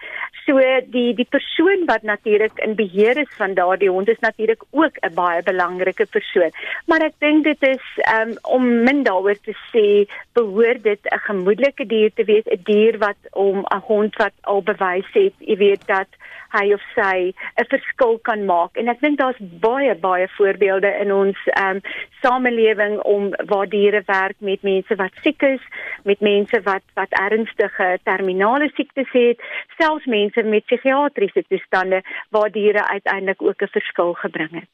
So 0.46 0.60
die 0.88 1.14
die 1.14 1.28
persoon 1.30 1.86
wat 1.86 2.02
natuurlik 2.02 2.60
in 2.64 2.76
beheer 2.76 3.18
is 3.18 3.34
van 3.38 3.54
daardie 3.54 3.90
hond 3.90 4.10
is 4.10 4.20
natuurlik 4.20 4.64
ook 4.72 4.96
'n 5.02 5.14
baie 5.14 5.44
belangrike 5.44 6.06
persoon. 6.06 6.52
Maar 6.86 7.02
ek 7.02 7.14
dink 7.20 7.44
dit 7.44 7.62
is 7.68 7.86
um, 8.20 8.38
om 8.42 8.84
min 8.84 9.04
daaroor 9.04 9.40
te 9.42 9.56
sê 9.74 10.08
behoort 10.34 10.84
dit 10.84 11.00
'n 11.04 11.20
gemoedelike 11.20 11.86
dier 11.86 12.12
te 12.14 12.24
wees, 12.24 12.46
'n 12.46 12.62
dier 12.64 12.98
wat 12.98 13.20
om 13.32 13.66
'n 13.66 13.82
hond 13.88 14.16
wat 14.16 14.34
al 14.42 14.62
bewys 14.62 15.12
het, 15.14 15.34
jy 15.40 15.58
weet 15.58 15.88
dat 15.88 16.08
hy 16.52 16.74
of 16.74 16.82
sy 16.96 17.34
'n 17.60 17.70
verskil 17.70 18.20
kan 18.22 18.46
maak. 18.46 18.78
En 18.78 18.88
ek 18.88 19.02
dink 19.02 19.18
daar's 19.18 19.40
baie 19.40 19.96
baie 19.96 20.27
voorbeelde 20.36 20.92
in 21.02 21.14
ons 21.14 21.38
ehm 21.46 21.76
um, 21.76 21.82
samelewing 22.22 23.00
om 23.00 23.30
waar 23.46 23.70
diere 23.70 24.02
werk 24.06 24.36
met 24.40 24.62
mense 24.62 24.96
wat 24.96 25.14
siek 25.22 25.42
is, 25.42 25.62
met 26.04 26.20
mense 26.20 26.62
wat 26.64 26.84
wat 26.94 27.12
ernstige 27.12 28.00
terminale 28.04 28.70
siektes 28.74 29.12
het, 29.12 29.44
selfs 29.78 30.06
mense 30.06 30.44
met 30.44 30.66
psigiatriese 30.66 31.44
toestande 31.48 32.02
waar 32.30 32.52
diere 32.52 32.88
uiteindelik 32.88 33.42
ook 33.42 33.62
'n 33.62 33.76
verskil 33.78 34.14
gebring 34.14 34.52
het. 34.52 34.74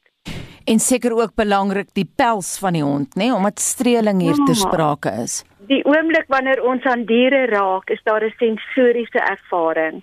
En 0.64 0.78
seker 0.78 1.12
ook 1.12 1.34
belangrik 1.34 1.88
die 1.92 2.08
pels 2.16 2.58
van 2.58 2.72
die 2.72 2.82
hond, 2.82 3.14
nê, 3.14 3.24
nee, 3.24 3.34
omdat 3.34 3.60
streeling 3.60 4.20
hier 4.20 4.38
ja. 4.38 4.44
ter 4.44 4.54
sprake 4.54 5.10
is. 5.22 5.44
Die 5.66 5.84
oomblik 5.84 6.24
wanneer 6.28 6.62
ons 6.62 6.84
aan 6.84 7.04
diere 7.04 7.46
raak, 7.46 7.90
is 7.90 8.00
daar 8.02 8.24
'n 8.24 8.34
sensoriese 8.38 9.18
ervaring 9.18 10.02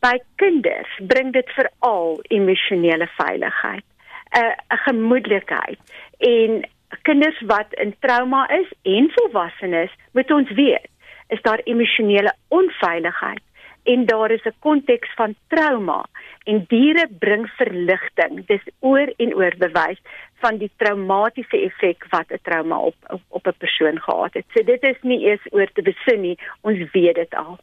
by 0.00 0.16
kinders 0.40 0.92
bring 1.12 1.32
dit 1.32 1.48
veral 1.56 2.20
emosionele 2.32 3.08
veiligheid, 3.18 3.84
'n 4.30 4.54
'n 4.68 4.76
gemoedelikheid. 4.76 5.78
En 6.18 6.68
kinders 7.02 7.40
wat 7.40 7.66
in 7.70 7.94
trauma 8.00 8.48
is 8.48 8.72
en 8.82 9.10
volwassenes, 9.14 9.90
moet 10.12 10.30
ons 10.30 10.50
weet, 10.50 10.88
is 11.28 11.42
daar 11.42 11.60
emosionele 11.64 12.34
onveiligheid 12.48 13.40
en 13.84 14.06
daar 14.06 14.30
is 14.30 14.44
'n 14.44 14.54
konteks 14.58 15.08
van 15.14 15.34
trauma 15.48 16.04
en 16.44 16.64
diere 16.68 17.08
bring 17.18 17.50
verligting 17.56 18.46
dis 18.46 18.64
oor 18.80 19.12
en 19.16 19.34
oor 19.34 19.54
bewys 19.58 20.00
van 20.40 20.58
die 20.58 20.70
traumatiese 20.76 21.58
effek 21.68 22.06
wat 22.10 22.28
'n 22.30 22.40
trauma 22.42 22.78
op 22.78 22.96
op, 23.08 23.22
op 23.28 23.46
'n 23.46 23.58
persoon 23.58 23.98
gehad 24.00 24.34
het. 24.34 24.44
So 24.54 24.62
dit 24.62 24.82
is 24.82 24.96
nie 25.02 25.20
eers 25.24 25.44
oor 25.50 25.68
te 25.72 25.82
besin 25.82 26.20
nie, 26.20 26.38
ons 26.60 26.90
weet 26.92 27.14
dit 27.14 27.34
al. 27.34 27.58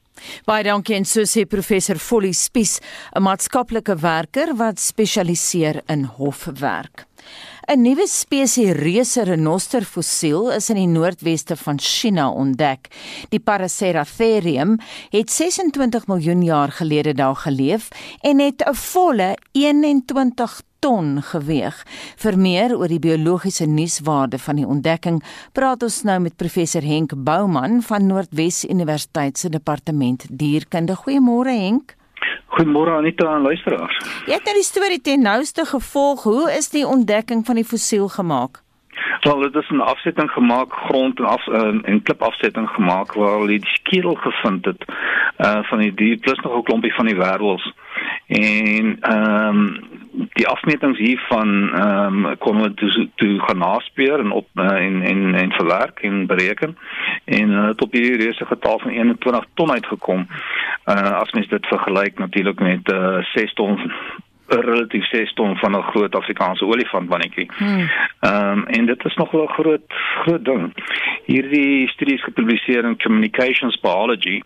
Baie 0.45 0.63
dankie 0.63 0.95
en 0.95 1.05
so 1.05 1.21
sê 1.21 1.45
professor 1.45 1.95
Folly 1.95 2.31
Spies, 2.31 2.79
'n 3.15 3.21
maatskaplike 3.21 3.95
werker 3.95 4.55
wat 4.55 4.79
spesialiseer 4.79 5.81
in 5.87 6.03
hofwerk. 6.03 7.05
'n 7.67 7.81
Nuwe 7.81 8.07
spesies 8.07 8.71
reuse 8.71 9.23
renoster 9.23 9.83
fossiel 9.83 10.51
is 10.55 10.69
in 10.69 10.75
die 10.75 10.87
noordweste 10.87 11.55
van 11.55 11.79
China 11.79 12.29
ontdek. 12.29 12.87
Die 13.29 13.39
Paraceratherium 13.39 14.77
het 15.09 15.31
26 15.31 16.07
miljoen 16.07 16.43
jaar 16.43 16.71
gelede 16.71 17.13
daar 17.13 17.35
geleef 17.35 17.89
en 18.21 18.39
het 18.39 18.63
'n 18.63 18.73
volle 18.73 19.37
21 19.51 20.61
ton 20.79 21.21
geweeg. 21.21 21.85
Vir 22.15 22.37
meer 22.39 22.77
oor 22.77 22.87
die 22.87 23.01
biologiese 23.01 23.65
nuuswaarde 23.65 24.39
van 24.39 24.55
die 24.55 24.67
ontdekking, 24.67 25.23
praat 25.51 25.83
ons 25.83 26.03
nou 26.03 26.19
met 26.19 26.35
professor 26.35 26.81
Henk 26.81 27.13
Bouman 27.23 27.81
van 27.81 28.07
Noordwes 28.07 28.63
Universiteit 28.65 29.37
se 29.37 29.49
departement 29.49 30.25
dierkunde. 30.29 30.95
Goeiemôre 30.95 31.55
Henk. 31.59 31.95
Goeiemôre 32.47 32.97
Anita 32.97 33.35
en 33.35 33.41
luisteraars. 33.41 33.97
Jy 34.25 34.33
het 34.33 34.47
nou 34.47 34.55
die 34.55 34.63
storie 34.63 35.01
ten 35.01 35.21
nouste 35.21 35.65
gevolg. 35.65 36.23
Hoe 36.23 36.51
is 36.57 36.69
die 36.69 36.87
ontdekking 36.87 37.45
van 37.45 37.55
die 37.55 37.65
fossiel 37.65 38.07
gemaak? 38.07 38.63
Wel, 39.21 39.39
dit 39.39 39.55
is 39.55 39.69
'n 39.69 39.79
afsetting 39.79 40.31
gemaak 40.31 40.73
grond 40.73 41.19
en 41.19 41.25
af 41.25 41.47
en, 41.47 41.83
en 41.83 42.03
klipafsetting 42.03 42.69
gemaak 42.69 43.13
waar 43.13 43.33
hulle 43.37 43.47
die 43.47 43.65
skedel 43.65 44.15
gevind 44.15 44.65
het 44.65 44.85
uh 45.37 45.63
van 45.63 45.79
die 45.79 45.93
dier 45.93 46.17
plus 46.17 46.39
nog 46.39 46.57
'n 46.57 46.63
klompie 46.63 46.93
van 46.93 47.05
die 47.05 47.15
wervels. 47.15 47.73
En 48.27 48.97
ehm 48.99 49.57
um, 49.57 49.96
die 50.17 50.47
afmetings 50.47 50.97
hiervan 50.97 51.73
ehm 51.73 52.25
um, 52.25 52.37
kon 52.37 52.61
ons 52.61 52.75
toe, 52.75 53.09
toe 53.15 53.39
gaan 53.39 53.57
naspeur 53.57 54.19
en 54.19 54.31
op 54.31 54.47
uh, 54.55 54.71
en 54.71 55.01
en 55.01 55.35
en 55.35 55.51
verwerk 55.51 55.99
en 55.99 56.25
bereken 56.25 56.77
en 57.25 57.49
uh, 57.49 57.69
tot 57.69 57.91
die 57.91 58.15
reuse 58.17 58.45
getal 58.45 58.79
van 58.79 58.91
21 58.91 59.45
ton 59.53 59.71
uitgekom. 59.71 60.27
Uh 60.85 61.11
as 61.21 61.31
mens 61.31 61.47
dit 61.47 61.67
vergelyk 61.67 62.19
natuurlik 62.19 62.59
met 62.59 62.91
uh 62.93 63.17
6 63.33 63.53
ton 63.53 63.77
relatief 64.47 65.05
6 65.05 65.33
ton 65.33 65.57
van 65.57 65.71
'n 65.71 65.81
groot 65.81 66.15
Afrikaanse 66.15 66.65
olifant 66.65 67.09
mannetjie. 67.09 67.49
Hmm. 67.57 67.89
Ehm 68.19 68.57
um, 68.57 68.65
en 68.65 68.85
dit 68.85 69.05
is 69.05 69.15
nog 69.15 69.31
wel 69.31 69.43
'n 69.43 69.53
groot 69.59 69.81
groot 69.87 70.45
ding. 70.45 70.73
Hierdie 71.25 71.89
studie 71.89 72.15
is 72.15 72.23
gepubliseer 72.23 72.83
in 72.85 73.01
Communications 73.01 73.79
Biology. 73.79 74.41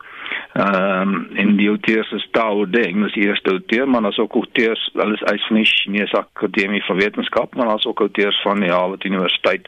Ehm 0.53 1.01
um, 1.01 1.27
in 1.33 1.55
die 1.55 1.67
auteurs 1.67 2.11
is 2.11 2.27
Tao 2.31 2.69
Deng, 2.69 3.03
dis 3.03 3.13
die 3.13 3.27
eerste 3.27 3.49
auteur, 3.49 3.89
maar 3.89 4.05
as 4.05 4.17
ook 4.17 4.33
auteurs, 4.33 4.89
alles 4.95 5.23
uit 5.23 5.47
van 5.47 5.55
die 5.55 5.65
Chinese 5.65 6.17
Akademie 6.17 6.83
van 6.83 6.95
Wetenskap, 6.95 7.55
maar 7.55 7.67
as 7.67 7.85
ook 7.85 7.99
auteurs 7.99 8.41
van 8.41 8.59
die 8.59 8.71
Harvard 8.71 9.03
Universiteit 9.03 9.67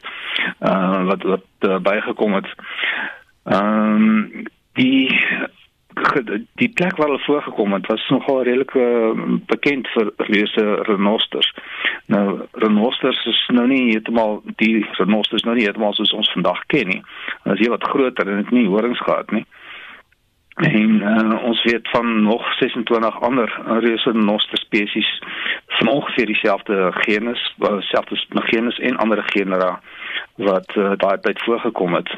uh, 0.60 1.04
wat 1.04 1.22
wat 1.22 1.44
uh, 1.60 1.78
bygekom 1.78 2.34
het. 2.34 2.54
Ehm 3.44 3.94
um, 3.94 4.42
die 4.72 5.20
die 6.60 6.68
plek 6.68 6.96
waar 6.96 7.06
hulle 7.06 7.24
voorgekom 7.24 7.72
het 7.72 7.86
was 7.86 8.08
nogal 8.08 8.42
redelik 8.42 8.74
uh, 8.74 9.12
bekend 9.46 9.88
vir 9.88 10.12
reuse 10.16 10.64
renosters. 10.88 11.54
Nou 12.06 12.46
renosters 12.52 13.24
is 13.26 13.40
nou 13.52 13.66
nie 13.68 13.90
heeltemal 13.90 14.42
die 14.56 14.86
renosters 14.98 15.42
nou 15.42 15.54
nie 15.54 15.64
heeltemal 15.64 15.94
soos 15.94 16.12
ons 16.12 16.32
vandag 16.32 16.62
ken 16.66 16.88
nie. 16.88 17.02
Hulle 17.42 17.54
is 17.54 17.62
hier 17.62 17.74
wat 17.74 17.88
groter 17.88 18.28
en 18.28 18.42
het 18.42 18.50
nie 18.50 18.66
horings 18.68 19.02
gehad 19.02 19.30
nie. 19.30 19.46
En 20.54 21.00
uh, 21.02 21.42
ons 21.42 21.62
weet 21.66 21.88
van 21.90 22.22
nog 22.22 22.54
26 22.58 23.20
ander 23.20 23.60
reuse 23.66 24.10
renoster 24.10 24.58
spesies 24.58 25.22
van 25.66 25.88
ongeveer 25.88 26.26
dieselfde 26.26 26.92
genus, 26.92 27.54
selfs 27.78 28.26
genus 28.30 28.78
en 28.78 28.96
ander 28.96 29.22
genera 29.26 29.80
wat 30.34 30.76
uh, 30.76 30.92
daai 30.96 31.18
tyd 31.20 31.42
voorgekom 31.42 31.94
het. 31.94 32.14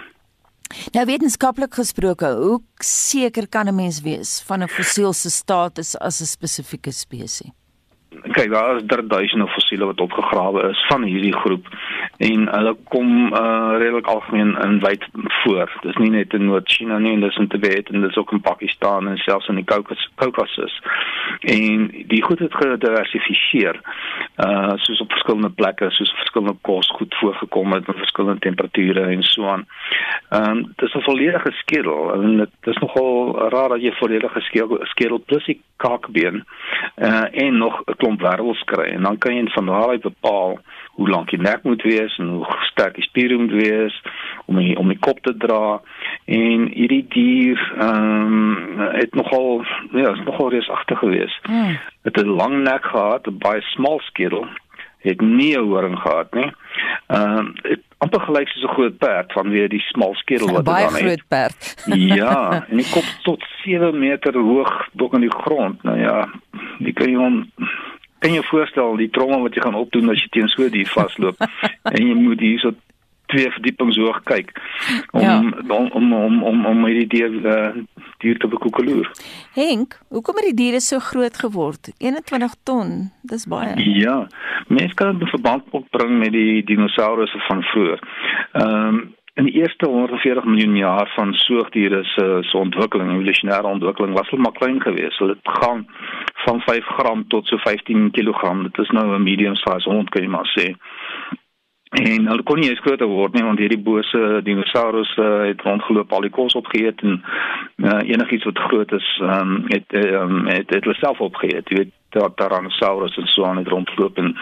Nou 0.93 1.05
wetenskaplik 1.07 1.75
gesproke, 1.75 2.31
hoe 2.35 2.61
seker 2.83 3.49
kan 3.49 3.69
'n 3.69 3.75
mens 3.75 4.01
wees 4.01 4.41
van 4.47 4.63
'n 4.63 4.69
fossiel 4.69 5.13
se 5.13 5.31
status 5.31 5.99
as 5.99 6.21
'n 6.21 6.27
spesifieke 6.27 6.91
spesies? 6.91 7.53
Kyk 8.09 8.51
daar 8.51 8.77
is 8.77 8.83
duisende 8.85 9.47
fossiele 9.47 9.85
wat 9.85 10.01
opgegrawe 10.01 10.69
is 10.71 10.85
van 10.89 11.03
hierdie 11.03 11.35
groep 11.37 11.67
en 12.17 12.47
hulle 12.49 12.77
kom 12.85 13.33
uh, 13.33 13.75
redelik 13.79 14.07
algemeen 14.07 14.57
in 14.63 14.79
wyd 14.81 15.05
voor. 15.43 15.73
Dis 15.83 15.97
nie 15.97 16.11
net 16.11 16.35
in 16.35 16.47
Noord-China 16.47 16.99
nie, 16.99 17.17
dis 17.21 17.37
in 17.37 17.49
Tibet 17.49 17.91
en 17.93 18.01
dis 18.01 18.17
ook 18.17 18.33
in 18.33 18.41
Pakistan 18.41 19.09
en 19.09 19.19
selfs 19.19 19.49
in 19.49 19.61
die 19.61 19.67
Kaukasus. 20.15 20.81
En 21.41 21.89
die 22.09 22.23
goed 22.23 22.39
het 22.39 22.55
gediversifiseer. 22.55 23.81
Uh 24.45 24.73
soos 24.77 25.01
op 25.01 25.13
verskillende 25.13 25.51
plekke, 25.51 25.91
soos 25.91 26.13
verskillende 26.23 26.57
kos 26.61 26.89
goed 26.99 27.15
voorgekom 27.21 27.73
het 27.73 27.87
met 27.87 27.97
verskillende 27.97 28.41
temperature 28.41 29.01
en 29.01 29.23
so 29.23 29.49
aan. 29.49 29.67
Ehm 30.29 30.51
um, 30.51 30.73
dis 30.77 30.95
'n 30.95 31.07
volledige 31.09 31.53
skedel 31.53 32.13
en 32.13 32.37
dit 32.37 32.51
is 32.75 32.79
nogal 32.79 33.39
raar 33.49 33.69
dat 33.69 33.83
jy 33.83 33.93
volledige 33.93 34.41
skedel 34.83 35.23
plus 35.27 35.45
die 35.45 35.61
kakbeen 35.77 36.45
uh 36.97 37.25
en 37.31 37.59
nog 37.59 37.83
'n 37.87 37.96
klomp 37.97 38.21
wervels 38.21 38.63
kry 38.65 38.89
en 38.95 39.03
dan 39.03 39.19
kan 39.19 39.35
jy 39.35 39.47
van 39.55 39.67
daaruit 39.67 40.03
bepaal 40.03 40.59
hoe 40.97 41.09
lank 41.09 41.31
die 41.31 41.41
nek 41.41 41.63
moet 41.63 41.83
wees 41.83 42.19
en 42.19 42.29
hoe 42.29 42.57
sterk 42.71 42.95
die 42.97 43.05
spiere 43.05 43.37
moet 43.37 43.53
wees 43.53 43.97
om 44.47 44.57
die, 44.57 44.77
om 44.79 44.89
die 44.89 44.99
kop 44.99 45.21
te 45.27 45.35
dra 45.37 45.81
en 46.25 46.69
hierdie 46.73 47.05
dier 47.13 47.61
ehm 47.77 48.33
um, 48.33 48.85
het 48.97 49.15
nogal 49.15 49.65
ja, 49.93 50.13
is 50.13 50.25
nogal 50.25 50.51
reusagtig 50.51 50.99
geweest. 50.99 51.47
Hmm. 51.47 51.79
Het 52.03 52.17
'n 52.23 52.37
lang 52.41 52.63
nek 52.63 52.85
gehad, 52.85 53.27
'n 53.27 53.39
baie 53.39 53.61
smal 53.61 54.01
skedel 54.01 54.47
het 55.07 55.21
nie 55.21 55.55
'n 55.57 55.69
horing 55.69 55.99
gehad 55.99 56.35
nie. 56.35 56.51
Ehm 57.07 57.39
um, 57.39 57.55
amper 57.99 58.21
gelyk 58.21 58.49
soos 58.49 58.65
'n 58.65 58.75
groot 58.75 58.99
perd 58.99 59.33
vanweer 59.33 59.69
die 59.69 59.85
smal 59.91 60.15
skedel 60.15 60.53
wat 60.53 60.67
hy 60.69 60.83
dan 60.83 60.83
het. 60.83 60.93
Baie 60.93 61.05
groot 61.05 61.25
perd. 61.29 61.61
ja, 62.21 62.53
en 62.71 62.77
die 62.77 62.91
kop 62.91 63.09
tot 63.23 63.43
7 63.65 63.99
meter 63.99 64.35
hoog 64.35 64.89
bo 64.93 65.09
in 65.13 65.21
die 65.21 65.37
grond. 65.43 65.83
Nou 65.83 65.99
ja, 65.99 66.29
jy 66.79 66.93
kan 66.93 67.15
hom 67.15 67.47
kan 68.19 68.33
jy 68.33 68.43
voorstel 68.43 68.97
die 68.97 69.11
trommel 69.11 69.43
wat 69.45 69.55
jy 69.55 69.63
gaan 69.63 69.79
opdoen 69.79 70.11
as 70.11 70.23
jy 70.23 70.29
teen 70.31 70.49
so 70.49 70.63
'n 70.63 70.73
dier 70.73 70.89
vasloop 70.89 71.37
en 71.93 72.07
jy 72.07 72.15
moet 72.15 72.41
hierso 72.41 72.73
twee 73.33 73.51
verdiepings 73.51 73.97
hoog 73.97 74.23
kyk 74.29 74.53
om 75.11 75.21
ja. 75.21 75.39
om 75.39 75.91
om 75.91 76.13
om 76.13 76.43
om 76.43 76.67
om 76.67 76.85
hierdie 76.87 77.09
dier 77.17 77.33
uh, 77.55 77.83
dier 78.25 78.39
te 78.39 78.49
bekoekeloer. 78.49 79.11
Henk, 79.55 79.99
hoekom 80.09 80.39
het 80.41 80.49
die 80.51 80.59
diere 80.63 80.81
so 80.81 80.99
groot 80.99 81.37
geword? 81.37 81.91
21 81.99 82.55
ton, 82.63 82.95
dis 83.23 83.45
baie. 83.51 83.75
Ja, 83.99 84.27
mense 84.69 84.95
kan 84.95 85.19
dit 85.19 85.29
verband 85.35 85.69
bring 85.91 86.19
met 86.19 86.33
die 86.33 86.65
dinosourusse 86.65 87.45
van 87.49 87.63
vroeër. 87.73 88.09
Ehm 88.53 88.89
um, 88.89 89.05
in 89.37 89.45
die 89.45 89.59
eerste 89.61 89.89
140 89.89 90.45
miljoen 90.45 90.77
jaar 90.77 91.11
van 91.15 91.35
soogdiere 91.35 92.05
se 92.05 92.39
se 92.41 92.57
ontwikkeling, 92.57 93.11
evolusionêre 93.13 93.69
ontwikkeling 93.69 94.15
was 94.17 94.31
hulle 94.31 94.43
maar 94.43 94.57
klein 94.57 94.81
geweest. 94.81 95.19
Hulle 95.19 95.37
het 95.37 95.59
gaan 95.61 95.87
van 96.45 96.61
5 96.61 96.85
gram 96.85 97.27
tot 97.29 97.47
so 97.47 97.57
15 97.57 98.11
kg. 98.11 98.63
Dit 98.63 98.79
is 98.79 98.91
nou 98.91 99.07
'n 99.15 99.23
medium 99.23 99.55
size 99.55 99.91
hond 99.91 100.09
kan 100.11 100.23
jy 100.23 100.29
maar 100.29 100.49
sê. 100.59 100.67
En 101.95 102.27
hulle 102.27 102.43
kon 102.43 102.59
nie 102.59 102.69
eens 102.69 102.83
groter 102.83 103.07
word 103.07 103.35
nie 103.35 103.45
want 103.47 103.61
hierdie 103.63 103.79
bose 103.79 104.41
dinosaurus 104.45 105.13
uh, 105.23 105.47
het 105.47 105.63
rondgeloop 105.63 106.13
al 106.13 106.27
die 106.27 106.35
kos 106.35 106.57
opgeëet 106.59 107.03
en 107.07 107.21
uh, 107.77 108.01
enigiets 108.11 108.45
wat 108.45 108.65
groot 108.69 108.93
is 108.93 109.11
um, 109.23 109.61
het, 109.71 109.95
um, 109.95 110.47
het 110.51 110.71
het 110.75 110.85
hulle 110.85 110.99
self 110.99 111.21
opgeëet. 111.21 111.71
Jy 111.71 111.77
weet 111.77 111.95
dat 112.17 112.37
Tyrannosaurus 112.37 113.17
en 113.17 113.27
so 113.31 113.45
aan 113.47 113.63
het 113.63 113.69
rondgeloop 113.69 114.19
en 114.19 114.35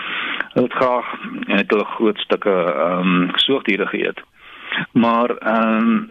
hulle 0.54 0.68
het 0.68 0.78
graag 0.80 1.12
en 1.46 1.56
het 1.56 1.70
hulle 1.70 1.90
groot 1.96 2.18
stukke 2.18 2.54
um, 2.88 3.28
soogdiere 3.46 3.86
geëet 3.92 4.24
maar 4.92 5.30
um, 5.58 6.10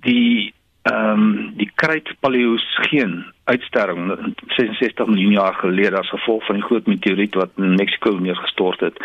die 0.00 0.54
ehm 0.82 1.20
um, 1.20 1.52
die 1.56 1.70
kruit 1.74 2.14
paleogeen 2.20 3.24
uitsterwing 3.44 4.34
66 4.46 5.06
miljoen 5.06 5.32
jaar 5.32 5.54
gelede 5.54 5.98
as 5.98 6.08
gevolg 6.08 6.46
van 6.46 6.54
die 6.54 6.64
groot 6.64 6.86
meteoriet 6.86 7.34
wat 7.34 7.50
in 7.56 7.74
Mexiko 7.74 8.16
neergestort 8.18 8.80
het 8.80 8.98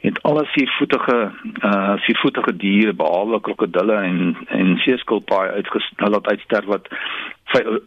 het 0.00 0.22
alle 0.22 0.44
viervoetige 0.44 1.30
uh 1.64 1.94
viervoetige 1.96 2.56
diere 2.56 2.92
behalwe 2.92 3.40
krokodille 3.40 3.94
en 3.94 4.36
en 4.46 4.76
seeskilpaaie 4.76 5.50
uitgestel 5.50 6.10
laat 6.10 6.26
uitsterf 6.26 6.64
wat 6.64 6.88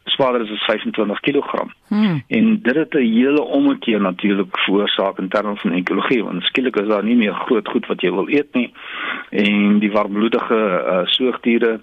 swaarder 0.05 0.41
is 0.41 0.51
as 0.51 0.65
25 0.65 1.19
kg. 1.19 1.63
Hmm. 1.87 2.23
En 2.27 2.61
dit 2.61 2.75
het 2.75 2.93
'n 2.93 2.97
hele 2.97 3.41
ommekeer 3.41 4.01
natuurlik 4.01 4.59
veroorsaak 4.59 5.17
in 5.17 5.29
terme 5.29 5.55
van 5.55 5.71
ekologie 5.71 6.23
want 6.23 6.43
skielik 6.43 6.75
is 6.75 6.87
daar 6.87 7.03
nie 7.03 7.15
meer 7.15 7.33
groot 7.33 7.67
goed 7.67 7.85
wat 7.87 8.01
jy 8.01 8.11
wil 8.11 8.29
eet 8.29 8.53
nie 8.53 8.73
en 9.29 9.79
die 9.79 9.91
warmbloedige 9.91 10.83
uh, 10.85 11.05
soogdiere 11.05 11.79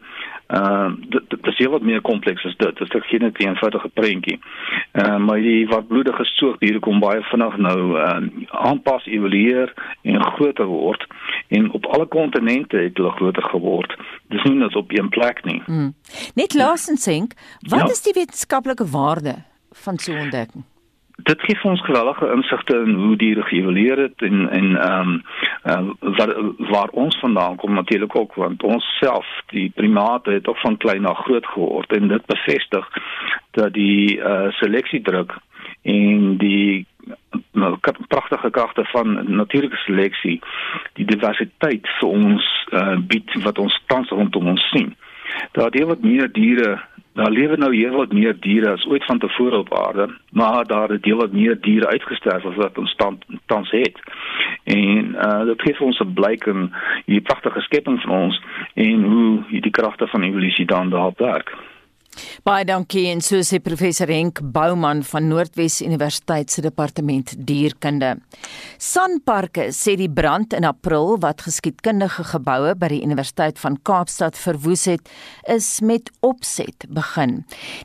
Ehm 0.52 0.86
uh, 0.86 1.20
dit 1.28 1.46
is 1.46 1.66
wat 1.66 1.82
meer 1.82 2.00
kompleks 2.00 2.44
as 2.44 2.56
dit. 2.56 2.78
Dit 2.78 2.94
is 2.94 3.06
geen 3.08 3.20
net 3.20 3.38
'n 3.38 3.46
eenvoudige 3.46 3.88
prentjie. 3.88 4.38
Ehm 4.92 5.12
uh, 5.12 5.26
maar 5.26 5.40
die 5.40 5.68
watbloedige 5.68 6.24
soogdiere 6.24 6.78
kom 6.78 7.00
baie 7.00 7.22
vinnig 7.22 7.56
nou 7.56 8.00
ehm 8.00 8.24
uh, 8.24 8.44
aanpas, 8.50 9.06
evolueer 9.06 9.72
en 10.02 10.24
groter 10.24 10.66
word 10.66 11.06
en 11.48 11.70
op 11.70 11.86
alle 11.86 12.06
kontinente 12.06 12.76
het 12.76 12.96
hulle 12.96 13.10
groter 13.10 13.42
geword. 13.42 13.96
Dis 14.28 14.42
nie 14.42 14.54
net 14.54 14.76
op 14.76 14.92
een 14.92 15.08
plek 15.08 15.44
nie. 15.44 15.62
Hmm. 15.64 15.94
Net 16.34 16.54
laasens 16.54 17.02
sink, 17.02 17.32
wat 17.60 17.86
ja. 17.86 17.86
is 17.86 18.02
die 18.02 18.12
wetenskaplike 18.14 18.86
waarde 18.86 19.34
van 19.70 19.98
so 19.98 20.12
'n 20.12 20.20
ontdekking? 20.20 20.64
Dit 21.22 21.42
gee 21.46 21.56
vir 21.56 21.70
ons 21.70 21.84
geweldige 21.84 22.30
insigte 22.34 22.76
in 22.86 22.94
hoe 22.94 23.16
die 23.16 23.32
geëvalueer 23.42 23.98
het 24.06 24.22
en 24.28 24.48
en 24.50 24.76
ehm 24.76 25.08
um, 25.08 25.22
uh, 25.64 26.12
waar 26.18 26.32
waar 26.70 26.88
ons 27.04 27.18
vandaan 27.18 27.56
kom 27.56 27.74
natuurlik 27.74 28.16
ook 28.16 28.34
want 28.34 28.62
ons 28.62 28.84
self 29.00 29.26
die 29.54 29.70
primate 29.74 30.30
het 30.30 30.48
ook 30.48 30.58
van 30.58 30.76
klein 30.76 31.02
na 31.02 31.14
groot 31.14 31.46
geword 31.46 31.92
en 31.92 32.08
dit 32.08 32.26
bevestig 32.26 32.88
dat 33.50 33.72
die 33.72 34.18
uh, 34.18 34.50
seleksiedruk 34.50 35.36
en 35.82 36.36
die 36.36 36.86
nou 37.52 37.76
pragtige 38.08 38.50
kragte 38.50 38.84
van 38.84 39.34
natuurlike 39.36 39.76
seleksie 39.76 40.40
die 40.92 41.04
diversiteit 41.04 41.88
vir 41.98 42.08
ons 42.08 42.50
uh, 42.70 42.96
bied 42.98 43.34
wat 43.42 43.58
ons 43.58 43.82
tans 43.86 44.08
rondom 44.08 44.48
ons 44.54 44.68
sien. 44.70 44.94
Daar 45.52 45.70
het 45.70 45.84
wat 45.88 46.02
meer 46.02 46.32
diere 46.32 46.80
Daar 47.14 47.30
lewe 47.30 47.56
nou 47.56 47.74
hier 47.74 47.90
wat 47.92 48.12
meer 48.12 48.36
diere 48.40 48.70
as 48.72 48.86
ooit 48.88 49.04
van 49.04 49.18
tevore 49.18 49.56
op 49.56 49.74
aarde, 49.78 50.08
maar 50.30 50.66
daar 50.66 50.88
het 50.88 51.02
deel 51.02 51.16
wat 51.16 51.32
meer 51.32 51.60
diere 51.60 51.86
uitgesterf 51.86 52.44
as 52.44 52.54
wat 52.54 52.78
ons 52.78 52.94
tans 53.46 53.70
het. 53.70 53.98
En 54.64 55.14
uh 55.26 55.44
dit 55.44 55.62
gee 55.62 55.80
ons 55.80 56.00
'n 56.00 56.12
blyk 56.12 56.46
in 56.46 56.72
hierdie 57.04 57.26
pragtige 57.28 57.60
skepping 57.60 58.00
van 58.00 58.10
ons 58.10 58.42
en 58.74 59.02
hoe 59.02 59.42
hierdie 59.48 59.70
kragte 59.70 60.06
van 60.06 60.22
evolusie 60.22 60.66
dan 60.66 60.90
daar 60.90 61.12
werk. 61.16 61.52
Baie 62.44 62.64
dankie 62.66 63.06
en 63.12 63.20
so 63.24 63.40
sê 63.46 63.60
professor 63.62 64.10
Henk 64.10 64.40
Bouman 64.54 65.02
van 65.06 65.28
Noordwes 65.30 65.80
Universiteit 65.84 66.50
se 66.50 66.62
departement 66.64 67.32
dierkunde. 67.38 68.16
Sanparke 68.82 69.68
sê 69.72 69.94
die 69.96 70.10
brand 70.10 70.52
in 70.56 70.66
April 70.68 71.16
wat 71.22 71.44
geskiedkundige 71.46 72.24
geboue 72.32 72.74
by 72.78 72.90
die 72.92 73.02
Universiteit 73.06 73.60
van 73.62 73.78
Kaapstad 73.86 74.36
verwoes 74.38 74.84
het, 74.90 75.08
is 75.50 75.80
met 75.80 76.10
opset 76.20 76.88
begin. 76.90 77.42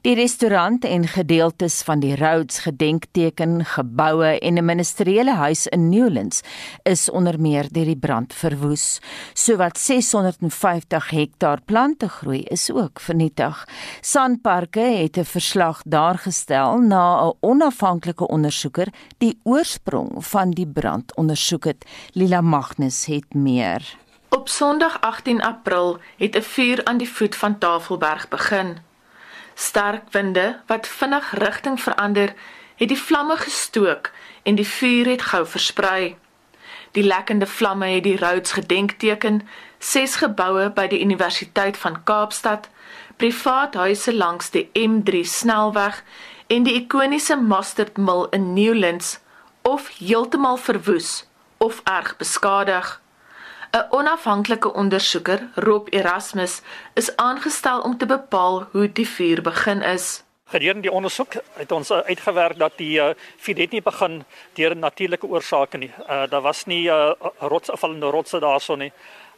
Die 0.08 0.16
restaurant 0.18 0.86
en 0.86 1.08
gedeeltes 1.08 1.80
van 1.88 2.02
die 2.04 2.16
Rhodes 2.18 2.64
gedenkteken 2.66 3.64
geboue 3.76 4.40
en 4.40 4.58
'n 4.58 4.66
ministeriële 4.66 5.36
huis 5.36 5.68
in 5.68 5.90
Newlands 5.90 6.42
is 6.84 7.10
onder 7.10 7.40
meer 7.40 7.68
deur 7.72 7.86
die 7.86 7.96
brand 7.96 8.34
verwoes. 8.34 9.00
Sowat 9.34 9.78
650 9.78 11.10
hektaar 11.10 11.62
plante 11.66 12.10
groei 12.10 12.42
is 12.50 12.72
ook 12.72 13.00
vernietig. 13.00 13.66
Sanparke 14.18 14.80
het 14.80 15.18
'n 15.18 15.24
verslag 15.24 15.82
daargestel 15.86 16.78
na 16.78 17.26
'n 17.26 17.34
onafhanklike 17.40 18.28
ondersoeker 18.28 18.88
die 19.18 19.40
oorsprong 19.44 20.26
van 20.26 20.52
die 20.52 20.68
brand 20.68 21.16
ondersoek 21.16 21.64
het. 21.64 21.86
Lila 22.12 22.42
Magnus 22.42 23.06
het 23.06 23.34
meer. 23.34 23.96
Op 24.30 24.50
Sondag 24.50 25.02
18 25.02 25.42
April 25.42 26.00
het 26.18 26.36
'n 26.36 26.42
vuur 26.42 26.86
aan 26.86 26.98
die 26.98 27.10
voet 27.10 27.36
van 27.36 27.58
Tafelberg 27.58 28.28
begin. 28.28 28.78
Sterk 29.54 30.04
winde 30.12 30.60
wat 30.66 30.88
vinnig 30.88 31.32
rigting 31.32 31.82
verander, 31.82 32.34
het 32.76 32.88
die 32.88 33.02
vlamme 33.02 33.38
gestook 33.38 34.12
en 34.44 34.56
die 34.56 34.68
vuur 34.68 35.06
het 35.06 35.22
gou 35.22 35.48
versprei. 35.48 36.16
Die 36.92 37.04
lekkende 37.04 37.48
vlamme 37.48 37.86
het 37.86 38.04
die 38.04 38.18
Rhodes 38.18 38.52
gedenkteken, 38.52 39.48
ses 39.80 40.16
geboue 40.16 40.72
by 40.72 40.88
die 40.88 41.02
Universiteit 41.02 41.78
van 41.78 42.04
Kaapstad, 42.04 42.70
privaat 43.18 43.74
huise 43.74 44.14
langs 44.14 44.52
die 44.54 44.70
M3 44.78 45.24
snelweg 45.26 46.04
en 46.48 46.64
die 46.64 46.76
ikoniese 46.82 47.36
Mustard 47.36 47.98
Mill 47.98 48.28
in 48.32 48.54
Newlands 48.54 49.18
of 49.62 49.90
heeltemal 49.98 50.58
verwoes 50.58 51.26
of 51.58 51.82
erg 51.84 52.16
beskadig. 52.18 53.02
'n 53.72 53.86
Onafhanklike 53.90 54.74
ondersoeker, 54.74 55.50
Rob 55.56 55.88
Erasmus, 55.94 56.62
is 56.94 57.16
aangestel 57.16 57.82
om 57.82 57.98
te 57.98 58.06
bepaal 58.06 58.68
hoe 58.72 58.92
die 58.92 59.08
vuur 59.08 59.42
begin 59.42 59.82
is. 59.82 60.24
Gedurende 60.48 60.82
die 60.82 60.92
ondersoek 60.92 61.34
het 61.54 61.72
ons 61.72 61.92
uh, 61.92 61.98
uitgewerk 61.98 62.58
dat 62.58 62.78
die 62.78 63.00
uh, 63.00 63.10
vuur 63.38 63.56
net 63.56 63.72
nie 63.72 63.82
begin 63.82 64.24
deur 64.54 64.76
natuurlike 64.76 65.28
oorsake 65.28 65.78
nie. 65.78 65.92
Uh, 66.10 66.24
daar 66.30 66.42
was 66.42 66.66
nie 66.66 66.88
uh, 66.88 67.12
rotsafvallende 67.40 68.06
rotse 68.06 68.40
daarson 68.40 68.80
nie 68.80 68.92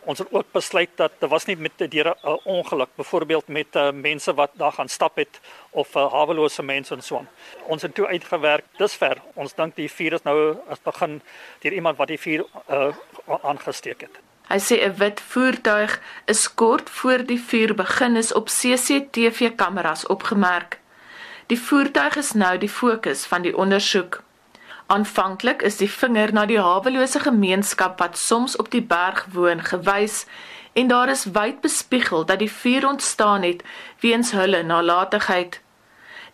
ons 0.04 0.20
het 0.20 0.28
ook 0.32 0.52
besluit 0.52 0.90
dat 0.96 1.12
daar 1.20 1.30
was 1.30 1.46
nie 1.46 1.58
met 1.58 1.72
die 1.78 2.04
'n 2.04 2.08
uh, 2.08 2.38
ongeluk 2.44 2.90
byvoorbeeld 2.96 3.48
met 3.48 3.76
uh, 3.76 3.92
mense 3.92 4.34
wat 4.34 4.52
daar 4.54 4.72
gaan 4.72 4.90
stap 4.90 5.16
het 5.16 5.40
of 5.70 5.96
uh, 5.96 6.12
hawelose 6.12 6.64
mense 6.64 6.94
en 6.94 7.02
so 7.02 7.18
aan. 7.18 7.30
Ons 7.64 7.82
het 7.82 7.96
toe 7.96 8.08
uitgewerk 8.08 8.66
dusver. 8.78 9.18
Ons 9.34 9.54
dink 9.54 9.76
die 9.76 9.92
vuur 9.92 10.14
is 10.14 10.24
nou 10.24 10.58
as 10.70 10.82
begin 10.84 11.22
deur 11.60 11.74
iemand 11.74 11.98
wat 11.98 12.08
die 12.08 12.20
vuur 12.20 12.46
uh, 12.70 12.96
aangesteek 13.42 14.02
het. 14.02 14.20
Hy 14.50 14.58
sê 14.58 14.76
'n 14.82 14.96
wit 14.98 15.22
voertuig 15.22 16.02
is 16.26 16.54
kort 16.54 16.90
voor 16.90 17.26
die 17.26 17.40
vuur 17.40 17.76
begin 17.76 18.16
is 18.16 18.34
op 18.34 18.48
CCTV 18.48 19.56
kameras 19.56 20.08
opgemerk. 20.08 20.80
Die 21.48 21.60
voertuig 21.60 22.16
is 22.16 22.32
nou 22.32 22.58
die 22.58 22.70
fokus 22.70 23.26
van 23.26 23.42
die 23.42 23.58
ondersoek. 23.58 24.24
Aanvanklik 24.90 25.62
is 25.62 25.76
die 25.78 25.88
vinger 25.94 26.32
na 26.34 26.48
die 26.50 26.58
hawelose 26.58 27.20
gemeenskap 27.22 28.00
wat 28.02 28.16
soms 28.18 28.56
op 28.58 28.72
die 28.74 28.82
berg 28.82 29.20
woon 29.36 29.60
gewys 29.68 30.24
en 30.82 30.90
daar 30.90 31.12
is 31.14 31.28
wyd 31.36 31.60
bespiegel 31.62 32.26
dat 32.26 32.42
die 32.42 32.50
vuur 32.50 32.88
ontstaan 32.90 33.46
het 33.46 33.62
weens 34.02 34.32
hulle 34.34 34.64
nalatigheid. 34.64 35.60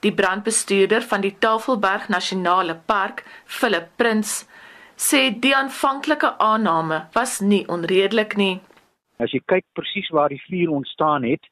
Die 0.08 0.14
brandbestuurder 0.14 1.03
van 1.03 1.28
die 1.28 1.34
Tafelberg 1.39 2.08
Nasionale 2.08 2.80
Park, 2.86 3.26
Philip 3.45 3.91
Prins, 3.99 4.47
sê 4.95 5.28
die 5.36 5.56
aanvanklike 5.56 6.38
aanname 6.39 7.03
was 7.12 7.41
nie 7.43 7.66
onredelik 7.68 8.39
nie. 8.39 8.62
As 9.20 9.36
jy 9.36 9.43
kyk 9.51 9.68
presies 9.76 10.08
waar 10.16 10.32
die 10.32 10.43
vuur 10.47 10.78
ontstaan 10.80 11.28
het, 11.28 11.43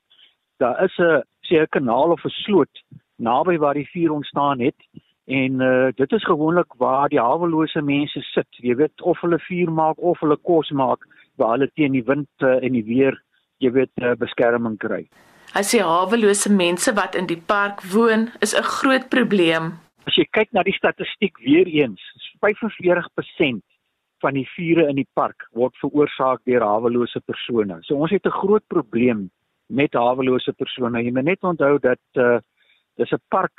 daar 0.64 0.80
is 0.88 0.96
'n 1.00 1.24
sê 1.52 1.60
'n 1.60 1.68
kanaal 1.76 2.16
of 2.16 2.24
'n 2.24 2.38
sloot 2.48 2.84
naby 3.18 3.58
waar 3.58 3.74
die 3.74 3.90
vuur 3.92 4.12
ontstaan 4.12 4.60
het 4.60 4.80
En 5.26 5.62
uh, 5.62 5.88
dit 5.96 6.12
is 6.12 6.24
gewoonlik 6.24 6.74
waar 6.78 7.10
die 7.10 7.20
hawelose 7.20 7.82
mense 7.82 8.22
sit. 8.22 8.48
Jy 8.60 8.76
weet 8.76 9.02
of 9.02 9.22
hulle 9.24 9.40
vuur 9.40 9.72
maak 9.72 10.02
of 10.04 10.20
hulle 10.20 10.38
kos 10.38 10.72
maak 10.72 11.06
waar 11.40 11.56
hulle 11.56 11.70
teen 11.74 11.96
die 11.96 12.04
wind 12.04 12.28
uh, 12.44 12.60
en 12.60 12.76
die 12.76 12.84
weer, 12.84 13.16
jy 13.64 13.72
weet, 13.72 13.92
uh, 14.02 14.12
beskerming 14.20 14.76
kry. 14.78 15.08
As 15.56 15.72
jy 15.74 15.80
hawelose 15.86 16.52
mense 16.52 16.92
wat 16.98 17.16
in 17.16 17.30
die 17.30 17.40
park 17.40 17.82
woon, 17.94 18.32
is 18.42 18.54
'n 18.54 18.64
groot 18.64 19.10
probleem. 19.10 19.80
As 20.06 20.18
jy 20.18 20.26
kyk 20.32 20.52
na 20.52 20.64
die 20.64 20.76
statistiek 20.76 21.38
weer 21.40 21.68
eens, 21.68 22.02
45% 22.44 23.64
van 24.20 24.34
die 24.34 24.48
vure 24.56 24.88
in 24.90 24.96
die 24.96 25.08
park 25.14 25.48
word 25.52 25.76
veroorsaak 25.82 26.44
deur 26.46 26.62
hawelose 26.62 27.22
persone. 27.26 27.80
So 27.84 27.96
ons 27.96 28.12
het 28.12 28.26
'n 28.26 28.40
groot 28.42 28.64
probleem 28.68 29.32
met 29.70 29.94
hawelose 29.94 30.54
persone. 30.54 31.04
Jy 31.04 31.12
moet 31.12 31.24
net 31.24 31.44
onthou 31.44 31.80
dat 31.80 32.04
uh, 32.14 32.40
dis 32.98 33.12
'n 33.12 33.22
park 33.30 33.58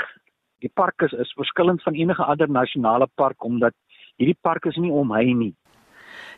die 0.65 0.73
park 0.73 1.05
is, 1.05 1.13
is 1.13 1.33
verskillend 1.37 1.83
van 1.85 1.95
enige 1.95 2.25
ander 2.25 2.51
nasionale 2.51 3.09
park 3.21 3.45
omdat 3.45 3.77
hierdie 4.17 4.39
park 4.41 4.65
is 4.71 4.81
nie 4.81 4.93
om 4.93 5.13
hy 5.13 5.27
nie. 5.37 5.53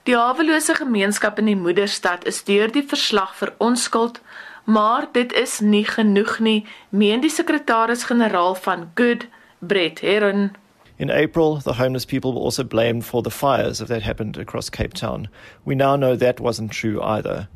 Die 0.07 0.16
hawelose 0.16 0.77
gemeenskap 0.79 1.39
in 1.43 1.51
die 1.51 1.59
moederstad 1.59 2.27
is 2.31 2.45
deur 2.47 2.70
die 2.72 2.85
verslag 2.87 3.35
vir 3.39 3.53
onskuld, 3.62 4.20
maar 4.64 5.09
dit 5.12 5.33
is 5.35 5.59
nie 5.61 5.85
genoeg 5.87 6.39
nie, 6.43 6.61
meen 6.91 7.22
die 7.22 7.31
sekretaris-generaal 7.31 8.55
van 8.66 8.87
Good, 8.95 9.27
Brett 9.61 10.01
Heron. 10.01 10.53
In 10.99 11.11
April, 11.11 11.59
the 11.61 11.74
homeless 11.74 12.07
people 12.07 12.33
were 12.33 12.41
also 12.41 12.64
blamed 12.64 13.05
for 13.05 13.22
the 13.22 13.31
fires 13.31 13.79
that 13.79 14.03
happened 14.03 14.39
across 14.39 14.70
Cape 14.70 14.95
Town. 14.95 15.29
We 15.64 15.74
now 15.74 15.97
know 15.97 16.16
that 16.16 16.41
wasn't 16.41 16.72
true 16.72 17.03
either. 17.03 17.49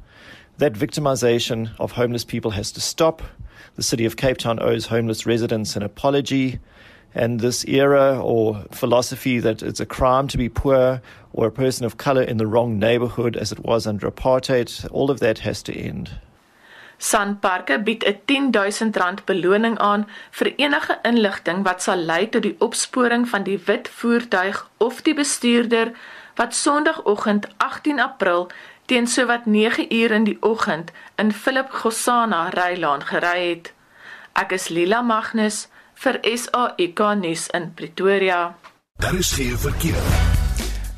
That 0.60 0.74
victimization 0.74 1.70
of 1.78 1.92
homeless 1.92 2.22
people 2.22 2.50
has 2.50 2.70
to 2.72 2.82
stop. 2.82 3.22
The 3.76 3.82
city 3.82 4.04
of 4.04 4.18
Cape 4.18 4.36
Town 4.36 4.60
owes 4.60 4.88
homeless 4.88 5.24
residents 5.24 5.74
an 5.74 5.82
apology. 5.82 6.58
And 7.14 7.40
this 7.40 7.64
era 7.64 8.20
or 8.22 8.66
philosophy 8.70 9.38
that 9.40 9.62
it's 9.62 9.80
a 9.80 9.86
crime 9.86 10.28
to 10.28 10.36
be 10.36 10.50
poor 10.50 11.00
or 11.32 11.46
a 11.46 11.50
person 11.50 11.86
of 11.86 11.96
color 11.96 12.20
in 12.20 12.36
the 12.36 12.46
wrong 12.46 12.78
neighborhood 12.78 13.38
as 13.38 13.52
it 13.52 13.64
was 13.64 13.86
under 13.86 14.06
apartheid, 14.10 14.86
all 14.92 15.10
of 15.10 15.20
that 15.20 15.38
has 15.38 15.62
to 15.62 15.74
end. 15.74 16.10
Sanparke 16.98 17.82
bied 17.82 18.04
'n 18.04 18.20
10000 18.26 18.98
rand 18.98 19.24
beloning 19.24 19.78
aan 19.78 20.04
vir 20.30 20.52
enige 20.58 20.98
inligting 21.02 21.64
wat 21.64 21.82
sal 21.82 21.96
lei 21.96 22.26
tot 22.26 22.42
die 22.42 22.56
opsporing 22.58 23.26
van 23.28 23.44
die 23.44 23.60
wit 23.66 23.88
voertuig 23.88 24.68
of 24.78 25.00
die 25.02 25.14
bestuurder 25.14 25.94
wat 26.36 26.54
Sondagoggend 26.54 27.48
18 27.56 28.00
April 28.00 28.50
teen 28.90 29.06
sowat 29.06 29.46
9 29.46 29.94
uur 29.94 30.10
in 30.10 30.24
die 30.24 30.36
oggend 30.40 30.90
in 31.16 31.32
Philip 31.32 31.70
Gosana 31.70 32.48
Rylaan 32.48 33.04
gery 33.06 33.48
het. 33.48 33.72
Ek 34.34 34.50
is 34.56 34.66
Lila 34.68 34.98
Magnus 35.02 35.68
vir 36.02 36.18
SAK 36.26 37.14
nuus 37.22 37.46
in 37.54 37.70
Pretoria. 37.74 38.42
Daar 38.98 39.14
is 39.14 39.32
geen 39.32 39.58
verkeer. 39.58 40.39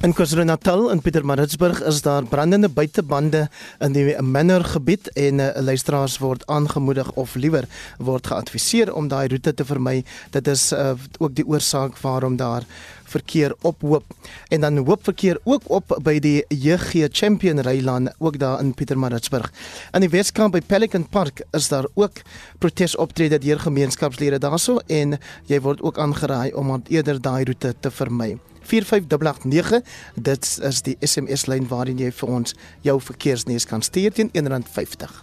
In 0.03 0.11
KwaZulu-Natal 0.19 0.89
in 0.91 0.99
Pietermaritzburg 0.99 1.79
is 1.87 2.01
daar 2.03 2.25
brandende 2.27 2.67
buitebande 2.69 3.45
in 3.79 3.93
die 3.95 4.17
Manor 4.23 4.65
gebied 4.67 5.07
en 5.15 5.39
uh, 5.39 5.53
luisteraars 5.63 6.17
word 6.19 6.43
aangemoedig 6.51 7.13
of 7.15 7.37
liewer 7.39 7.69
word 8.03 8.27
geadviseer 8.27 8.91
om 8.99 9.07
daai 9.07 9.29
roete 9.31 9.55
te 9.55 9.65
vermy. 9.65 10.03
Dit 10.35 10.51
is 10.51 10.73
uh, 10.75 10.97
ook 11.23 11.39
die 11.39 11.47
oorsaak 11.47 11.95
waarom 12.03 12.35
daar 12.37 12.67
verkeer 13.15 13.55
ophoop. 13.63 14.03
En 14.51 14.67
dan 14.67 14.83
hoop 14.83 15.07
verkeer 15.07 15.39
ook 15.45 15.71
op 15.71 15.95
by 16.03 16.19
die 16.19 16.43
JG 16.51 17.07
Champion 17.15 17.63
Rylaan 17.63 18.11
ook 18.19 18.43
daar 18.43 18.59
in 18.59 18.75
Pietermaritzburg. 18.75 19.53
In 19.95 20.03
die 20.03 20.11
Weskaap 20.11 20.59
by 20.59 20.67
Pelican 20.67 21.07
Park 21.07 21.47
is 21.55 21.71
daar 21.71 21.87
ook 21.95 22.27
protesoptredes 22.59 23.47
deur 23.47 23.63
gemeenskapslede 23.63 24.43
daarso 24.43 24.81
en 24.89 25.21
jy 25.47 25.63
word 25.63 25.87
ook 25.87 26.03
aangeraai 26.03 26.57
om 26.59 26.81
eerder 26.89 27.23
daai 27.23 27.45
roete 27.45 27.79
te 27.79 28.01
vermy. 28.03 28.41
45889 28.63 29.83
dit 30.15 30.59
is 30.63 30.83
die 30.83 30.97
SMS 31.01 31.47
lyn 31.47 31.69
waarin 31.69 31.99
jy 31.99 32.13
vir 32.13 32.29
ons 32.29 32.55
jou 32.81 33.01
verkeersnuus 33.01 33.67
kan 33.67 33.83
stuur 33.83 34.13
teen 34.13 34.31
R1.50 34.33 35.23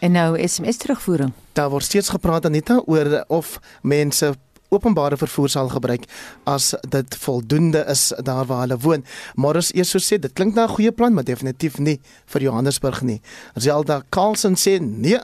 En 0.00 0.12
nou 0.16 0.48
SMS 0.48 0.76
terugvoering. 0.76 1.32
Daar 1.52 1.68
word 1.68 1.84
steeds 1.84 2.08
gepraat 2.08 2.46
Anita 2.48 2.82
oor 2.86 3.24
of 3.28 3.58
mense 3.82 4.32
openbare 4.70 5.16
vervoer 5.16 5.50
sal 5.50 5.68
gebruik 5.68 6.06
as 6.48 6.70
dit 6.88 7.16
voldoende 7.24 7.82
is 7.90 8.12
daar 8.24 8.46
waar 8.46 8.64
hulle 8.64 8.78
woon. 8.78 9.04
Maar 9.34 9.60
as 9.60 9.72
eers 9.74 9.90
so 9.90 10.00
sê, 10.00 10.18
dit 10.18 10.32
klink 10.32 10.54
na 10.54 10.64
'n 10.64 10.74
goeie 10.76 10.92
plan, 10.92 11.14
maar 11.14 11.24
definitief 11.24 11.78
nie 11.78 12.00
vir 12.26 12.42
Johannesburg 12.42 13.02
nie. 13.02 13.20
Zelda 13.54 14.02
Carlson 14.08 14.54
sê 14.54 14.80
nee, 14.80 15.20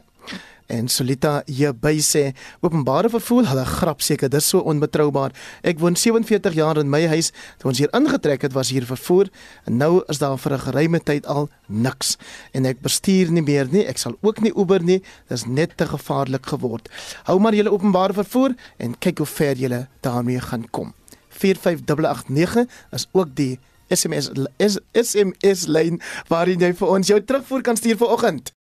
En 0.67 0.89
Solita 0.89 1.43
hier 1.47 1.73
by 1.75 1.95
sê 2.03 2.33
openbare 2.65 3.11
vervoer, 3.13 3.47
hulle 3.51 3.65
grap 3.69 4.03
seker, 4.03 4.31
dis 4.33 4.49
so 4.51 4.65
onbetroubaar. 4.67 5.35
Ek 5.63 5.79
woon 5.83 5.97
47 5.97 6.57
jaar 6.59 6.81
in 6.81 6.91
my 6.91 7.05
huis. 7.13 7.33
Toe 7.61 7.71
ons 7.71 7.83
hier 7.83 7.93
ingetrek 7.97 8.43
het, 8.49 8.55
was 8.57 8.73
hier 8.75 8.87
vervoer 8.89 9.31
en 9.67 9.79
nou 9.79 10.03
is 10.11 10.19
daar 10.19 10.39
vir 10.39 10.53
'n 10.55 10.65
geruime 10.67 11.01
tyd 11.01 11.27
al 11.27 11.49
niks. 11.69 12.17
En 12.53 12.67
ek 12.67 12.81
bestuur 12.81 13.31
nie 13.31 13.43
meer 13.43 13.69
nie. 13.71 13.87
Ek 13.87 13.99
sal 13.99 14.17
ook 14.23 14.41
nie 14.41 14.53
Uber 14.57 14.83
nie. 14.83 15.03
Dis 15.29 15.47
net 15.47 15.77
te 15.77 15.87
gevaarlik 15.87 16.47
geword. 16.47 16.89
Hou 17.25 17.39
maar 17.39 17.55
julle 17.55 17.73
openbare 17.73 18.13
vervoer 18.13 18.55
en 18.79 18.99
kyk 18.99 19.19
hoe 19.19 19.27
ver 19.27 19.57
julle 19.57 19.89
daarmee 20.01 20.41
gaan 20.41 20.71
kom. 20.71 20.95
45889 21.29 22.67
is 22.93 23.07
ook 23.13 23.35
die 23.35 23.59
SMS 23.89 24.31
is 24.57 24.79
SMS 24.93 25.67
lyn 25.67 26.01
waarin 26.29 26.61
jy 26.61 26.73
vir 26.75 26.89
ons 26.89 27.07
jou 27.13 27.21
terugvoer 27.23 27.63
kan 27.63 27.79
stuur 27.79 27.97
vir 28.03 28.15
oggend. 28.19 28.57